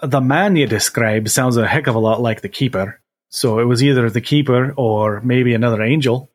the 0.01 0.21
man 0.21 0.57
you 0.57 0.67
described 0.67 1.31
sounds 1.31 1.57
a 1.57 1.67
heck 1.67 1.87
of 1.87 1.95
a 1.95 2.01
lot 2.01 2.21
like 2.21 2.41
the 2.41 2.49
keeper. 2.49 3.01
So 3.31 3.59
it 3.59 3.65
was 3.65 3.83
either 3.83 4.09
the 4.09 4.21
keeper 4.21 4.73
or 4.77 5.21
maybe 5.23 5.55
another 5.55 5.83
angel. 5.83 6.31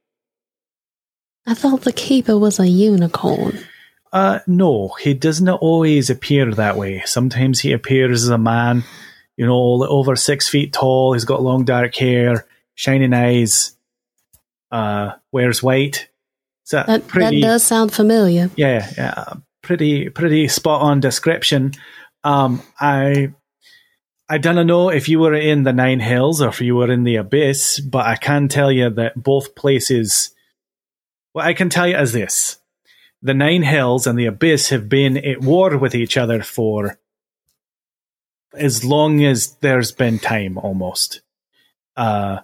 I 1.48 1.54
thought 1.54 1.82
the 1.82 1.94
keeper 1.94 2.38
was 2.38 2.60
a 2.60 2.68
unicorn. 2.68 3.60
Uh, 4.12 4.40
no, 4.48 4.90
he 5.00 5.14
doesn't 5.14 5.48
always 5.50 6.10
appear 6.10 6.52
that 6.56 6.78
way. 6.78 7.04
Sometimes 7.06 7.60
he 7.60 7.72
appears 7.74 8.24
as 8.24 8.30
a 8.30 8.38
man, 8.38 8.84
you 9.38 9.46
know, 9.46 9.86
over 9.86 10.16
six 10.16 10.48
feet 10.48 10.74
tall. 10.74 11.14
He's 11.14 11.26
got 11.26 11.44
long 11.44 11.64
dark 11.64 11.96
hair, 11.96 12.48
shining 12.74 13.14
eyes, 13.14 13.76
uh, 14.72 15.14
wears 15.32 15.62
white. 15.62 16.10
That 16.72 17.08
pretty? 17.08 17.42
that 17.42 17.48
does 17.48 17.64
sound 17.64 17.92
familiar. 17.92 18.52
yeah, 18.56 18.92
yeah, 18.96 19.26
pretty, 19.64 20.10
pretty 20.10 20.48
spot 20.48 20.82
on 20.82 21.00
description. 21.00 21.74
Um, 22.24 22.62
I, 22.80 23.34
I 24.30 24.38
don't 24.38 24.68
know 24.68 24.90
if 24.90 25.10
you 25.10 25.20
were 25.20 25.34
in 25.34 25.64
the 25.64 25.74
Nine 25.74 26.00
Hells 26.00 26.42
or 26.42 26.50
if 26.50 26.62
you 26.62 26.76
were 26.76 26.92
in 26.92 27.04
the 27.04 27.16
Abyss, 27.16 27.80
but 27.80 28.06
I 28.06 28.16
can 28.16 28.48
tell 28.48 28.72
you 28.72 28.92
that 28.92 29.22
both 29.22 29.56
places. 29.56 30.30
What 31.34 31.46
I 31.46 31.54
can 31.54 31.70
tell 31.70 31.88
you 31.88 31.98
is 31.98 32.12
this: 32.12 32.59
the 33.22 33.34
Nine 33.34 33.64
Hells 33.64 34.08
and 34.08 34.18
the 34.18 34.26
Abyss 34.26 34.70
have 34.70 34.88
been 34.88 35.18
at 35.18 35.42
war 35.42 35.78
with 35.78 35.94
each 35.94 36.18
other 36.18 36.42
for 36.42 36.98
as 38.54 38.84
long 38.84 39.24
as 39.24 39.56
there's 39.56 39.92
been 39.92 40.20
time, 40.20 40.58
almost. 40.58 41.22
Uh, 41.96 42.40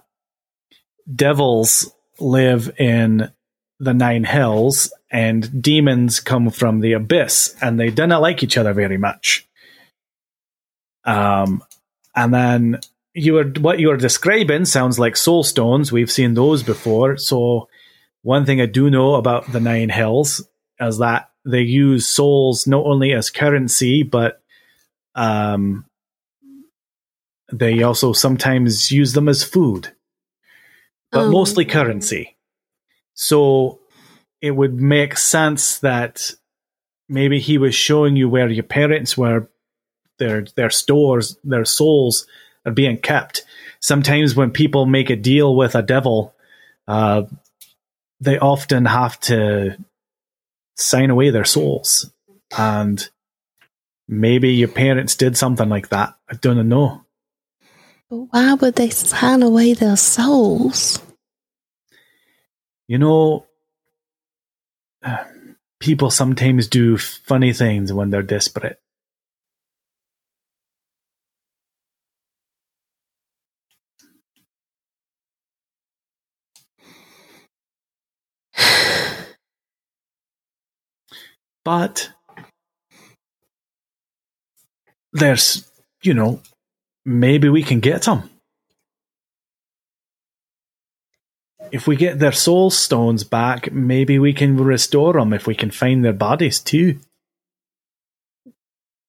devils 1.12 1.92
live 2.20 2.78
in 2.78 3.32
the 3.78 3.94
Nine 3.94 4.24
Hells, 4.24 4.92
and 5.10 5.62
demons 5.62 6.20
come 6.20 6.50
from 6.50 6.80
the 6.80 6.92
Abyss, 6.92 7.56
and 7.60 7.78
they 7.78 7.90
do 7.90 8.06
not 8.06 8.22
like 8.22 8.42
each 8.42 8.56
other 8.56 8.72
very 8.72 8.96
much. 8.96 9.46
Um, 11.04 11.62
and 12.14 12.32
then 12.32 12.80
you 13.14 13.34
were 13.34 13.44
what 13.44 13.78
you 13.78 13.88
were 13.88 13.96
describing 13.96 14.64
sounds 14.64 14.98
like 14.98 15.16
soul 15.16 15.42
stones. 15.42 15.92
We've 15.92 16.10
seen 16.10 16.34
those 16.34 16.62
before. 16.62 17.16
So 17.16 17.68
one 18.22 18.44
thing 18.44 18.60
I 18.60 18.66
do 18.66 18.90
know 18.90 19.14
about 19.14 19.52
the 19.52 19.60
Nine 19.60 19.88
Hells 19.88 20.42
is 20.80 20.98
that 20.98 21.30
they 21.44 21.62
use 21.62 22.06
souls 22.08 22.66
not 22.66 22.84
only 22.84 23.12
as 23.12 23.30
currency, 23.30 24.02
but 24.02 24.42
um, 25.14 25.84
they 27.52 27.82
also 27.82 28.12
sometimes 28.12 28.90
use 28.90 29.12
them 29.12 29.28
as 29.28 29.42
food, 29.44 29.92
but 31.12 31.26
Oh. 31.26 31.30
mostly 31.30 31.64
currency. 31.64 32.36
So 33.14 33.80
it 34.40 34.50
would 34.50 34.74
make 34.80 35.16
sense 35.16 35.78
that 35.78 36.32
maybe 37.08 37.38
he 37.38 37.58
was 37.58 37.74
showing 37.74 38.16
you 38.16 38.28
where 38.28 38.48
your 38.48 38.64
parents 38.64 39.16
were, 39.16 39.48
their 40.18 40.42
their 40.56 40.70
stores, 40.70 41.36
their 41.44 41.64
souls 41.64 42.26
are 42.64 42.72
being 42.72 42.98
kept. 42.98 43.44
Sometimes 43.80 44.34
when 44.34 44.50
people 44.50 44.86
make 44.86 45.10
a 45.10 45.16
deal 45.16 45.54
with 45.54 45.74
a 45.74 45.82
devil, 45.82 46.34
uh, 46.88 47.22
they 48.20 48.38
often 48.38 48.86
have 48.86 49.20
to 49.20 49.76
sign 50.76 51.10
away 51.10 51.30
their 51.30 51.44
souls, 51.44 52.10
and 52.56 53.08
maybe 54.06 54.52
your 54.52 54.68
parents 54.68 55.16
did 55.16 55.36
something 55.36 55.68
like 55.68 55.88
that. 55.88 56.14
I 56.30 56.34
don't 56.34 56.68
know. 56.68 57.04
But 58.08 58.16
why 58.30 58.54
would 58.54 58.76
they 58.76 58.90
sign 58.90 59.42
away 59.42 59.74
their 59.74 59.96
souls? 59.96 61.02
You 62.86 62.98
know, 62.98 63.46
people 65.80 66.10
sometimes 66.10 66.68
do 66.68 66.96
funny 66.96 67.52
things 67.52 67.92
when 67.92 68.10
they're 68.10 68.22
desperate. 68.22 68.80
But 81.66 82.10
there's, 85.12 85.68
you 86.00 86.14
know, 86.14 86.40
maybe 87.04 87.48
we 87.48 87.64
can 87.64 87.80
get 87.80 88.02
them. 88.02 88.30
If 91.72 91.88
we 91.88 91.96
get 91.96 92.20
their 92.20 92.30
soul 92.30 92.70
stones 92.70 93.24
back, 93.24 93.72
maybe 93.72 94.20
we 94.20 94.32
can 94.32 94.56
restore 94.56 95.14
them 95.14 95.32
if 95.32 95.48
we 95.48 95.56
can 95.56 95.72
find 95.72 96.04
their 96.04 96.12
bodies 96.12 96.60
too. 96.60 97.00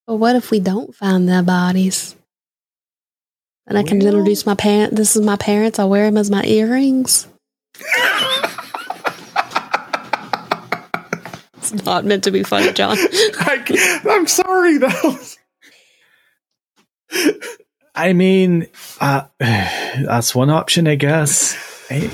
But 0.08 0.16
what 0.16 0.36
if 0.36 0.50
we 0.50 0.60
don't 0.60 0.96
find 0.96 1.30
their 1.30 1.44
bodies? 1.44 2.16
And 3.68 3.78
I 3.78 3.84
can 3.84 4.00
Well- 4.00 4.08
introduce 4.08 4.48
my 4.48 4.56
parents. 4.56 4.96
This 4.98 5.16
is 5.16 5.22
my 5.22 5.36
parents. 5.36 5.78
I 5.78 5.84
wear 5.84 6.06
them 6.06 6.18
as 6.18 6.32
my 6.32 6.44
earrings. 6.44 7.28
not 11.86 12.06
meant 12.06 12.24
to 12.26 12.32
be 12.32 12.44
funny, 12.44 12.72
John. 12.74 12.98
I, 13.00 14.04
am 14.10 14.28
sorry, 14.28 14.78
though. 14.78 15.18
I 17.96 18.14
mean, 18.14 18.68
uh, 19.00 19.24
that's 19.40 20.36
one 20.36 20.50
option, 20.50 20.88
I 20.88 20.96
guess. 20.96 21.56
Eh, 21.90 22.10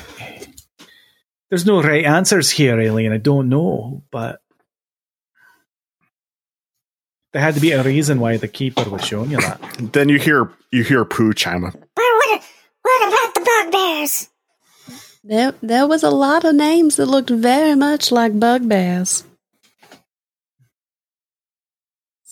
There's 1.50 1.66
no 1.66 1.82
right 1.82 2.06
answers 2.06 2.50
here, 2.50 2.78
Aelin. 2.78 3.12
I 3.12 3.18
don't 3.18 3.50
know, 3.50 4.04
but 4.12 4.42
there 7.34 7.42
had 7.42 7.56
to 7.56 7.62
be 7.62 7.72
a 7.72 7.84
reason 7.84 8.20
why 8.20 8.38
the 8.38 8.48
keeper 8.48 8.90
was 8.90 9.04
showing 9.04 9.32
you 9.32 9.38
that. 9.38 9.60
Then 9.92 10.08
you 10.08 10.20
hear 10.20 10.52
you 10.72 10.84
hear 10.84 11.04
Pooh 11.04 11.34
chime 11.34 11.66
up. 11.66 11.74
But 11.74 11.82
what, 11.98 12.44
what 12.84 13.08
about 13.08 13.34
the 13.36 13.70
bugbears? 13.72 14.30
There, 15.24 15.54
there 15.62 15.88
was 15.88 16.04
a 16.04 16.10
lot 16.10 16.44
of 16.44 16.54
names 16.54 16.98
that 16.98 17.06
looked 17.06 17.30
very 17.30 17.76
much 17.76 18.12
like 18.12 18.40
bugbears. 18.40 19.24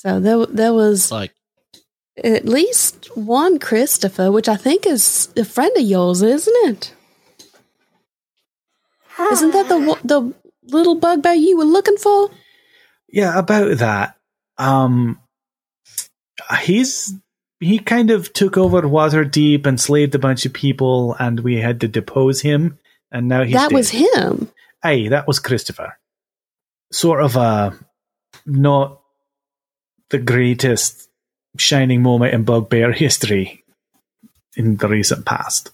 So 0.02 0.20
there, 0.20 0.47
there 0.47 0.74
was 0.74 1.12
Like, 1.12 1.32
at 2.24 2.45
least 2.45 3.16
one 3.16 3.60
Christopher, 3.60 4.32
which 4.32 4.49
I 4.49 4.56
think 4.56 4.88
is 4.88 5.30
a 5.38 5.45
friend 5.45 5.72
of 5.78 5.84
yours, 5.84 6.24
isn't 6.24 6.70
it? 6.70 6.95
Isn't 9.32 9.52
that 9.52 9.70
the 9.70 9.78
one- 9.78 9.99
the 10.04 10.34
little 10.64 10.95
bugbear 10.95 11.36
you 11.36 11.56
were 11.56 11.66
looking 11.66 11.97
for? 11.97 12.32
Yeah, 13.10 13.38
about 13.38 13.78
that. 13.78 14.16
Um, 14.58 15.20
he's 16.62 17.14
he 17.60 17.78
kind 17.78 18.10
of 18.10 18.34
took 18.34 18.58
over 18.58 18.82
Waterdeep 18.82 19.68
and 19.68 19.80
slaved 19.80 20.16
a 20.16 20.20
bunch 20.20 20.47
of 20.47 20.54
people, 20.54 21.16
and 21.20 21.41
we 21.41 21.58
had 21.58 21.80
to 21.82 21.88
depose 21.88 22.41
him. 22.41 22.80
And 23.12 23.28
now 23.28 23.43
he's 23.43 23.54
that 23.54 23.70
dead. 23.70 23.76
was 23.76 23.91
him. 23.91 24.49
Hey, 24.82 25.10
that 25.10 25.28
was 25.28 25.38
Christopher. 25.38 25.99
Sort 26.91 27.22
of 27.22 27.36
a 27.36 27.78
not 28.47 29.01
the 30.12 30.20
greatest 30.20 31.09
shining 31.57 32.01
moment 32.01 32.34
in 32.34 32.43
bugbear 32.43 32.91
history 32.91 33.64
in 34.55 34.78
the 34.78 34.88
recent 34.88 35.26
past. 35.26 35.72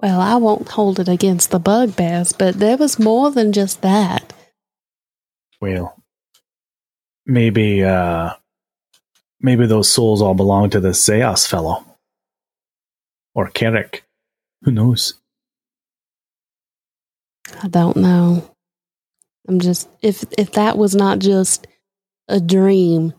Well, 0.00 0.20
I 0.20 0.36
won't 0.36 0.68
hold 0.68 1.00
it 1.00 1.08
against 1.08 1.50
the 1.50 1.58
bugbears, 1.58 2.32
but 2.32 2.58
there 2.58 2.76
was 2.76 2.98
more 2.98 3.30
than 3.30 3.52
just 3.52 3.82
that. 3.82 4.32
Well, 5.60 5.96
maybe 7.24 7.84
uh 7.84 8.34
maybe 9.40 9.66
those 9.66 9.90
souls 9.90 10.20
all 10.20 10.34
belong 10.34 10.70
to 10.70 10.80
the 10.80 10.92
Zeus 10.92 11.46
fellow. 11.46 11.84
Or 13.34 13.48
Carrick. 13.48 14.04
Who 14.62 14.72
knows? 14.72 15.14
I 17.62 17.68
don't 17.68 17.96
know. 17.96 18.50
I'm 19.48 19.60
just 19.60 19.88
if 20.02 20.24
if 20.36 20.52
that 20.52 20.76
was 20.76 20.94
not 20.94 21.18
just 21.20 21.66
a 22.32 22.40
dream, 22.40 23.12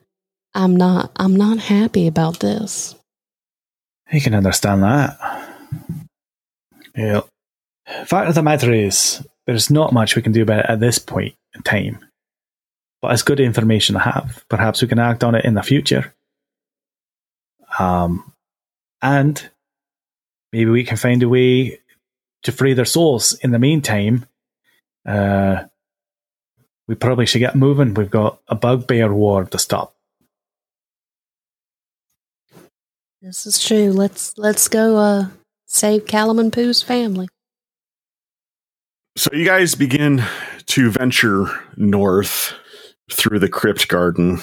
I'm 0.53 0.75
not 0.75 1.11
I'm 1.15 1.35
not 1.35 1.59
happy 1.59 2.07
about 2.07 2.39
this. 2.39 2.95
You 4.11 4.19
can 4.19 4.35
understand 4.35 4.83
that. 4.83 5.17
Yeah. 6.95 7.21
Fact 8.05 8.29
of 8.29 8.35
the 8.35 8.43
matter 8.43 8.71
is, 8.71 9.25
there's 9.45 9.69
not 9.69 9.93
much 9.93 10.15
we 10.15 10.21
can 10.21 10.31
do 10.31 10.41
about 10.41 10.59
it 10.59 10.69
at 10.69 10.79
this 10.79 10.99
point 10.99 11.35
in 11.55 11.61
time. 11.61 11.99
But 13.01 13.13
it's 13.13 13.23
good 13.23 13.39
information 13.39 13.93
to 13.93 13.99
have. 13.99 14.43
Perhaps 14.49 14.81
we 14.81 14.87
can 14.87 14.99
act 14.99 15.23
on 15.23 15.35
it 15.35 15.45
in 15.45 15.53
the 15.53 15.63
future. 15.63 16.13
Um, 17.77 18.33
and 19.01 19.49
maybe 20.51 20.69
we 20.71 20.85
can 20.85 20.97
find 20.97 21.21
a 21.23 21.29
way 21.29 21.79
to 22.43 22.51
free 22.51 22.73
their 22.73 22.85
souls. 22.85 23.33
In 23.41 23.51
the 23.51 23.59
meantime, 23.59 24.25
uh, 25.05 25.65
we 26.87 26.95
probably 26.95 27.25
should 27.25 27.39
get 27.39 27.55
moving. 27.55 27.93
We've 27.93 28.09
got 28.09 28.39
a 28.47 28.55
bugbear 28.55 29.13
war 29.13 29.45
to 29.45 29.57
stop. 29.57 29.95
This 33.21 33.45
is 33.45 33.63
true. 33.63 33.91
Let's 33.91 34.37
let's 34.37 34.67
go 34.67 34.97
uh 34.97 35.27
save 35.65 36.05
Callum 36.05 36.39
and 36.39 36.51
Pooh's 36.51 36.81
family. 36.81 37.29
So 39.15 39.29
you 39.31 39.45
guys 39.45 39.75
begin 39.75 40.23
to 40.65 40.91
venture 40.91 41.45
north 41.77 42.53
through 43.11 43.39
the 43.39 43.49
crypt 43.49 43.87
garden. 43.87 44.39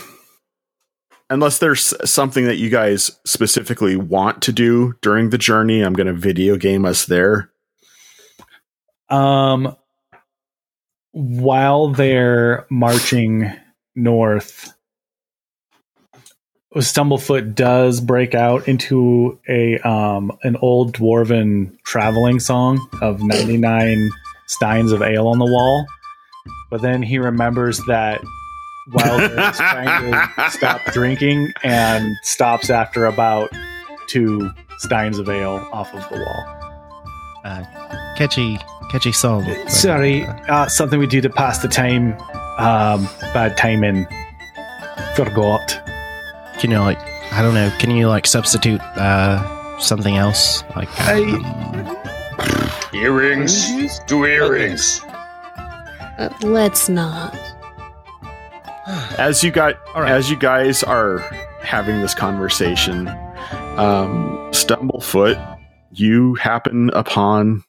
Unless 1.28 1.58
there's 1.58 1.92
something 2.08 2.46
that 2.46 2.56
you 2.56 2.70
guys 2.70 3.10
specifically 3.24 3.96
want 3.96 4.42
to 4.42 4.52
do 4.52 4.94
during 5.02 5.30
the 5.30 5.38
journey, 5.38 5.80
I'm 5.82 5.92
going 5.92 6.06
to 6.06 6.12
video 6.12 6.56
game 6.56 6.84
us 6.84 7.06
there. 7.06 7.50
Um, 9.08 9.76
while 11.12 11.88
they're 11.88 12.66
marching 12.70 13.52
north, 13.94 14.72
Stumblefoot 16.76 17.54
does 17.54 18.00
break 18.00 18.34
out 18.34 18.68
into 18.68 19.38
a 19.48 19.78
um 19.80 20.30
an 20.44 20.56
old 20.62 20.92
dwarven 20.94 21.76
traveling 21.82 22.38
song 22.38 22.88
of 23.02 23.20
99 23.22 24.10
steins 24.46 24.92
of 24.92 25.02
ale 25.02 25.26
on 25.28 25.38
the 25.38 25.46
wall. 25.46 25.86
But 26.70 26.82
then 26.82 27.02
he 27.02 27.18
remembers 27.18 27.78
that 27.86 28.20
Wilder 28.92 29.40
is 29.40 29.56
trying 29.56 30.12
to 30.12 30.50
stop 30.50 30.80
drinking 30.92 31.52
and 31.64 32.14
stops 32.22 32.70
after 32.70 33.06
about 33.06 33.50
two 34.06 34.50
steins 34.78 35.18
of 35.18 35.28
ale 35.28 35.68
off 35.72 35.92
of 35.92 36.08
the 36.08 36.24
wall. 36.24 36.44
uh, 37.44 37.64
catchy, 38.16 38.58
catchy 38.90 39.12
song. 39.12 39.44
but, 39.44 39.70
Sorry, 39.70 40.24
uh, 40.26 40.66
something 40.68 40.98
we 40.98 41.06
do 41.06 41.20
to 41.20 41.30
pass 41.30 41.58
the 41.58 41.68
time. 41.68 42.12
Um, 42.58 43.04
bad 43.32 43.56
timing. 43.56 44.06
Forgot. 45.14 45.80
can 46.58 46.70
you 46.70 46.78
like, 46.80 46.98
I 47.32 47.40
don't 47.42 47.54
know, 47.54 47.72
can 47.78 47.90
you 47.90 48.08
like 48.08 48.26
substitute 48.26 48.80
uh, 48.80 49.78
something 49.78 50.16
else? 50.16 50.62
Like, 50.76 50.88
um, 51.08 51.96
Earrings? 52.92 53.98
Do 54.06 54.24
earrings. 54.26 55.00
Uh, 55.04 56.28
let's 56.42 56.88
not. 56.88 57.34
as 59.18 59.42
you 59.44 59.50
got 59.50 59.76
All 59.94 60.02
right. 60.02 60.10
as 60.10 60.30
you 60.30 60.36
guys 60.36 60.82
are 60.82 61.18
having 61.62 62.00
this 62.00 62.14
conversation 62.14 63.06
um 63.78 64.48
stumblefoot 64.50 65.38
you 65.92 66.34
happen 66.34 66.90
upon 66.94 67.62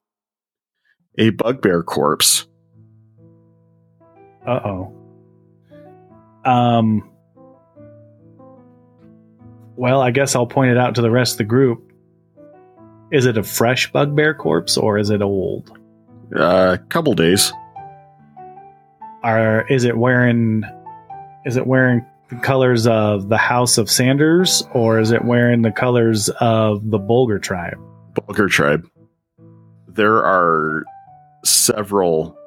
a 1.17 1.29
bugbear 1.31 1.83
corpse 1.83 2.47
Uh 4.45 4.59
oh. 4.65 4.93
Um. 6.43 7.11
Well, 9.75 10.01
I 10.01 10.09
guess 10.11 10.35
I'll 10.35 10.47
point 10.47 10.71
it 10.71 10.77
out 10.77 10.95
to 10.95 11.01
the 11.01 11.11
rest 11.11 11.33
of 11.33 11.37
the 11.39 11.43
group. 11.43 11.91
Is 13.11 13.25
it 13.25 13.37
a 13.37 13.43
fresh 13.43 13.91
bugbear 13.91 14.33
corpse 14.33 14.77
or 14.77 14.97
is 14.97 15.09
it 15.09 15.21
old? 15.21 15.77
a 16.33 16.41
uh, 16.41 16.77
couple 16.89 17.13
days 17.13 17.51
Are 19.23 19.67
is 19.69 19.83
it 19.83 19.97
wearing? 19.97 20.63
Is 21.45 21.57
it 21.57 21.67
wearing 21.67 22.05
the 22.29 22.37
colors 22.37 22.87
of 22.87 23.27
the 23.29 23.37
House 23.37 23.77
of 23.77 23.91
Sanders 23.91 24.63
or 24.73 24.99
is 24.99 25.11
it 25.11 25.23
wearing 25.25 25.61
the 25.61 25.71
colors 25.71 26.29
of 26.39 26.89
the 26.89 26.97
Bulgar 26.97 27.37
tribe? 27.39 27.77
bulgar 28.15 28.47
tribe 28.47 28.87
there 29.87 30.23
are 30.23 30.83
several 31.43 32.37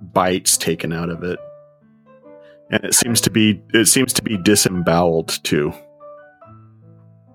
bites 0.00 0.56
taken 0.56 0.92
out 0.92 1.10
of 1.10 1.22
it 1.22 1.38
and 2.70 2.84
it 2.84 2.94
seems 2.94 3.20
to 3.20 3.30
be 3.30 3.62
it 3.74 3.86
seems 3.86 4.12
to 4.12 4.22
be 4.22 4.36
disemboweled 4.38 5.28
too 5.44 5.72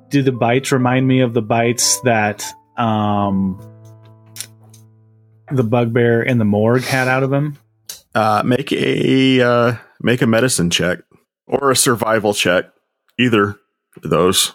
Do 0.10 0.22
the 0.24 0.32
bites 0.32 0.72
remind 0.72 1.08
me 1.08 1.22
of 1.22 1.34
the 1.34 1.42
bites 1.42 2.00
that 2.02 2.44
um 2.78 3.60
the 5.52 5.64
bugbear 5.64 6.24
in 6.24 6.38
the 6.40 6.46
morgue 6.46 6.84
had 6.84 7.08
out 7.08 7.24
of 7.24 7.32
him? 7.32 7.58
uh 8.16 8.42
make 8.46 8.72
a 8.72 9.42
uh 9.42 9.76
make 10.02 10.22
a 10.22 10.28
medicine 10.28 10.70
check 10.70 11.00
or 11.48 11.70
a 11.72 11.76
survival 11.76 12.34
check 12.34 12.66
either 13.20 13.56
of 13.98 14.10
those 14.10 14.54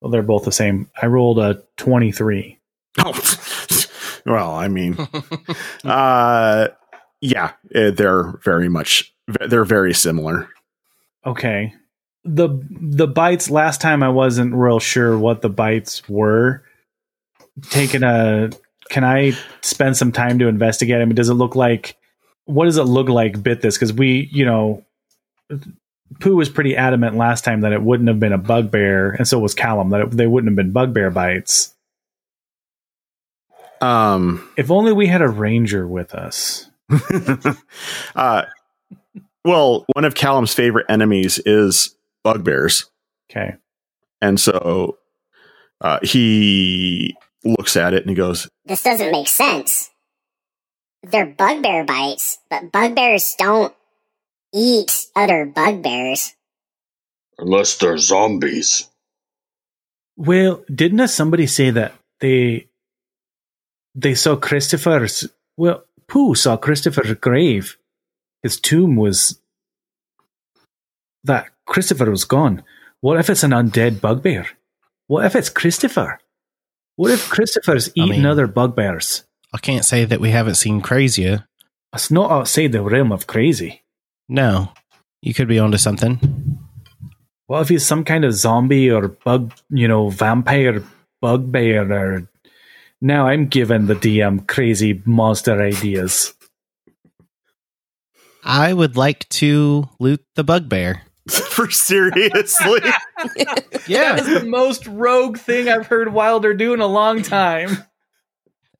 Well, 0.00 0.10
they're 0.10 0.22
both 0.22 0.44
the 0.44 0.52
same. 0.52 0.90
I 1.00 1.06
rolled 1.06 1.38
a 1.38 1.62
23. 1.78 2.58
Oh, 2.98 3.12
well, 4.26 4.54
I 4.54 4.68
mean, 4.68 4.96
uh, 5.84 6.68
yeah, 7.20 7.52
eh, 7.74 7.90
they're 7.90 8.38
very 8.44 8.68
much, 8.68 9.14
they're 9.48 9.64
very 9.64 9.94
similar. 9.94 10.48
Okay. 11.26 11.74
the 12.24 12.48
the 12.70 13.06
bites 13.06 13.50
last 13.50 13.80
time 13.80 14.02
I 14.02 14.08
wasn't 14.08 14.54
real 14.54 14.78
sure 14.78 15.18
what 15.18 15.42
the 15.42 15.48
bites 15.48 16.08
were. 16.08 16.62
Taking 17.70 18.02
a 18.02 18.50
can 18.90 19.04
I 19.04 19.32
spend 19.62 19.96
some 19.96 20.12
time 20.12 20.38
to 20.38 20.48
investigate? 20.48 21.00
I 21.00 21.04
mean, 21.04 21.14
does 21.14 21.28
it 21.28 21.34
look 21.34 21.56
like 21.56 21.96
what 22.44 22.66
does 22.66 22.76
it 22.76 22.84
look 22.84 23.08
like 23.08 23.42
bit 23.42 23.60
this? 23.60 23.76
Because 23.76 23.92
we, 23.92 24.28
you 24.32 24.44
know, 24.44 24.84
Pooh 26.20 26.36
was 26.36 26.48
pretty 26.48 26.76
adamant 26.76 27.16
last 27.16 27.44
time 27.44 27.62
that 27.62 27.72
it 27.72 27.82
wouldn't 27.82 28.08
have 28.08 28.20
been 28.20 28.32
a 28.32 28.38
bugbear, 28.38 29.12
and 29.12 29.26
so 29.26 29.38
was 29.38 29.54
Callum 29.54 29.90
that 29.90 30.00
it, 30.00 30.10
they 30.10 30.26
wouldn't 30.26 30.50
have 30.50 30.56
been 30.56 30.72
bugbear 30.72 31.10
bites. 31.10 31.73
Um, 33.84 34.48
If 34.56 34.70
only 34.70 34.92
we 34.92 35.06
had 35.06 35.20
a 35.20 35.28
ranger 35.28 35.86
with 35.86 36.14
us. 36.14 36.70
uh, 38.16 38.44
well, 39.44 39.84
one 39.92 40.04
of 40.04 40.14
Callum's 40.14 40.54
favorite 40.54 40.86
enemies 40.88 41.38
is 41.44 41.94
bugbears. 42.22 42.90
Okay. 43.30 43.56
And 44.22 44.40
so 44.40 44.98
uh, 45.82 45.98
he 46.02 47.14
looks 47.44 47.76
at 47.76 47.92
it 47.92 48.02
and 48.02 48.10
he 48.10 48.16
goes, 48.16 48.48
This 48.64 48.82
doesn't 48.82 49.12
make 49.12 49.28
sense. 49.28 49.90
They're 51.02 51.26
bugbear 51.26 51.84
bites, 51.84 52.38
but 52.48 52.72
bugbears 52.72 53.34
don't 53.38 53.74
eat 54.54 55.08
other 55.14 55.44
bugbears. 55.44 56.32
Unless 57.36 57.76
they're 57.76 57.98
zombies. 57.98 58.88
Well, 60.16 60.64
didn't 60.72 61.08
somebody 61.08 61.46
say 61.46 61.70
that 61.70 61.92
they 62.20 62.68
they 63.94 64.14
saw 64.14 64.36
Christopher's 64.36 65.28
well, 65.56 65.84
Pooh 66.08 66.34
saw 66.34 66.56
Christopher's 66.56 67.14
grave. 67.14 67.76
His 68.42 68.60
tomb 68.60 68.96
was 68.96 69.40
that 71.22 71.46
Christopher 71.66 72.10
was 72.10 72.24
gone. 72.24 72.62
What 73.00 73.18
if 73.18 73.30
it's 73.30 73.42
an 73.42 73.52
undead 73.52 74.00
bugbear? 74.00 74.46
What 75.06 75.24
if 75.24 75.36
it's 75.36 75.48
Christopher? 75.50 76.18
What 76.96 77.10
if 77.10 77.28
Christopher's 77.28 77.88
I 77.88 77.92
eaten 77.96 78.10
mean- 78.10 78.26
other 78.26 78.46
bugbears? 78.46 79.24
I 79.52 79.58
can't 79.58 79.84
say 79.84 80.04
that 80.04 80.20
we 80.20 80.30
haven't 80.30 80.56
seen 80.56 80.80
crazier. 80.80 81.46
It's 81.94 82.10
not 82.10 82.30
outside 82.30 82.72
the 82.72 82.82
realm 82.82 83.12
of 83.12 83.28
crazy. 83.28 83.84
No, 84.28 84.72
you 85.22 85.32
could 85.32 85.46
be 85.46 85.60
onto 85.60 85.78
something. 85.78 86.58
What 87.46 87.60
if 87.62 87.68
he's 87.68 87.86
some 87.86 88.04
kind 88.04 88.24
of 88.24 88.32
zombie 88.34 88.90
or 88.90 89.08
bug, 89.08 89.52
you 89.70 89.86
know, 89.86 90.08
vampire 90.10 90.82
bugbear 91.22 91.92
or 91.92 92.28
now 93.04 93.26
I'm 93.26 93.46
giving 93.46 93.86
the 93.86 93.94
DM 93.94 94.46
crazy 94.48 95.02
monster 95.04 95.60
ideas. 95.60 96.32
I 98.42 98.72
would 98.72 98.96
like 98.96 99.28
to 99.30 99.88
loot 100.00 100.24
the 100.34 100.42
bugbear. 100.42 101.02
For 101.28 101.70
seriously? 101.70 102.80
Yeah. 103.86 104.16
That 104.16 104.20
is 104.20 104.40
the 104.40 104.46
most 104.46 104.86
rogue 104.86 105.36
thing 105.36 105.68
I've 105.68 105.86
heard 105.86 106.10
Wilder 106.12 106.54
do 106.54 106.72
in 106.72 106.80
a 106.80 106.86
long 106.86 107.20
time. 107.20 107.84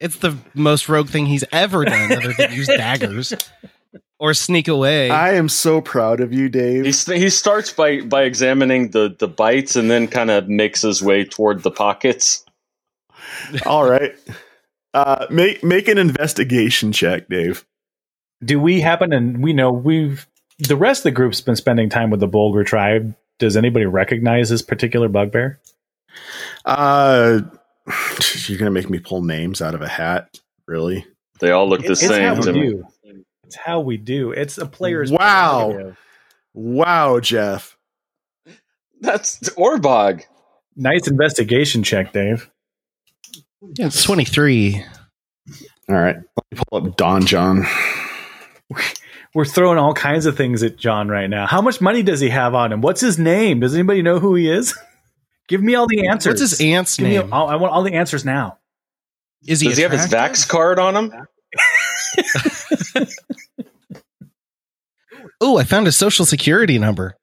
It's 0.00 0.16
the 0.16 0.36
most 0.54 0.88
rogue 0.88 1.08
thing 1.10 1.26
he's 1.26 1.44
ever 1.52 1.84
done, 1.84 2.12
other 2.12 2.32
than 2.32 2.52
use 2.52 2.66
daggers 2.76 3.34
or 4.18 4.32
sneak 4.32 4.68
away. 4.68 5.10
I 5.10 5.34
am 5.34 5.50
so 5.50 5.82
proud 5.82 6.20
of 6.20 6.32
you, 6.32 6.48
Dave. 6.48 6.86
He, 6.86 6.92
st- 6.92 7.20
he 7.20 7.28
starts 7.28 7.70
by, 7.72 8.00
by 8.00 8.22
examining 8.22 8.92
the, 8.92 9.14
the 9.18 9.28
bites 9.28 9.76
and 9.76 9.90
then 9.90 10.08
kind 10.08 10.30
of 10.30 10.48
makes 10.48 10.80
his 10.80 11.02
way 11.02 11.24
toward 11.24 11.62
the 11.62 11.70
pockets. 11.70 12.43
All 13.66 13.88
right. 13.88 14.14
Uh, 14.92 15.26
make 15.30 15.62
make 15.64 15.88
an 15.88 15.98
investigation 15.98 16.92
check, 16.92 17.28
Dave. 17.28 17.64
Do 18.44 18.60
we 18.60 18.80
happen 18.80 19.12
and 19.12 19.42
we 19.42 19.52
know 19.52 19.72
we've 19.72 20.26
the 20.58 20.76
rest 20.76 21.00
of 21.00 21.04
the 21.04 21.10
group's 21.12 21.40
been 21.40 21.56
spending 21.56 21.88
time 21.88 22.10
with 22.10 22.20
the 22.20 22.28
Bulgar 22.28 22.64
tribe. 22.64 23.14
Does 23.38 23.56
anybody 23.56 23.86
recognize 23.86 24.50
this 24.50 24.62
particular 24.62 25.08
bugbear? 25.08 25.58
Uh, 26.64 27.40
you're 28.46 28.58
gonna 28.58 28.70
make 28.70 28.88
me 28.90 28.98
pull 29.00 29.22
names 29.22 29.60
out 29.60 29.74
of 29.74 29.82
a 29.82 29.88
hat, 29.88 30.38
really? 30.66 31.04
They 31.40 31.50
all 31.50 31.68
look 31.68 31.80
the 31.82 31.92
It's 31.92 32.02
how 32.02 32.08
same 32.08 32.36
we 32.36 32.42
to 32.44 32.52
me. 32.52 32.60
do. 32.70 32.86
It's 33.44 33.56
how 33.56 33.80
we 33.80 33.96
do. 33.96 34.30
It's 34.30 34.58
a 34.58 34.66
player's 34.66 35.10
Wow. 35.10 35.66
prerogative. 35.70 35.98
Wow, 36.54 37.20
Jeff. 37.20 37.76
That's 39.00 39.40
Orbog. 39.50 40.22
Nice 40.76 41.08
investigation 41.08 41.82
check, 41.82 42.12
Dave. 42.12 42.50
Yeah, 43.76 43.86
it's 43.86 44.02
23. 44.02 44.84
All 45.88 45.94
right, 45.96 46.16
let 46.16 46.44
me 46.50 46.58
pull 46.70 46.86
up 46.88 46.96
Don 46.96 47.26
John. 47.26 47.66
We're 49.34 49.44
throwing 49.44 49.78
all 49.78 49.94
kinds 49.94 50.26
of 50.26 50.36
things 50.36 50.62
at 50.62 50.76
John 50.76 51.08
right 51.08 51.28
now. 51.28 51.46
How 51.46 51.60
much 51.60 51.80
money 51.80 52.02
does 52.02 52.20
he 52.20 52.30
have 52.30 52.54
on 52.54 52.72
him? 52.72 52.80
What's 52.80 53.00
his 53.00 53.18
name? 53.18 53.60
Does 53.60 53.74
anybody 53.74 54.02
know 54.02 54.18
who 54.20 54.34
he 54.34 54.48
is? 54.48 54.76
Give 55.48 55.62
me 55.62 55.74
all 55.74 55.86
the 55.86 56.08
answers. 56.08 56.40
What's 56.40 56.50
his 56.52 56.60
aunt's 56.60 56.96
Give 56.96 57.06
me 57.06 57.18
name? 57.18 57.32
all- 57.32 57.48
I 57.48 57.56
want 57.56 57.72
all 57.74 57.82
the 57.82 57.94
answers 57.94 58.24
now. 58.24 58.58
Is 59.46 59.60
he 59.60 59.68
Does 59.68 59.76
he 59.76 59.82
have 59.82 59.92
his? 59.92 60.06
Vax 60.06 60.48
card 60.48 60.78
on 60.78 60.96
him? 60.96 61.12
Oh, 65.40 65.58
I 65.58 65.64
found 65.64 65.86
a 65.86 65.92
social 65.92 66.24
security 66.24 66.78
number. 66.78 67.16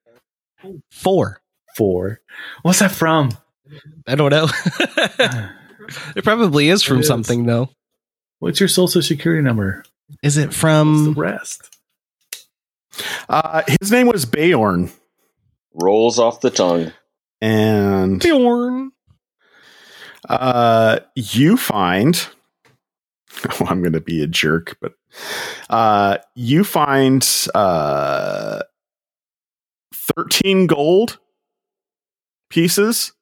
Four. 0.91 1.41
Four. 1.75 2.19
What's 2.61 2.79
that 2.79 2.91
from? 2.91 3.31
I 4.05 4.15
don't 4.15 4.29
know. 4.31 4.47
it 6.15 6.23
probably 6.23 6.69
is 6.69 6.83
from 6.83 6.97
It 6.97 7.01
is. 7.01 7.07
something, 7.07 7.45
though. 7.45 7.69
What's 8.39 8.59
your 8.59 8.69
social 8.69 9.01
security 9.01 9.41
number? 9.43 9.83
Is 10.23 10.37
it 10.37 10.47
What's 10.47 10.55
the 10.55 10.59
from? 10.59 11.13
rest? 11.13 11.77
Uh, 13.29 13.61
his 13.79 13.91
name 13.91 14.07
was 14.07 14.25
Bayorn, 14.25 14.91
Rolls 15.73 16.19
off 16.19 16.41
the 16.41 16.49
tongue. 16.49 16.91
and 17.39 18.19
Bjorn? 18.19 18.91
uh, 20.27 20.99
you 21.15 21.57
find. 21.57 22.27
Oh, 23.59 23.65
I'm 23.65 23.81
going 23.81 23.93
to 23.93 24.01
be 24.01 24.21
a 24.21 24.27
jerk, 24.27 24.77
but 24.81 24.93
uh, 25.69 26.17
you 26.35 26.65
find 26.65 27.25
uh, 27.55 28.59
13 29.93 30.67
gold 30.67 31.17
pieces 32.49 33.13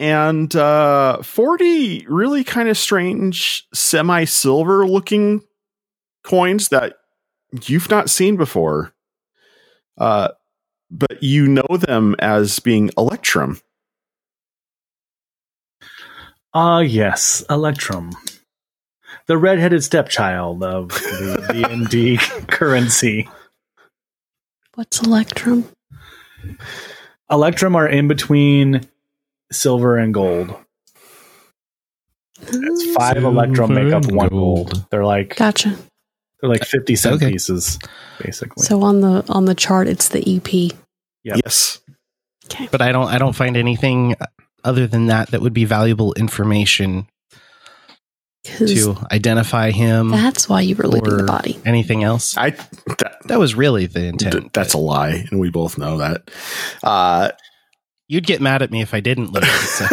and 0.00 0.54
uh, 0.54 1.22
40 1.22 2.06
really 2.08 2.44
kind 2.44 2.68
of 2.68 2.78
strange 2.78 3.66
semi 3.74 4.24
silver 4.24 4.86
looking 4.86 5.42
coins 6.22 6.68
that 6.68 6.96
you've 7.64 7.90
not 7.90 8.10
seen 8.10 8.36
before. 8.36 8.92
Uh, 9.96 10.28
but 10.90 11.22
you 11.22 11.48
know 11.48 11.76
them 11.76 12.14
as 12.18 12.58
being 12.60 12.90
Electrum. 12.96 13.60
Ah, 16.54 16.78
yes, 16.78 17.44
Electrum, 17.50 18.12
the 19.26 19.36
red-headed 19.36 19.84
stepchild 19.84 20.62
of 20.62 20.88
the 20.88 21.46
D 21.52 21.62
and 21.64 21.88
D 21.88 22.16
currency. 22.48 23.28
What's 24.74 25.02
Electrum? 25.02 25.68
Electrum 27.30 27.76
are 27.76 27.86
in 27.86 28.08
between 28.08 28.88
silver 29.52 29.96
and 29.96 30.12
gold. 30.14 30.54
It's 32.40 32.94
five 32.94 33.16
Electrum 33.16 33.74
make 33.74 33.92
up 33.92 34.06
one 34.10 34.28
gold. 34.28 34.70
gold. 34.72 34.86
They're 34.90 35.04
like 35.04 35.36
Gotcha. 35.36 35.76
they're 36.40 36.50
like 36.50 36.64
fifty 36.64 36.94
cent 36.96 37.16
Okay. 37.16 37.32
pieces, 37.32 37.78
basically. 38.22 38.64
So 38.64 38.82
on 38.82 39.00
the 39.00 39.24
on 39.28 39.44
the 39.46 39.54
chart, 39.54 39.88
it's 39.88 40.08
the 40.10 40.20
EP. 40.36 40.72
Yep. 41.24 41.40
Yes. 41.44 41.80
Okay. 42.46 42.68
But 42.70 42.80
I 42.80 42.92
don't. 42.92 43.08
I 43.08 43.18
don't 43.18 43.34
find 43.34 43.56
anything 43.56 44.14
other 44.64 44.86
than 44.86 45.06
that 45.06 45.32
that 45.32 45.40
would 45.42 45.52
be 45.52 45.64
valuable 45.64 46.14
information 46.14 47.06
to 48.44 48.96
identify 49.12 49.70
him. 49.72 50.08
that's 50.10 50.48
why 50.48 50.60
you 50.62 50.74
were 50.76 50.86
looting 50.86 51.16
the 51.16 51.24
body. 51.24 51.58
Anything 51.66 52.02
else? 52.04 52.36
I 52.36 52.50
that, 52.50 53.16
That 53.26 53.38
was 53.38 53.54
really 53.54 53.86
the 53.86 54.06
intent. 54.06 54.32
th- 54.32 54.52
that's 54.52 54.72
a 54.74 54.78
lie, 54.78 55.26
and 55.30 55.38
we 55.40 55.50
both 55.50 55.76
know 55.76 55.98
that. 55.98 56.30
Uh, 56.82 57.30
You'd 58.08 58.26
get 58.26 58.40
mad 58.40 58.62
at 58.62 58.70
me 58.70 58.80
if 58.80 58.94
I 58.94 59.00
didn't 59.00 59.32
loot 59.32 59.44
it. 59.46 59.48
So. 59.68 59.86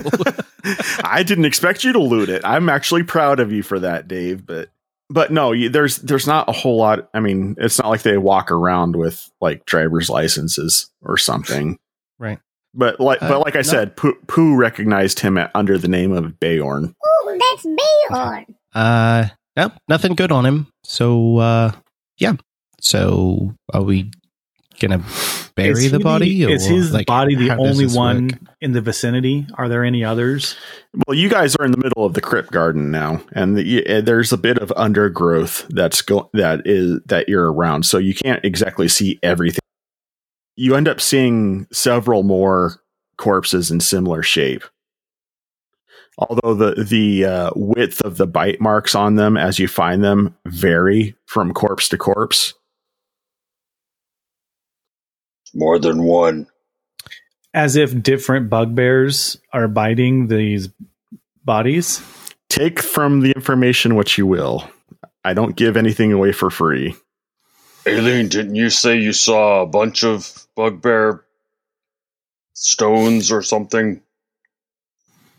I 1.03 1.21
didn't 1.23 1.45
expect 1.45 1.83
you 1.83 1.91
to 1.93 1.99
loot 1.99 2.29
it. 2.29 2.41
I'm 2.45 2.69
actually 2.69 3.03
proud 3.03 3.39
of 3.39 3.51
you 3.51 3.61
for 3.61 3.79
that, 3.79 4.07
Dave. 4.07 4.45
But 4.45 4.69
but 5.09 5.31
no, 5.31 5.51
you, 5.51 5.69
there's 5.69 5.97
there's 5.97 6.25
not 6.25 6.49
a 6.49 6.53
whole 6.53 6.77
lot. 6.77 7.09
I 7.13 7.19
mean, 7.19 7.55
it's 7.59 7.77
not 7.77 7.89
like 7.89 8.01
they 8.03 8.17
walk 8.17 8.51
around 8.51 8.95
with 8.95 9.29
like 9.41 9.65
driver's 9.65 10.09
licenses 10.09 10.89
or 11.01 11.17
something. 11.17 11.77
right. 12.17 12.39
But 12.73 12.99
like 12.99 13.21
Uh, 13.21 13.29
but 13.29 13.39
like 13.39 13.55
I 13.55 13.59
no. 13.59 13.63
said, 13.63 13.95
Pooh, 13.95 14.17
Pooh 14.27 14.55
recognized 14.55 15.19
him 15.19 15.37
at, 15.37 15.51
under 15.55 15.77
the 15.77 15.87
name 15.87 16.11
of 16.11 16.39
Bayorn. 16.39 16.93
Ooh, 17.05 17.39
that's 17.39 17.65
Bayorn. 17.65 18.45
Uh, 18.73 19.27
no, 19.55 19.71
nothing 19.87 20.15
good 20.15 20.31
on 20.31 20.45
him. 20.45 20.67
So, 20.83 21.37
uh, 21.37 21.71
yeah. 22.17 22.33
So, 22.81 23.53
are 23.73 23.81
we 23.83 24.11
gonna 24.79 25.03
bury 25.55 25.87
the 25.87 25.97
he 25.97 26.03
body? 26.03 26.43
is 26.43 26.67
or, 26.67 26.73
his 26.73 26.91
like, 26.93 27.07
body 27.07 27.35
the 27.35 27.51
only 27.55 27.87
one 27.87 28.27
work? 28.27 28.39
in 28.61 28.71
the 28.73 28.81
vicinity? 28.81 29.45
Are 29.55 29.69
there 29.69 29.83
any 29.83 30.03
others? 30.03 30.55
Well, 31.07 31.17
you 31.17 31.29
guys 31.29 31.55
are 31.55 31.65
in 31.65 31.71
the 31.71 31.77
middle 31.77 32.05
of 32.05 32.13
the 32.13 32.21
crypt 32.21 32.51
garden 32.51 32.91
now, 32.91 33.21
and 33.33 33.57
the, 33.57 33.83
y- 33.85 34.01
there's 34.01 34.31
a 34.33 34.37
bit 34.37 34.57
of 34.59 34.71
undergrowth 34.75 35.67
that's 35.69 36.01
go 36.01 36.29
that 36.33 36.61
is 36.65 36.99
that 37.05 37.29
you're 37.29 37.51
around, 37.51 37.85
so 37.85 37.97
you 37.97 38.13
can't 38.15 38.43
exactly 38.45 38.87
see 38.87 39.19
everything. 39.23 39.59
you 40.55 40.75
end 40.75 40.87
up 40.87 41.01
seeing 41.01 41.67
several 41.71 42.23
more 42.23 42.81
corpses 43.17 43.71
in 43.71 43.79
similar 43.79 44.23
shape. 44.23 44.63
Although 46.17 46.53
the 46.53 46.83
the 46.83 47.25
uh, 47.25 47.51
width 47.55 48.01
of 48.01 48.15
the 48.17 48.27
bite 48.27 48.61
marks 48.61 48.95
on 48.95 49.15
them 49.15 49.35
as 49.35 49.59
you 49.59 49.67
find 49.67 50.01
them 50.03 50.33
vary 50.45 51.15
from 51.25 51.53
corpse 51.53 51.89
to 51.89 51.97
corpse. 51.97 52.53
More 55.55 55.79
than 55.79 56.03
one. 56.03 56.47
As 57.53 57.75
if 57.77 58.03
different 58.03 58.49
bugbears 58.49 59.39
are 59.53 59.69
biting 59.69 60.27
these 60.27 60.69
bodies. 61.45 62.01
Take 62.49 62.81
from 62.81 63.21
the 63.21 63.31
information 63.31 63.95
what 63.95 64.17
you 64.17 64.27
will. 64.27 64.69
I 65.23 65.33
don't 65.33 65.55
give 65.55 65.77
anything 65.77 66.11
away 66.11 66.33
for 66.33 66.51
free. 66.51 66.95
Aelin, 67.85 68.29
didn't 68.29 68.55
you 68.55 68.69
say 68.69 68.99
you 68.99 69.13
saw 69.13 69.61
a 69.61 69.67
bunch 69.67 70.03
of 70.03 70.47
bugbear 70.55 71.23
stones 72.53 73.31
or 73.31 73.41
something? 73.41 74.01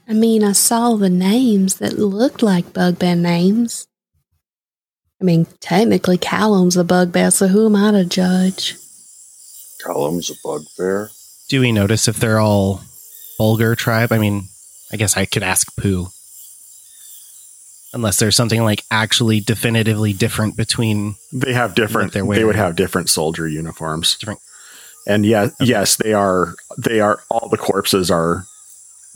I 0.08 0.12
mean, 0.12 0.44
I 0.44 0.52
saw 0.52 0.94
the 0.94 1.10
names 1.10 1.76
that 1.76 1.98
looked 1.98 2.42
like 2.42 2.72
bugbear 2.72 3.16
names. 3.16 3.88
I 5.20 5.24
mean, 5.24 5.46
technically, 5.60 6.18
Callum's 6.18 6.76
a 6.76 6.84
bugbear, 6.84 7.30
so 7.30 7.48
who 7.48 7.66
am 7.66 7.76
I 7.76 7.90
to 7.90 8.04
judge? 8.04 8.76
Callum's 9.82 10.30
a 10.30 10.34
bugbear. 10.42 11.10
Do 11.48 11.60
we 11.60 11.72
notice 11.72 12.08
if 12.08 12.16
they're 12.18 12.40
all 12.40 12.80
Bulgar 13.38 13.74
tribe? 13.74 14.12
I 14.12 14.18
mean, 14.18 14.48
I 14.92 14.96
guess 14.96 15.16
I 15.16 15.24
could 15.26 15.42
ask 15.42 15.74
Pooh. 15.76 16.08
Unless 17.92 18.18
there's 18.18 18.36
something 18.36 18.62
like 18.62 18.82
actually 18.90 19.40
definitively 19.40 20.12
different 20.12 20.56
between 20.56 21.14
They 21.32 21.52
have 21.54 21.74
different. 21.74 22.06
What 22.08 22.12
they're 22.12 22.22
They 22.22 22.28
wearing. 22.28 22.46
would 22.46 22.56
have 22.56 22.76
different 22.76 23.08
soldier 23.08 23.48
uniforms. 23.48 24.16
different. 24.16 24.40
And 25.06 25.24
yeah, 25.24 25.50
yes, 25.60 25.96
they 25.96 26.12
are. 26.12 26.56
They 26.76 27.00
are. 27.00 27.20
All 27.30 27.48
the 27.48 27.56
corpses 27.56 28.10
are 28.10 28.44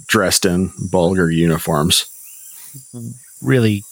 dressed 0.06 0.46
in 0.46 0.72
Bulgar 0.90 1.30
uniforms. 1.30 2.06
Really, 3.42 3.82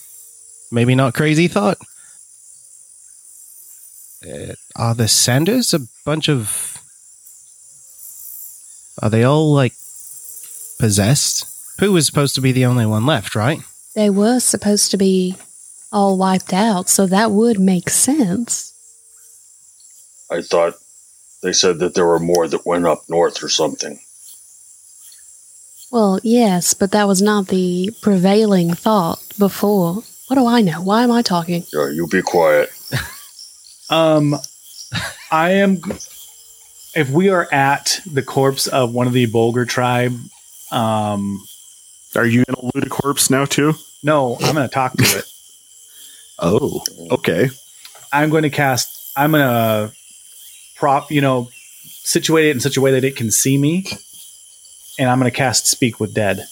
maybe 0.71 0.95
not 0.95 1.15
crazy 1.15 1.49
thought. 1.49 1.79
Uh, 4.27 4.55
are 4.77 4.95
the 4.95 5.09
Sanders 5.09 5.73
a 5.73 5.81
bunch 6.05 6.29
of? 6.29 6.79
Are 9.01 9.11
they 9.11 9.23
all 9.23 9.53
like 9.53 9.75
possessed? 10.79 11.47
Pooh 11.79 11.93
was 11.93 12.07
supposed 12.07 12.35
to 12.35 12.41
be 12.41 12.51
the 12.51 12.67
only 12.67 12.87
one 12.87 13.07
left, 13.07 13.37
right? 13.37 13.61
They 13.95 14.11
were 14.11 14.41
supposed 14.41 14.91
to 14.91 14.97
be 14.97 15.37
all 15.93 16.19
wiped 16.19 16.53
out, 16.53 16.89
so 16.89 17.07
that 17.07 17.31
would 17.31 17.61
make 17.61 17.89
sense. 17.91 18.75
I 20.31 20.43
thought 20.43 20.75
they 21.43 21.53
said 21.53 21.79
that 21.79 21.95
there 21.95 22.07
were 22.07 22.19
more 22.19 22.49
that 22.49 22.67
went 22.67 22.87
up 22.87 23.09
north 23.09 23.43
or 23.43 23.49
something. 23.49 24.01
Well, 25.91 26.21
yes, 26.23 26.75
but 26.75 26.91
that 26.91 27.09
was 27.09 27.23
not 27.23 27.49
the 27.49 27.91
prevailing 28.03 28.75
thought 28.75 29.23
before. 29.39 30.03
What 30.27 30.37
do 30.37 30.47
I 30.47 30.61
know? 30.61 30.83
Why 30.83 31.05
am 31.05 31.13
I 31.13 31.23
talking? 31.23 31.65
Yeah, 31.73 31.89
you 31.89 32.07
be 32.09 32.21
quiet. 32.21 32.71
Um, 33.91 34.35
I 35.31 35.51
am. 35.51 35.81
If 36.95 37.11
we 37.11 37.29
are 37.29 37.47
at 37.53 38.01
the 38.11 38.23
corpse 38.23 38.67
of 38.67 38.93
one 38.93 39.07
of 39.07 39.13
the 39.13 39.27
Bulgar 39.27 39.65
tribe, 39.67 40.19
um, 40.73 41.45
Are 42.17 42.27
you 42.27 42.45
in 42.49 42.55
a 42.55 42.71
loot 42.75 42.91
corpse 42.91 43.31
now 43.31 43.45
too? 43.45 43.75
no, 44.03 44.37
I'm 44.41 44.55
going 44.55 44.69
to 44.69 44.73
talk 44.75 44.93
to 44.95 45.19
it. 45.19 45.25
Oh, 46.41 46.85
okay. 47.11 47.51
I'm 48.13 48.31
going 48.31 48.45
to 48.45 48.51
cast. 48.51 49.11
I'm 49.17 49.33
going 49.33 49.43
to 49.43 49.93
prop. 50.77 51.11
You 51.11 51.21
know, 51.21 51.49
situate 51.83 52.47
it 52.47 52.51
in 52.53 52.61
such 52.61 52.77
a 52.77 52.81
way 52.81 52.93
that 52.93 53.03
it 53.03 53.17
can 53.17 53.33
see 53.33 53.59
me, 53.59 53.85
and 55.01 55.11
I'm 55.11 55.19
going 55.19 55.29
to 55.29 55.37
cast 55.37 55.67
Speak 55.67 55.99
with 55.99 56.15
Dead. 56.15 56.47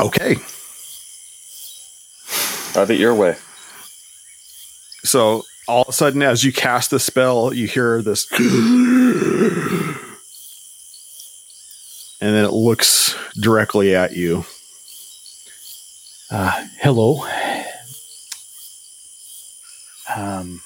Okay. 0.00 0.34
Have 2.74 2.90
it 2.90 2.98
your 2.98 3.14
way. 3.14 3.36
So 5.04 5.44
all 5.68 5.82
of 5.82 5.88
a 5.88 5.92
sudden, 5.92 6.22
as 6.22 6.44
you 6.44 6.52
cast 6.52 6.90
the 6.90 6.98
spell, 7.00 7.52
you 7.52 7.66
hear 7.66 8.02
this, 8.02 8.30
and 12.20 12.34
then 12.34 12.44
it 12.44 12.52
looks 12.52 13.14
directly 13.38 13.94
at 13.94 14.14
you. 14.16 14.44
Uh, 16.30 16.66
hello. 16.80 17.24
Um, 20.16 20.60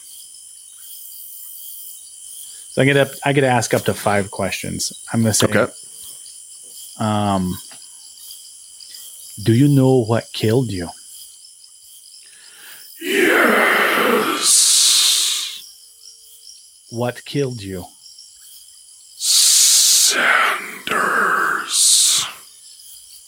so 2.73 2.83
I 2.83 2.85
get 2.85 2.97
up. 2.97 3.09
I 3.25 3.33
get 3.33 3.41
to 3.43 3.47
ask 3.49 3.75
up 3.75 3.83
to 3.83 3.95
five 3.95 4.31
questions. 4.31 4.93
I'm 5.13 5.23
going 5.23 5.33
to 5.33 5.39
say, 5.39 5.47
Okay. 5.49 5.73
um, 6.99 7.55
do 9.43 9.53
you 9.55 9.67
know 9.69 9.97
what 10.05 10.31
killed 10.33 10.71
you? 10.71 10.89
What 16.91 17.25
killed 17.25 17.63
you? 17.63 17.87
Sanders. 19.17 20.25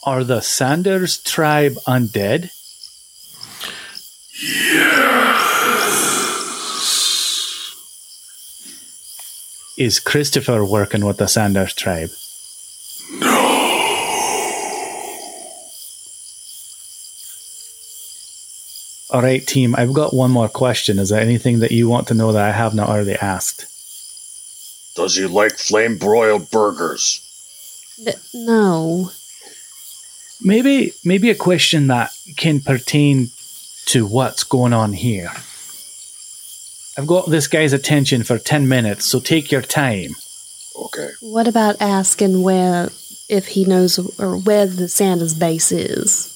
Are 0.04 0.24
the 0.24 0.40
Sanders 0.40 1.22
tribe 1.22 1.74
undead? 1.86 2.50
Yes. 4.42 5.22
Is 9.78 10.00
Christopher 10.00 10.64
working 10.64 11.04
with 11.04 11.18
the 11.18 11.28
Sanders 11.28 11.72
tribe? 11.72 12.10
All 19.12 19.20
right, 19.20 19.46
team. 19.46 19.74
I've 19.76 19.92
got 19.92 20.14
one 20.14 20.30
more 20.30 20.48
question. 20.48 20.98
Is 20.98 21.10
there 21.10 21.20
anything 21.20 21.58
that 21.58 21.70
you 21.70 21.86
want 21.86 22.08
to 22.08 22.14
know 22.14 22.32
that 22.32 22.42
I 22.42 22.50
have 22.50 22.74
not 22.74 22.88
already 22.88 23.14
asked? 23.14 23.66
Does 24.94 25.16
he 25.16 25.26
like 25.26 25.58
flame 25.58 25.98
broiled 25.98 26.50
burgers? 26.50 27.20
Th- 28.02 28.16
no. 28.32 29.10
Maybe, 30.40 30.94
maybe 31.04 31.28
a 31.28 31.34
question 31.34 31.88
that 31.88 32.16
can 32.38 32.60
pertain 32.60 33.30
to 33.86 34.06
what's 34.06 34.44
going 34.44 34.72
on 34.72 34.94
here. 34.94 35.30
I've 36.96 37.06
got 37.06 37.28
this 37.28 37.48
guy's 37.48 37.74
attention 37.74 38.22
for 38.22 38.38
10 38.38 38.66
minutes, 38.66 39.04
so 39.04 39.20
take 39.20 39.52
your 39.52 39.62
time. 39.62 40.16
Okay. 40.74 41.10
What 41.20 41.46
about 41.46 41.76
asking 41.80 42.42
where, 42.42 42.90
if 43.28 43.48
he 43.48 43.66
knows, 43.66 43.98
or 44.18 44.38
where 44.38 44.66
the 44.66 44.88
Santa's 44.88 45.34
base 45.34 45.70
is? 45.70 46.28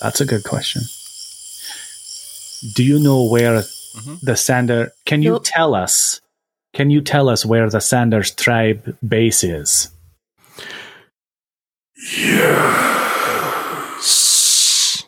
That's 0.00 0.22
a 0.22 0.26
good 0.26 0.44
question. 0.44 0.82
Do 2.74 2.82
you 2.84 2.98
know 2.98 3.24
where 3.28 3.62
the 4.22 4.36
Sander? 4.36 4.92
Can 5.04 5.22
you 5.22 5.32
Nope. 5.32 5.42
tell 5.44 5.74
us? 5.74 6.20
Can 6.74 6.90
you 6.90 7.00
tell 7.00 7.28
us 7.28 7.44
where 7.46 7.68
the 7.70 7.80
Sanders 7.80 8.30
tribe 8.34 8.96
base 9.06 9.42
is? 9.44 9.88
Yes. 13.96 15.04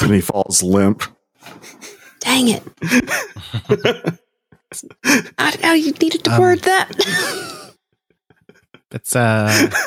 And 0.00 0.12
he 0.14 0.20
falls 0.20 0.62
limp. 0.62 1.02
Dang 2.20 2.48
it. 2.48 2.62
I, 5.38 5.56
I 5.64 5.74
you 5.74 5.92
needed 5.92 6.24
to 6.24 6.32
Um, 6.32 6.40
word 6.40 6.60
that. 6.60 6.88
That's 8.90 9.14
uh. 9.16 9.70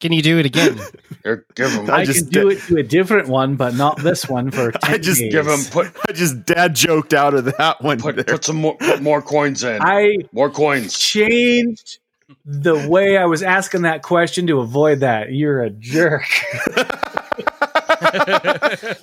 Can 0.00 0.12
you 0.12 0.22
do 0.22 0.38
it 0.38 0.46
again? 0.46 0.78
Give 1.54 1.70
him. 1.72 1.90
I, 1.90 1.94
I 1.98 2.04
just 2.04 2.30
can 2.30 2.42
do 2.42 2.48
did- 2.50 2.58
it 2.58 2.62
to 2.68 2.76
a 2.76 2.82
different 2.82 3.28
one, 3.28 3.56
but 3.56 3.74
not 3.74 3.98
this 4.00 4.28
one 4.28 4.50
for 4.52 4.70
10 4.84 4.94
I 4.94 4.98
just 4.98 5.20
days. 5.20 5.32
Give 5.32 5.46
him 5.46 5.60
put 5.70 5.92
I 6.08 6.12
just 6.12 6.46
dad 6.46 6.74
joked 6.76 7.12
out 7.12 7.34
of 7.34 7.44
that 7.56 7.82
one. 7.82 7.98
put 8.00 8.14
there. 8.16 8.24
put 8.24 8.44
some 8.44 8.56
more 8.56 8.76
put 8.76 9.02
more 9.02 9.20
coins 9.20 9.64
in. 9.64 9.82
I 9.82 10.18
more 10.32 10.50
coins. 10.50 10.96
changed 10.96 11.98
the 12.44 12.88
way 12.88 13.16
I 13.18 13.24
was 13.26 13.42
asking 13.42 13.82
that 13.82 14.02
question 14.02 14.46
to 14.46 14.60
avoid 14.60 15.00
that. 15.00 15.32
You're 15.32 15.62
a 15.62 15.70
jerk. 15.70 16.22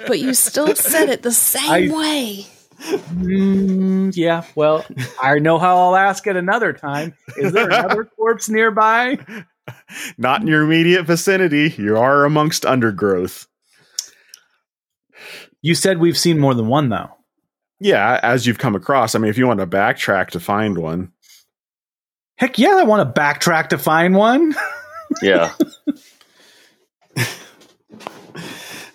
but 0.08 0.20
you 0.20 0.34
still 0.34 0.76
said 0.76 1.10
it 1.10 1.22
the 1.24 1.32
same 1.32 1.92
I- 1.92 1.96
way. 1.96 2.46
Mm, 2.80 4.16
yeah, 4.16 4.44
well, 4.54 4.86
I 5.22 5.40
know 5.40 5.58
how 5.58 5.78
I'll 5.78 5.96
ask 5.96 6.28
it 6.28 6.36
another 6.36 6.74
time. 6.74 7.14
Is 7.38 7.54
there 7.54 7.68
another 7.68 8.04
corpse 8.04 8.50
nearby? 8.50 9.18
Not 10.18 10.42
in 10.42 10.48
your 10.48 10.64
immediate 10.64 11.04
vicinity. 11.04 11.74
You 11.78 11.98
are 11.98 12.26
amongst 12.26 12.66
undergrowth. 12.66 13.48
You 15.62 15.76
said 15.76 16.00
we've 16.00 16.18
seen 16.18 16.40
more 16.40 16.54
than 16.54 16.68
one, 16.68 16.90
though. 16.90 17.10
Yeah, 17.80 18.20
as 18.24 18.46
you've 18.46 18.60
come 18.60 18.76
across. 18.76 19.16
I 19.16 19.20
mean, 19.20 19.30
if 19.30 19.38
you 19.38 19.48
want 19.48 19.60
to 19.60 19.68
backtrack 19.68 20.30
to 20.30 20.40
find 20.40 20.78
one, 20.78 21.12
Heck 22.38 22.60
yeah, 22.60 22.76
I 22.76 22.84
want 22.84 23.16
to 23.16 23.22
backtrack 23.22 23.70
to 23.70 23.78
find 23.78 24.16
one. 24.16 24.56
Yeah. 25.22 25.54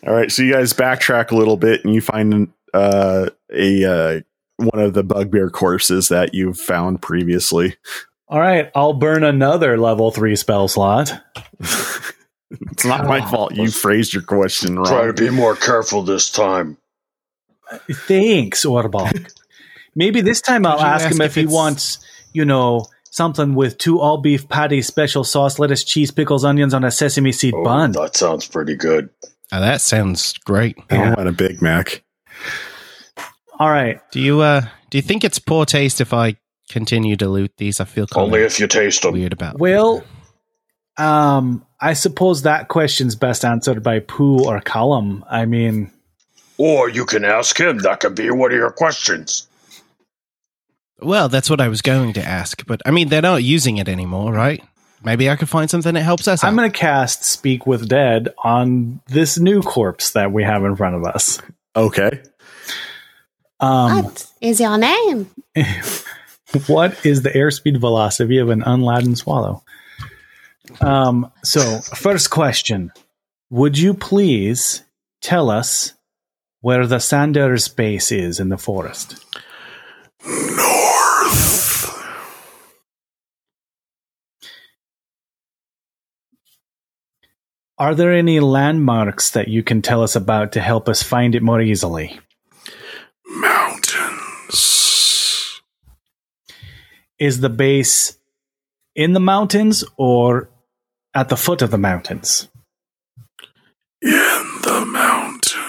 All 0.05 0.13
right, 0.13 0.29
so 0.31 0.43
you 0.43 0.53
guys 0.53 0.73
backtrack 0.73 1.31
a 1.31 1.37
little 1.37 1.57
bit 1.57 1.85
and 1.85 1.95
you 1.95 2.01
find 2.01 2.53
uh, 2.75 3.31
a 3.55 3.85
uh, 3.85 4.21
one 4.57 4.81
of 4.85 4.95
the 4.95 5.05
bugbear 5.05 5.51
corpses 5.51 6.09
that 6.09 6.35
you've 6.35 6.59
found 6.59 7.01
previously 7.01 7.77
All 8.31 8.39
right, 8.39 8.71
I'll 8.77 8.93
burn 8.95 9.25
another 9.25 9.77
level 9.77 10.11
three 10.13 10.37
spell 10.37 10.69
slot. 10.69 11.13
It's 11.59 12.85
not 12.85 13.05
my 13.07 13.29
fault. 13.29 13.55
You 13.55 13.71
phrased 13.71 14.15
your 14.15 14.23
question 14.23 14.77
wrong. 14.77 14.87
Try 14.87 15.07
to 15.07 15.13
be 15.13 15.31
more 15.31 15.57
careful 15.57 16.03
this 16.03 16.31
time. 16.31 16.77
Thanks, 17.91 18.65
Orbog. 18.65 19.33
Maybe 19.95 20.21
this 20.21 20.41
time 20.41 20.65
I'll 20.67 20.79
Could 20.79 20.83
you 20.85 20.89
ask 20.89 21.11
him 21.11 21.21
if, 21.21 21.27
if 21.27 21.35
he 21.35 21.47
wants, 21.47 21.99
you 22.33 22.45
know, 22.45 22.87
something 23.11 23.55
with 23.55 23.79
two 23.79 24.01
all 24.01 24.19
beef 24.19 24.49
patties, 24.49 24.87
special 24.87 25.25
sauce, 25.25 25.59
lettuce, 25.59 25.83
cheese, 25.85 26.11
pickles, 26.13 26.45
onions 26.45 26.73
on 26.75 26.85
a 26.85 26.91
sesame 26.91 27.33
seed 27.33 27.55
Oh, 27.57 27.65
bun. 27.65 27.93
that 27.93 28.17
sounds 28.17 28.47
pretty 28.47 28.77
good. 28.77 29.11
Oh, 29.53 29.61
that 29.61 29.81
sounds 29.81 30.35
great. 30.39 30.77
I 30.91 31.15
want 31.15 31.29
a 31.29 31.33
Big 31.33 31.61
Mac. 31.61 32.05
All 33.59 33.69
right. 33.71 34.01
Do 34.13 34.21
you 34.21 34.41
uh 34.41 34.63
do 34.91 34.99
you 34.99 35.03
think 35.03 35.25
it's 35.25 35.39
poor 35.41 35.67
taste 35.67 36.01
if 36.01 36.13
I 36.13 36.37
continue 36.71 37.17
to 37.17 37.29
loot 37.29 37.53
these? 37.59 37.81
I 37.81 37.85
feel 37.85 38.07
kind 38.07 38.25
Only 38.27 38.41
of 38.41 38.47
if 38.47 38.61
you 38.61 38.67
taste 38.67 39.03
them. 39.03 39.13
weird 39.13 39.33
about. 39.33 39.59
Well, 39.59 40.03
um, 40.97 41.65
I 41.81 41.93
suppose 41.95 42.43
that 42.43 42.69
question's 42.69 43.15
best 43.17 43.45
answered 43.45 43.83
by 43.83 44.01
Pooh 44.01 44.45
or 44.45 44.61
Callum. 44.61 45.25
I 45.31 45.45
mean, 45.47 45.91
Or 46.59 46.89
you 46.89 47.05
can 47.07 47.25
ask 47.25 47.59
him. 47.59 47.79
That 47.79 48.01
could 48.01 48.15
be 48.15 48.31
one 48.31 48.53
of 48.53 48.57
your 48.57 48.71
questions. 48.71 49.47
Well, 51.03 51.29
that's 51.31 51.49
what 51.49 51.61
I 51.61 51.69
was 51.69 51.81
going 51.81 52.13
to 52.15 52.23
ask, 52.23 52.67
but 52.67 52.83
I 52.85 52.91
mean 52.91 53.09
they're 53.09 53.23
not 53.23 53.43
using 53.43 53.79
it 53.79 53.89
anymore, 53.89 54.33
right? 54.33 54.63
Maybe 55.03 55.31
I 55.31 55.37
could 55.37 55.49
find 55.49 55.71
something 55.71 55.95
that 55.95 56.03
helps 56.03 56.29
us. 56.29 56.45
I'm 56.45 56.55
going 56.57 56.71
to 56.71 56.79
cast 56.79 57.25
Speak 57.25 57.67
with 57.67 57.89
Dead 57.89 58.29
on 58.45 59.01
this 59.07 59.39
new 59.39 59.63
corpse 59.63 60.11
that 60.11 60.31
we 60.31 60.43
have 60.45 60.63
in 60.63 60.77
front 60.77 60.97
of 60.97 61.05
us. 61.05 61.41
Okay. 61.75 62.21
Um, 63.61 64.05
what 64.05 64.27
is 64.43 64.61
your 64.61 64.77
name? 64.77 65.31
what 66.67 67.05
is 67.07 67.23
the 67.23 67.31
airspeed 67.31 67.79
velocity 67.79 68.39
of 68.39 68.51
an 68.51 68.63
unladen 68.63 69.17
swallow? 69.17 69.63
Um, 70.81 71.31
so, 71.43 71.81
first 71.81 72.31
question 72.31 72.93
Would 73.51 73.79
you 73.79 73.95
please 73.95 74.83
tell 75.21 75.51
us 75.51 75.95
where 76.61 76.87
the 76.87 76.99
Sanders 76.99 77.69
base 77.69 78.13
is 78.13 78.41
in 78.41 78.49
the 78.49 78.59
forest? 78.59 79.25
North. 80.27 80.71
Are 87.79 87.95
there 87.95 88.13
any 88.13 88.41
landmarks 88.41 89.31
that 89.31 89.49
you 89.49 89.63
can 89.63 89.81
tell 89.81 90.03
us 90.03 90.15
about 90.15 90.53
to 90.53 90.61
help 90.61 90.87
us 90.87 91.03
find 91.03 91.35
it 91.35 91.43
more 91.43 91.63
easily? 91.63 92.21
Mountains. 93.27 93.70
Is 97.21 97.41
the 97.41 97.51
base 97.51 98.17
in 98.97 99.13
the 99.13 99.21
mountains 99.21 99.85
or 99.99 100.49
at 101.15 101.29
the 101.29 101.37
foot 101.37 101.61
of 101.61 101.71
the 101.71 101.79
mountains? 101.79 102.49
In 104.01 104.11
the 104.63 104.85
mountains. 104.87 105.61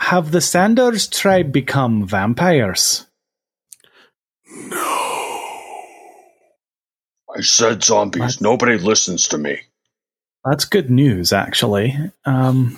Have 0.00 0.32
the 0.32 0.40
Sanders 0.40 1.06
tribe 1.06 1.52
become 1.52 2.04
vampires? 2.04 3.06
No. 4.52 4.76
I 7.36 7.42
said 7.42 7.84
zombies. 7.84 8.40
Nobody 8.40 8.76
listens 8.76 9.28
to 9.28 9.38
me. 9.38 9.60
That's 10.44 10.64
good 10.64 10.90
news, 10.90 11.32
actually. 11.32 11.96
Um, 12.24 12.76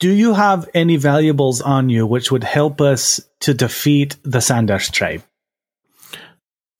do 0.00 0.10
you 0.10 0.34
have 0.34 0.68
any 0.74 0.96
valuables 0.96 1.60
on 1.60 1.90
you 1.90 2.06
which 2.06 2.32
would 2.32 2.42
help 2.42 2.80
us 2.80 3.20
to 3.40 3.54
defeat 3.54 4.16
the 4.24 4.40
Sanders 4.40 4.90
tribe? 4.90 5.22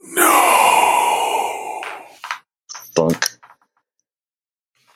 No. 0.03 1.83
Thunk. 2.97 3.29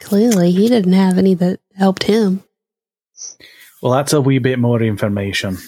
Clearly, 0.00 0.50
he 0.50 0.68
didn't 0.68 0.94
have 0.94 1.18
any 1.18 1.34
that 1.34 1.60
helped 1.76 2.04
him. 2.04 2.42
Well, 3.82 3.92
that's 3.92 4.14
a 4.14 4.20
wee 4.20 4.38
bit 4.38 4.58
more 4.58 4.82
information. 4.82 5.58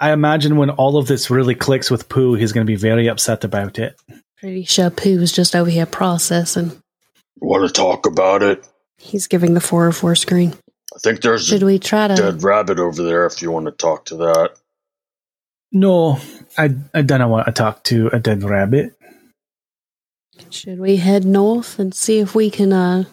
I 0.00 0.12
imagine 0.12 0.56
when 0.56 0.70
all 0.70 0.96
of 0.96 1.06
this 1.06 1.30
really 1.30 1.54
clicks 1.54 1.90
with 1.90 2.08
Pooh, 2.08 2.34
he's 2.34 2.52
going 2.52 2.66
to 2.66 2.70
be 2.70 2.76
very 2.76 3.08
upset 3.08 3.44
about 3.44 3.78
it. 3.78 4.00
Pretty 4.38 4.64
sure 4.64 4.90
Pooh 4.90 5.20
was 5.20 5.32
just 5.32 5.54
over 5.54 5.70
here 5.70 5.86
processing. 5.86 6.82
Want 7.38 7.66
to 7.66 7.72
talk 7.72 8.06
about 8.06 8.42
it? 8.42 8.66
He's 8.98 9.26
giving 9.26 9.52
the 9.54 9.60
404 9.60 10.14
screen. 10.14 10.54
I 10.94 10.98
think 10.98 11.20
there's 11.20 11.46
Should 11.46 11.62
a 11.62 11.66
we 11.66 11.78
try 11.78 12.08
to? 12.08 12.14
dead 12.14 12.42
rabbit 12.42 12.78
over 12.78 13.02
there 13.02 13.26
if 13.26 13.42
you 13.42 13.50
want 13.50 13.66
to 13.66 13.72
talk 13.72 14.06
to 14.06 14.16
that. 14.16 14.52
No, 15.72 16.20
I, 16.56 16.74
I 16.94 17.02
don't 17.02 17.28
want 17.28 17.46
to 17.46 17.52
talk 17.52 17.82
to 17.84 18.08
a 18.12 18.18
dead 18.20 18.42
rabbit. 18.42 18.94
Should 20.50 20.78
we 20.78 20.96
head 20.96 21.24
north 21.24 21.78
and 21.78 21.94
see 21.94 22.18
if 22.20 22.34
we 22.34 22.50
can 22.50 22.72
uh 22.72 23.04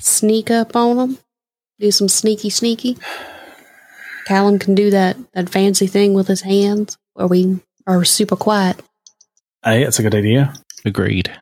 sneak 0.00 0.50
up 0.50 0.76
on 0.76 0.96
them? 0.96 1.18
Do 1.80 1.90
some 1.90 2.08
sneaky 2.08 2.50
sneaky. 2.50 2.98
Callum 4.26 4.58
can 4.58 4.74
do 4.74 4.90
that 4.90 5.16
that 5.32 5.48
fancy 5.50 5.86
thing 5.86 6.14
with 6.14 6.28
his 6.28 6.42
hands 6.42 6.96
where 7.14 7.26
we 7.26 7.60
are 7.86 8.04
super 8.04 8.36
quiet. 8.36 8.80
Hey, 9.64 9.84
that's 9.84 9.98
a 9.98 10.02
good 10.02 10.14
idea. 10.14 10.54
Agreed. 10.84 11.32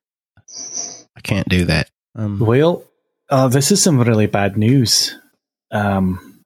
I 1.16 1.20
can't 1.22 1.48
do 1.48 1.64
that. 1.66 1.90
Um, 2.14 2.38
Well, 2.38 2.84
uh, 3.28 3.48
this 3.48 3.70
is 3.70 3.82
some 3.82 4.00
really 4.00 4.26
bad 4.26 4.56
news. 4.56 5.16
Um, 5.70 6.40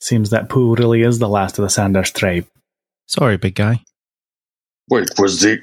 seems 0.00 0.30
that 0.30 0.48
Pooh 0.48 0.74
really 0.74 1.02
is 1.02 1.18
the 1.18 1.28
last 1.28 1.58
of 1.58 1.62
the 1.62 1.70
Sanders 1.70 2.10
tribe. 2.10 2.46
sorry, 3.06 3.36
big 3.36 3.54
guy. 3.54 3.80
Wait, 4.90 5.08
was 5.18 5.40
the 5.40 5.62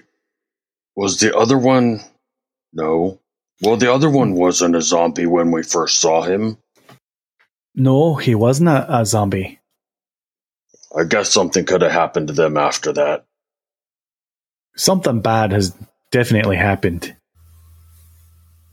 was 0.96 1.18
the 1.18 1.36
other 1.36 1.58
one? 1.58 2.02
No. 2.74 3.20
Well, 3.62 3.78
the 3.78 3.94
other 3.94 4.10
one 4.10 4.34
wasn't 4.34 4.76
a 4.76 4.82
zombie 4.82 5.28
when 5.28 5.52
we 5.52 5.64
first 5.64 6.00
saw 6.00 6.24
him. 6.24 6.58
No, 7.76 8.16
he 8.16 8.36
wasn't 8.36 8.70
a, 8.70 9.00
a 9.00 9.06
zombie. 9.06 9.60
I 10.98 11.04
guess 11.06 11.32
something 11.32 11.66
could 11.66 11.82
have 11.82 11.92
happened 11.92 12.28
to 12.28 12.34
them 12.34 12.58
after 12.58 12.92
that. 12.94 13.26
Something 14.76 15.22
bad 15.22 15.52
has 15.52 15.76
definitely 16.12 16.58
happened. 16.58 17.16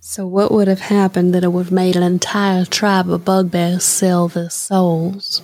So 0.09 0.27
what 0.27 0.51
would 0.51 0.69
have 0.69 0.81
happened 0.81 1.35
that 1.35 1.45
it 1.45 1.53
would 1.53 1.67
have 1.67 1.71
made 1.71 1.95
an 1.95 2.03
entire 2.03 2.65
tribe 2.65 3.11
of 3.11 3.27
bugbears 3.27 3.85
sell 3.85 4.27
their 4.27 4.49
souls? 4.49 5.43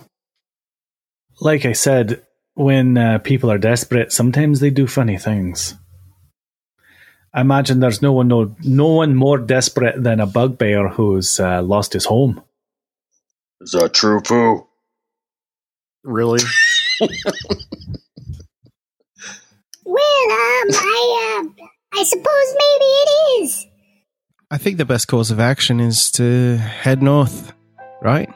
Like 1.38 1.66
I 1.66 1.74
said, 1.74 2.22
when 2.54 2.96
uh, 2.96 3.18
people 3.18 3.50
are 3.50 3.58
desperate, 3.58 4.10
sometimes 4.10 4.60
they 4.60 4.70
do 4.70 4.86
funny 4.86 5.18
things. 5.18 5.74
I 7.34 7.42
imagine 7.42 7.80
there's 7.80 8.00
no 8.00 8.14
one 8.14 8.28
no, 8.28 8.56
no 8.64 8.86
one 8.86 9.14
more 9.14 9.36
desperate 9.36 10.02
than 10.02 10.18
a 10.18 10.26
bugbear 10.26 10.88
who's 10.88 11.38
uh, 11.38 11.60
lost 11.60 11.92
his 11.92 12.06
home. 12.06 12.42
Is 13.60 13.72
that 13.72 13.92
true, 13.92 14.22
Pooh? 14.22 14.66
Really? 16.04 16.40
Well, 19.86 20.24
um, 20.30 20.68
I, 20.72 21.44
uh, 21.44 21.64
I 21.92 22.04
suppose 22.04 22.24
maybe 22.24 22.84
it 22.84 23.42
is. 23.42 23.66
I 24.50 24.58
think 24.58 24.78
the 24.78 24.84
best 24.84 25.08
course 25.08 25.30
of 25.30 25.40
action 25.40 25.80
is 25.80 26.10
to 26.12 26.56
head 26.58 27.02
north, 27.02 27.52
right? 28.02 28.28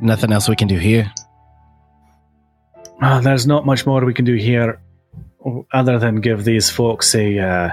Nothing 0.00 0.32
else 0.32 0.48
we 0.48 0.56
can 0.56 0.68
do 0.68 0.78
here. 0.78 1.12
Ah, 3.02 3.20
there's 3.20 3.46
not 3.46 3.66
much 3.66 3.86
more 3.86 4.04
we 4.04 4.14
can 4.14 4.24
do 4.24 4.34
here 4.34 4.80
other 5.72 5.98
than 5.98 6.20
give 6.20 6.44
these 6.44 6.70
folks 6.70 7.14
a 7.14 7.38
uh, 7.38 7.70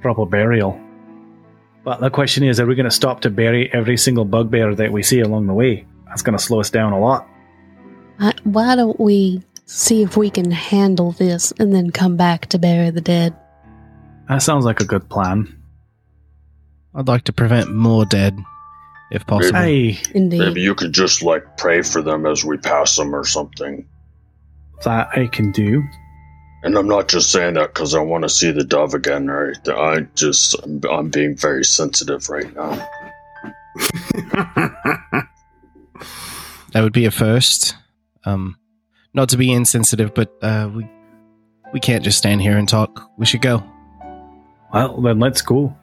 proper 0.00 0.26
burial. 0.26 0.78
But 1.84 2.00
the 2.00 2.10
question 2.10 2.44
is, 2.44 2.60
are 2.60 2.66
we 2.66 2.74
going 2.74 2.84
to 2.84 2.90
stop 2.90 3.20
to 3.22 3.30
bury 3.30 3.72
every 3.72 3.96
single 3.96 4.24
bugbear 4.24 4.74
that 4.74 4.92
we 4.92 5.02
see 5.02 5.20
along 5.20 5.46
the 5.46 5.54
way? 5.54 5.86
That's 6.06 6.22
going 6.22 6.36
to 6.36 6.42
slow 6.42 6.60
us 6.60 6.70
down 6.70 6.92
a 6.92 7.00
lot. 7.00 7.26
I, 8.18 8.34
why 8.44 8.76
don't 8.76 8.98
we 8.98 9.42
see 9.64 10.02
if 10.02 10.16
we 10.16 10.28
can 10.28 10.50
handle 10.50 11.12
this 11.12 11.52
and 11.58 11.72
then 11.72 11.90
come 11.90 12.16
back 12.16 12.46
to 12.46 12.58
bury 12.58 12.90
the 12.90 13.00
dead? 13.00 13.34
That 14.28 14.42
sounds 14.42 14.64
like 14.64 14.80
a 14.80 14.84
good 14.84 15.08
plan. 15.08 15.57
I'd 16.98 17.06
like 17.08 17.22
to 17.24 17.32
prevent 17.32 17.72
more 17.72 18.04
dead, 18.04 18.36
if 19.12 19.24
possible. 19.24 19.56
Aye, 19.56 19.98
Indeed. 20.14 20.40
Maybe 20.40 20.60
you 20.60 20.74
could 20.74 20.92
just 20.92 21.22
like 21.22 21.56
pray 21.56 21.82
for 21.82 22.02
them 22.02 22.26
as 22.26 22.44
we 22.44 22.56
pass 22.56 22.96
them 22.96 23.14
or 23.14 23.24
something. 23.24 23.86
that 24.82 25.08
I 25.16 25.28
can 25.28 25.52
do. 25.52 25.82
And 26.64 26.76
I'm 26.76 26.88
not 26.88 27.06
just 27.06 27.30
saying 27.30 27.54
that 27.54 27.72
because 27.72 27.94
I 27.94 28.00
want 28.00 28.24
to 28.24 28.28
see 28.28 28.50
the 28.50 28.64
dove 28.64 28.94
again, 28.94 29.28
right? 29.28 29.56
I 29.68 30.00
just 30.16 30.56
I'm, 30.64 30.80
I'm 30.90 31.08
being 31.08 31.36
very 31.36 31.64
sensitive 31.64 32.28
right 32.28 32.52
now. 32.54 32.88
That 36.72 36.82
would 36.82 36.92
be 36.92 37.06
a 37.06 37.10
first. 37.10 37.76
Um, 38.24 38.58
not 39.14 39.30
to 39.30 39.36
be 39.36 39.50
insensitive, 39.52 40.12
but 40.14 40.36
uh, 40.42 40.70
we 40.74 40.88
we 41.72 41.80
can't 41.80 42.04
just 42.04 42.18
stand 42.18 42.42
here 42.42 42.58
and 42.58 42.68
talk. 42.68 43.10
We 43.16 43.26
should 43.26 43.42
go. 43.42 43.62
Well, 44.72 45.00
then 45.00 45.18
let's 45.18 45.40
go. 45.42 45.74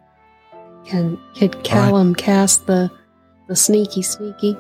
Can 0.86 1.20
could 1.36 1.64
Callum 1.64 2.14
cast 2.16 2.68
the 2.68 2.92
the 3.48 3.56
sneaky 3.56 4.02
sneaky, 4.02 4.58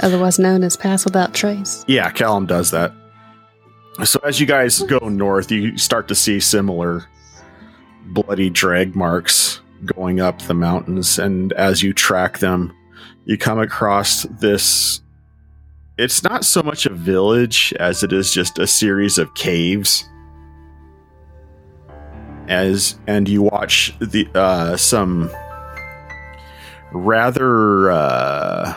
otherwise 0.00 0.38
known 0.38 0.62
as 0.62 0.76
pass 0.76 1.04
without 1.04 1.34
trace? 1.34 1.84
yeah, 1.88 2.10
Callum 2.10 2.46
does 2.46 2.70
that. 2.70 2.92
So 4.04 4.20
as 4.24 4.40
you 4.40 4.46
guys 4.46 4.80
go 4.82 5.08
north, 5.08 5.50
you 5.50 5.76
start 5.76 6.08
to 6.08 6.14
see 6.14 6.40
similar 6.40 7.06
bloody 8.06 8.50
drag 8.50 8.96
marks 8.96 9.60
going 9.84 10.20
up 10.20 10.40
the 10.42 10.54
mountains, 10.54 11.18
and 11.18 11.52
as 11.54 11.82
you 11.82 11.92
track 11.92 12.38
them, 12.38 12.72
you 13.24 13.36
come 13.36 13.58
across 13.58 14.22
this. 14.40 15.00
It's 15.98 16.22
not 16.22 16.44
so 16.44 16.62
much 16.62 16.86
a 16.86 16.90
village 16.90 17.74
as 17.78 18.02
it 18.02 18.12
is 18.12 18.32
just 18.32 18.58
a 18.58 18.66
series 18.66 19.18
of 19.18 19.34
caves. 19.34 20.08
As 22.50 22.98
and 23.06 23.28
you 23.28 23.42
watch 23.42 23.94
the 24.00 24.28
uh, 24.34 24.76
some 24.76 25.30
rather 26.92 27.90
uh, 27.90 28.74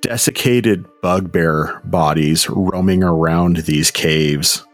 desiccated 0.00 0.84
bugbear 1.00 1.80
bodies 1.84 2.50
roaming 2.50 3.02
around 3.02 3.58
these 3.58 3.90
caves 3.90 4.66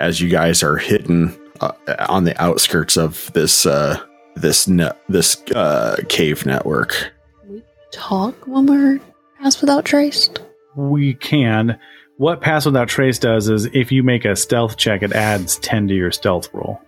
as 0.00 0.20
you 0.20 0.28
guys 0.28 0.62
are 0.62 0.76
hidden 0.76 1.36
uh, 1.60 1.72
on 2.08 2.24
the 2.24 2.40
outskirts 2.42 2.96
of 2.96 3.32
this 3.32 3.66
uh, 3.66 4.00
this 4.36 4.68
net 4.68 5.00
this 5.08 5.40
uh, 5.54 5.96
cave 6.08 6.46
network. 6.46 7.12
We 7.46 7.62
talk 7.92 8.46
when 8.46 8.66
we're 8.66 9.00
passed 9.40 9.60
without 9.60 9.84
trace. 9.84 10.30
We 10.76 11.14
can. 11.14 11.78
What 12.18 12.40
Pass 12.40 12.66
Without 12.66 12.88
Trace 12.88 13.20
does 13.20 13.48
is 13.48 13.66
if 13.66 13.92
you 13.92 14.02
make 14.02 14.24
a 14.24 14.34
stealth 14.34 14.76
check, 14.76 15.02
it 15.02 15.12
adds 15.12 15.56
10 15.58 15.86
to 15.88 15.94
your 15.94 16.10
stealth 16.10 16.48
roll. 16.52 16.80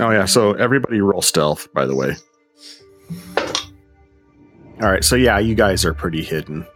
Oh 0.00 0.10
yeah, 0.10 0.24
so 0.24 0.52
everybody 0.54 1.00
roll 1.00 1.20
stealth, 1.22 1.72
by 1.74 1.84
the 1.84 1.94
way. 1.94 2.16
All 4.80 4.90
right, 4.90 5.04
so 5.04 5.14
yeah, 5.14 5.38
you 5.38 5.54
guys 5.54 5.84
are 5.84 5.92
pretty 5.92 6.22
hidden. 6.22 6.66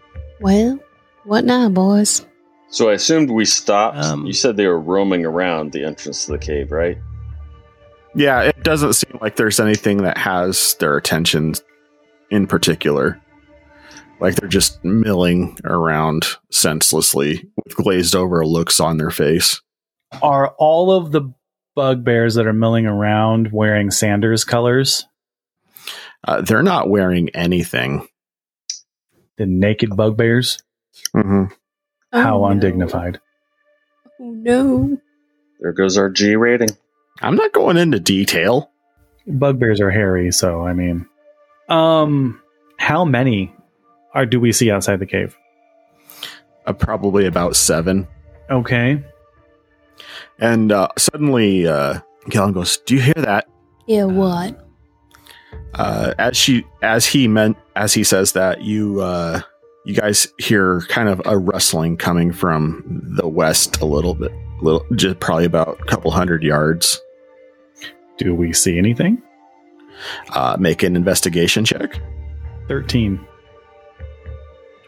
Well, 0.40 0.78
what 1.24 1.44
now, 1.44 1.70
boys? 1.70 2.26
So 2.68 2.90
I 2.90 2.94
assumed 2.94 3.30
we 3.30 3.46
stopped. 3.46 3.96
Um, 3.96 4.26
you 4.26 4.32
said 4.34 4.56
they 4.56 4.66
were 4.66 4.80
roaming 4.80 5.24
around 5.24 5.72
the 5.72 5.84
entrance 5.84 6.26
to 6.26 6.32
the 6.32 6.38
cave, 6.38 6.72
right? 6.72 6.98
Yeah, 8.14 8.42
it 8.42 8.62
doesn't 8.62 8.92
seem 8.92 9.18
like 9.22 9.36
there's 9.36 9.58
anything 9.58 9.98
that 9.98 10.18
has 10.18 10.74
their 10.74 10.96
attention 10.96 11.54
in 12.30 12.46
particular. 12.46 13.20
Like 14.20 14.34
they're 14.36 14.48
just 14.48 14.84
milling 14.84 15.56
around 15.64 16.26
senselessly 16.50 17.48
with 17.64 17.74
glazed 17.74 18.14
over 18.14 18.44
looks 18.44 18.78
on 18.80 18.96
their 18.98 19.10
face. 19.10 19.60
Are 20.22 20.48
all 20.58 20.92
of 20.92 21.10
the 21.12 21.32
bugbears 21.74 22.34
that 22.34 22.46
are 22.46 22.52
milling 22.52 22.86
around 22.86 23.50
wearing 23.52 23.90
Sanders 23.90 24.44
colors? 24.44 25.06
Uh, 26.26 26.42
they're 26.42 26.62
not 26.62 26.90
wearing 26.90 27.30
anything. 27.30 28.06
The 29.38 29.46
naked 29.46 29.96
bugbears? 29.96 30.58
hmm 31.14 31.44
How 32.12 32.36
Oh, 32.36 32.40
no. 32.40 32.44
undignified. 32.46 33.20
Oh 34.20 34.30
no. 34.32 34.98
There 35.60 35.72
goes 35.72 35.96
our 35.96 36.10
G 36.10 36.36
rating. 36.36 36.70
I'm 37.22 37.36
not 37.36 37.52
going 37.52 37.78
into 37.78 38.00
detail. 38.00 38.70
Bugbears 39.26 39.80
are 39.80 39.90
hairy, 39.90 40.30
so 40.32 40.66
I 40.66 40.74
mean. 40.74 41.06
Um 41.70 42.42
how 42.78 43.04
many 43.04 43.54
are 44.14 44.26
do 44.26 44.40
we 44.40 44.52
see 44.52 44.70
outside 44.70 44.98
the 45.00 45.06
cave? 45.06 45.36
Uh, 46.66 46.72
probably 46.72 47.26
about 47.26 47.56
seven. 47.56 48.06
Okay. 48.50 49.02
And 50.38 50.72
uh, 50.72 50.88
suddenly, 50.98 51.66
uh, 51.66 52.00
Galen 52.28 52.52
goes, 52.52 52.78
"Do 52.78 52.94
you 52.94 53.00
hear 53.00 53.14
that?" 53.16 53.46
Yeah, 53.86 54.04
what? 54.04 54.66
uh, 55.74 56.14
as 56.18 56.36
she 56.36 56.64
as 56.82 57.06
he 57.06 57.26
meant 57.28 57.56
as 57.76 57.92
he 57.92 58.04
says 58.04 58.32
that 58.32 58.62
you 58.62 59.00
uh, 59.00 59.40
you 59.84 59.94
guys 59.94 60.28
hear 60.38 60.80
kind 60.82 61.08
of 61.08 61.20
a 61.26 61.36
rustling 61.38 61.96
coming 61.96 62.32
from 62.32 62.82
the 63.16 63.26
west 63.26 63.80
a 63.80 63.84
little 63.84 64.14
bit 64.14 64.32
little 64.62 64.84
just 64.94 65.18
probably 65.20 65.44
about 65.44 65.80
a 65.80 65.84
couple 65.86 66.10
hundred 66.10 66.42
yards 66.42 67.00
Do 68.18 68.34
we 68.34 68.52
see 68.52 68.78
anything? 68.78 69.22
uh, 70.30 70.56
make 70.60 70.82
an 70.82 70.94
investigation 70.96 71.64
check 71.64 71.98
13. 72.68 73.18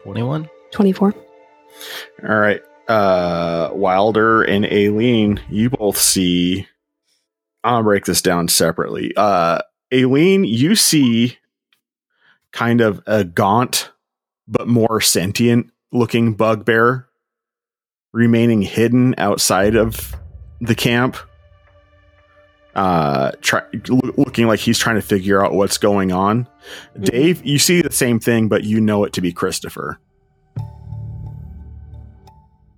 21? 0.02 0.48
24. 0.72 1.14
all 2.28 2.36
right 2.36 2.62
uh, 2.88 3.70
wilder 3.72 4.42
and 4.42 4.64
Aelin 4.64 5.40
you 5.48 5.70
both 5.70 5.96
see 5.96 6.66
i'll 7.64 7.82
break 7.82 8.04
this 8.04 8.20
down 8.20 8.48
separately 8.48 9.12
uh, 9.16 9.60
Aelin 9.92 10.46
you 10.48 10.74
see 10.74 11.38
kind 12.52 12.80
of 12.80 13.00
a 13.06 13.24
gaunt 13.24 13.90
but 14.48 14.66
more 14.66 15.00
sentient 15.00 15.70
looking 15.92 16.34
bugbear 16.34 17.06
remaining 18.12 18.62
hidden 18.62 19.14
outside 19.18 19.76
of 19.76 20.14
the 20.60 20.74
camp 20.74 21.16
uh 22.74 23.30
try, 23.40 23.62
looking 23.88 24.46
like 24.46 24.60
he's 24.60 24.78
trying 24.78 24.96
to 24.96 25.02
figure 25.02 25.44
out 25.44 25.52
what's 25.52 25.78
going 25.78 26.12
on 26.12 26.48
dave 27.00 27.44
you 27.44 27.58
see 27.58 27.82
the 27.82 27.92
same 27.92 28.18
thing 28.18 28.48
but 28.48 28.64
you 28.64 28.80
know 28.80 29.04
it 29.04 29.12
to 29.12 29.20
be 29.20 29.32
christopher 29.32 29.98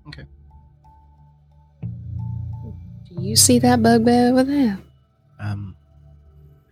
Okay. 0.09 0.25
Do 3.09 3.23
you 3.23 3.37
see 3.37 3.59
that 3.61 3.83
bugbear 3.83 4.33
over 4.33 4.45
there? 4.45 4.79
Um, 5.41 5.77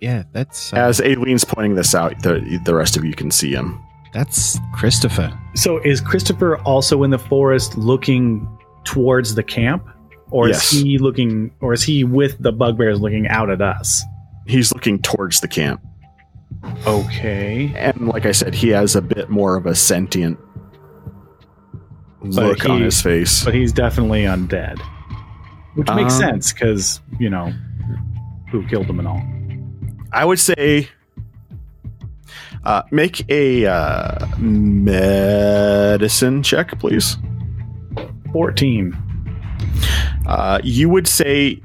yeah, 0.00 0.24
that's 0.32 0.72
uh, 0.72 0.76
as 0.76 1.00
Aelin's 1.00 1.44
pointing 1.44 1.76
this 1.76 1.94
out 1.94 2.22
the, 2.22 2.60
the 2.64 2.74
rest 2.74 2.96
of 2.96 3.04
you 3.04 3.14
can 3.14 3.30
see 3.30 3.52
him 3.54 3.80
that's 4.12 4.58
Christopher. 4.74 5.32
So 5.54 5.78
is 5.78 6.00
Christopher 6.00 6.58
also 6.58 7.02
in 7.02 7.10
the 7.10 7.18
forest 7.18 7.78
looking 7.78 8.46
towards 8.84 9.34
the 9.34 9.42
camp? 9.42 9.88
Or 10.32 10.48
Yes. 10.48 10.72
is 10.72 10.80
he 10.82 10.98
looking 10.98 11.52
or 11.60 11.72
is 11.74 11.82
he 11.82 12.04
with 12.04 12.38
the 12.42 12.52
bugbears 12.52 13.00
looking 13.00 13.28
out 13.28 13.50
at 13.50 13.60
us? 13.60 14.02
he's 14.46 14.72
looking 14.74 14.98
towards 15.00 15.38
the 15.40 15.46
camp 15.46 15.80
Okay. 16.84 17.72
and 17.76 18.08
like 18.08 18.26
i 18.26 18.32
said 18.32 18.54
he 18.54 18.70
has 18.70 18.96
a 18.96 19.00
bit 19.02 19.30
more 19.30 19.54
of 19.56 19.66
a 19.66 19.74
sentient 19.74 20.36
look 22.22 22.68
on 22.68 22.82
his 22.82 23.00
face 23.00 23.44
But 23.44 23.54
he's 23.54 23.72
definitely 23.72 24.24
undead. 24.24 24.80
Which 25.74 25.88
makes 25.94 26.14
Um, 26.14 26.20
sense 26.20 26.52
because, 26.52 27.00
you 27.20 27.30
know, 27.30 27.52
who 28.50 28.66
killed 28.66 28.86
him 28.86 28.98
and 28.98 29.08
all. 29.08 29.22
I 30.12 30.24
would 30.24 30.38
say 30.40 30.88
uh, 32.64 32.82
make 32.90 33.24
a 33.30 33.66
uh, 33.66 34.26
medicine 34.38 36.42
check, 36.42 36.78
please. 36.78 37.16
14. 38.32 38.96
Uh, 40.26 40.60
you 40.62 40.88
would 40.88 41.08
say, 41.08 41.62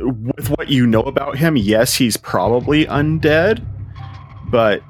with 0.00 0.50
what 0.50 0.68
you 0.68 0.86
know 0.86 1.02
about 1.02 1.36
him, 1.36 1.56
yes, 1.56 1.94
he's 1.94 2.16
probably 2.16 2.86
undead, 2.86 3.64
but 4.50 4.82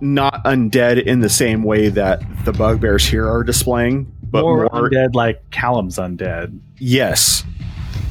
not 0.00 0.44
undead 0.44 1.02
in 1.02 1.20
the 1.20 1.28
same 1.28 1.62
way 1.64 1.88
that 1.88 2.22
the 2.44 2.52
bugbears 2.52 3.04
here 3.04 3.28
are 3.28 3.42
displaying. 3.42 4.12
But 4.30 4.42
more, 4.42 4.68
more, 4.72 4.90
undead 4.90 5.14
like 5.14 5.50
Callum's 5.50 5.96
undead. 5.96 6.58
yes. 6.78 7.44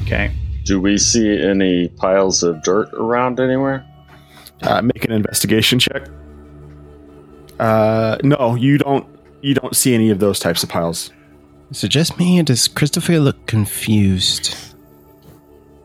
Okay. 0.02 0.32
Do 0.64 0.80
we 0.80 0.98
see 0.98 1.40
any 1.40 1.88
piles 1.88 2.42
of 2.42 2.62
dirt 2.62 2.92
around 2.92 3.40
anywhere? 3.40 3.86
Uh, 4.62 4.82
make 4.82 5.04
an 5.04 5.12
investigation 5.12 5.78
check. 5.78 6.08
Uh, 7.58 8.18
no, 8.22 8.54
you 8.54 8.78
don't. 8.78 9.06
You 9.40 9.54
don't 9.54 9.74
see 9.74 9.94
any 9.94 10.10
of 10.10 10.18
those 10.18 10.38
types 10.38 10.62
of 10.62 10.68
piles. 10.68 11.12
Is 11.70 11.84
it 11.84 11.88
just 11.88 12.18
me, 12.18 12.40
or 12.40 12.42
does 12.42 12.66
Christopher 12.68 13.18
look 13.20 13.46
confused? 13.46 14.56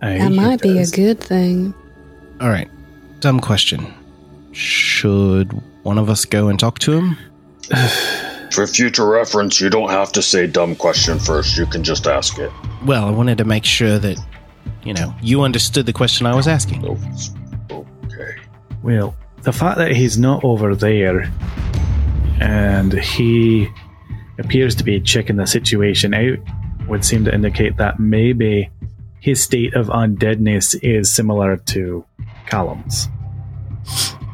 Oh, 0.02 0.18
that 0.18 0.32
might 0.32 0.62
be 0.62 0.80
a 0.80 0.88
good 0.88 1.20
thing. 1.20 1.74
All 2.40 2.50
right, 2.50 2.70
dumb 3.20 3.40
question. 3.40 3.94
Should 4.52 5.52
one 5.84 5.98
of 5.98 6.10
us 6.10 6.26
go 6.26 6.48
and 6.48 6.60
talk 6.60 6.80
to 6.80 6.94
him? 6.94 7.18
For 8.52 8.68
future 8.68 9.08
reference, 9.08 9.60
you 9.60 9.70
don't 9.70 9.90
have 9.90 10.12
to 10.12 10.22
say 10.22 10.46
dumb 10.46 10.76
question 10.76 11.18
first. 11.20 11.58
You 11.58 11.66
can 11.66 11.84
just 11.84 12.06
ask 12.06 12.38
it. 12.38 12.52
Well, 12.86 13.06
I 13.06 13.10
wanted 13.10 13.40
to 13.40 13.46
make 13.46 13.66
sure 13.66 13.98
that, 13.98 14.18
you 14.84 14.94
know, 14.94 15.14
you 15.22 15.42
understood 15.42 15.86
the 15.88 15.94
question 15.94 16.28
I 16.28 16.36
was 16.36 16.48
asking. 16.48 16.86
Oh, 16.86 17.86
Okay. 18.06 18.36
Well, 18.84 19.16
the 19.42 19.52
fact 19.54 19.80
that 19.80 19.92
he's 19.96 20.18
not 20.20 20.44
over 20.44 20.76
there 20.76 21.32
and 22.40 22.94
he 22.94 23.70
appears 24.40 24.76
to 24.76 24.84
be 24.84 25.00
checking 25.00 25.36
the 25.38 25.46
situation 25.48 26.14
out 26.14 26.38
would 26.88 27.06
seem 27.06 27.24
to 27.26 27.34
indicate 27.34 27.78
that 27.78 28.00
maybe 28.00 28.70
his 29.20 29.42
state 29.42 29.74
of 29.74 29.88
undeadness 29.88 30.76
is 30.84 31.14
similar 31.14 31.58
to 31.58 32.06
Callum's. 32.48 33.08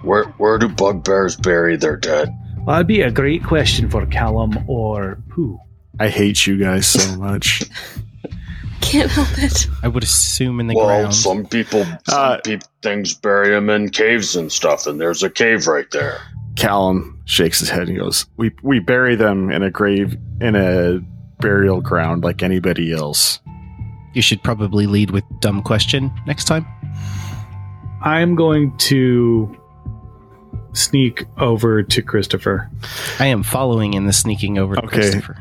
Where 0.04 0.26
where 0.38 0.58
do 0.58 0.68
bugbears 0.70 1.36
bury 1.36 1.76
their 1.76 1.98
dead? 1.98 2.30
Well, 2.58 2.68
that'd 2.76 2.88
be 2.88 3.02
a 3.02 3.12
great 3.12 3.44
question 3.44 3.90
for 3.90 4.06
Callum 4.06 4.58
or 4.68 5.18
Pooh. 5.30 5.60
I 6.00 6.08
hate 6.10 6.48
you 6.48 6.58
guys 6.58 6.88
so 6.88 7.18
much. 7.18 7.64
Can't 8.82 9.12
help 9.12 9.28
it. 9.38 9.68
I 9.84 9.88
would 9.90 10.04
assume 10.04 10.60
in 10.60 10.68
the 10.68 10.74
well, 10.76 10.88
ground. 10.88 11.14
some 11.14 11.46
people, 11.46 11.84
some 11.84 11.98
Uh, 12.08 12.38
peop 12.44 12.62
things 12.82 13.14
bury 13.14 13.50
them 13.50 13.70
in 13.70 13.90
caves 13.90 14.36
and 14.36 14.52
stuff, 14.52 14.88
and 14.88 15.00
there's 15.00 15.22
a 15.22 15.30
cave 15.30 15.68
right 15.68 15.90
there. 15.92 16.18
Callum 16.56 17.22
shakes 17.26 17.60
his 17.60 17.70
head 17.70 17.88
and 17.88 17.98
goes, 17.98 18.26
"We 18.38 18.52
we 18.64 18.80
bury 18.80 19.16
them 19.16 19.50
in 19.52 19.64
a 19.64 19.72
grave 19.72 20.18
in 20.42 20.56
a 20.56 21.00
burial 21.40 21.80
ground 21.82 22.24
like 22.24 22.44
anybody 22.44 22.92
else. 22.92 23.40
You 24.14 24.22
should 24.22 24.44
probably 24.44 24.88
lead 24.88 25.12
with 25.12 25.24
dumb 25.40 25.62
question 25.62 26.12
next 26.26 26.46
time. 26.46 26.66
I'm 28.02 28.36
going 28.36 28.76
to 28.78 29.56
sneak 30.74 31.26
over 31.38 31.84
to 31.84 32.02
Christopher. 32.02 32.70
I 33.20 33.28
am 33.28 33.44
following 33.44 33.94
in 33.94 34.06
the 34.06 34.14
sneaking 34.14 34.58
over 34.58 34.76
to 34.76 34.84
Okay. 34.86 34.96
Christopher. 34.98 35.38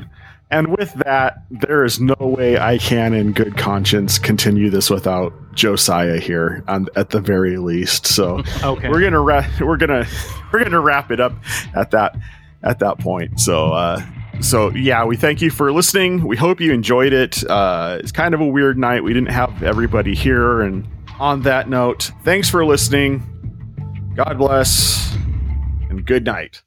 And 0.50 0.68
with 0.78 0.94
that, 1.04 1.42
there 1.50 1.84
is 1.84 2.00
no 2.00 2.16
way 2.20 2.58
I 2.58 2.78
can, 2.78 3.12
in 3.12 3.32
good 3.32 3.56
conscience, 3.58 4.18
continue 4.18 4.70
this 4.70 4.88
without 4.88 5.32
Josiah 5.54 6.18
here, 6.18 6.64
on, 6.68 6.86
at 6.96 7.10
the 7.10 7.20
very 7.20 7.58
least. 7.58 8.06
So 8.06 8.42
Okay. 8.64 8.88
we're 8.88 9.02
gonna 9.02 9.20
wrap. 9.20 9.60
We're 9.60 9.76
gonna 9.76 10.06
we're 10.52 10.64
gonna 10.64 10.80
wrap 10.80 11.10
it 11.10 11.20
up 11.20 11.34
at 11.74 11.90
that 11.90 12.16
at 12.62 12.78
that 12.78 12.98
point. 12.98 13.38
So 13.40 13.72
uh, 13.72 14.00
so 14.40 14.70
yeah, 14.70 15.04
we 15.04 15.16
thank 15.16 15.42
you 15.42 15.50
for 15.50 15.70
listening. 15.70 16.26
We 16.26 16.36
hope 16.36 16.60
you 16.60 16.72
enjoyed 16.72 17.12
it. 17.12 17.44
Uh, 17.48 17.98
it's 18.00 18.12
kind 18.12 18.32
of 18.32 18.40
a 18.40 18.46
weird 18.46 18.78
night. 18.78 19.04
We 19.04 19.12
didn't 19.12 19.32
have 19.32 19.62
everybody 19.62 20.14
here, 20.14 20.62
and 20.62 20.88
on 21.18 21.42
that 21.42 21.68
note, 21.68 22.10
thanks 22.24 22.48
for 22.48 22.64
listening. 22.64 23.22
God 24.16 24.38
bless, 24.38 25.14
and 25.90 26.06
good 26.06 26.24
night. 26.24 26.62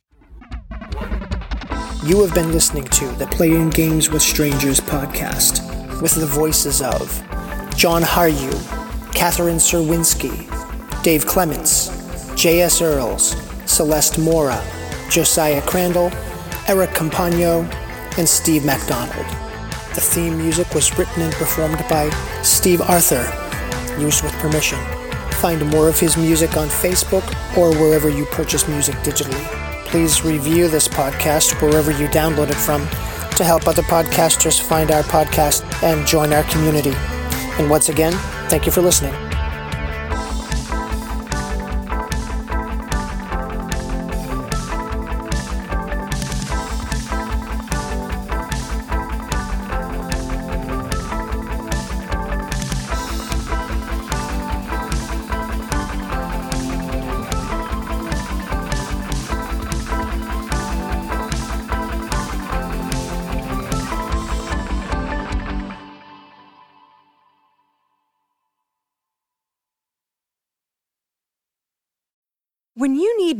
You 2.03 2.19
have 2.23 2.33
been 2.33 2.51
listening 2.51 2.85
to 2.85 3.05
the 3.09 3.27
Playing 3.27 3.69
Games 3.69 4.09
with 4.09 4.23
Strangers 4.23 4.79
podcast 4.79 5.61
with 6.01 6.15
the 6.15 6.25
voices 6.25 6.81
of 6.81 7.07
John 7.77 8.01
Haryu, 8.01 8.51
Catherine 9.13 9.57
Serwinski, 9.57 10.49
Dave 11.03 11.27
Clements, 11.27 11.91
J.S. 12.33 12.81
Earls, 12.81 13.35
Celeste 13.67 14.17
Mora, 14.17 14.59
Josiah 15.11 15.61
Crandall, 15.61 16.11
Eric 16.67 16.89
Campagno, 16.89 17.71
and 18.17 18.27
Steve 18.27 18.65
MacDonald. 18.65 19.27
The 19.93 20.01
theme 20.01 20.39
music 20.39 20.73
was 20.73 20.97
written 20.97 21.21
and 21.21 21.33
performed 21.33 21.85
by 21.87 22.09
Steve 22.41 22.81
Arthur, 22.81 23.31
used 24.01 24.23
with 24.23 24.33
permission. 24.39 24.79
Find 25.33 25.63
more 25.69 25.87
of 25.87 25.99
his 25.99 26.17
music 26.17 26.57
on 26.57 26.67
Facebook 26.67 27.27
or 27.55 27.69
wherever 27.79 28.09
you 28.09 28.25
purchase 28.25 28.67
music 28.67 28.95
digitally. 29.03 29.60
Please 29.91 30.23
review 30.23 30.69
this 30.69 30.87
podcast 30.87 31.61
wherever 31.61 31.91
you 31.91 32.07
download 32.07 32.49
it 32.49 32.55
from 32.55 32.87
to 33.35 33.43
help 33.43 33.67
other 33.67 33.81
podcasters 33.81 34.59
find 34.61 34.89
our 34.89 35.03
podcast 35.03 35.63
and 35.83 36.07
join 36.07 36.31
our 36.31 36.43
community. 36.43 36.93
And 37.59 37.69
once 37.69 37.89
again, 37.89 38.13
thank 38.49 38.65
you 38.65 38.71
for 38.71 38.81
listening. 38.81 39.30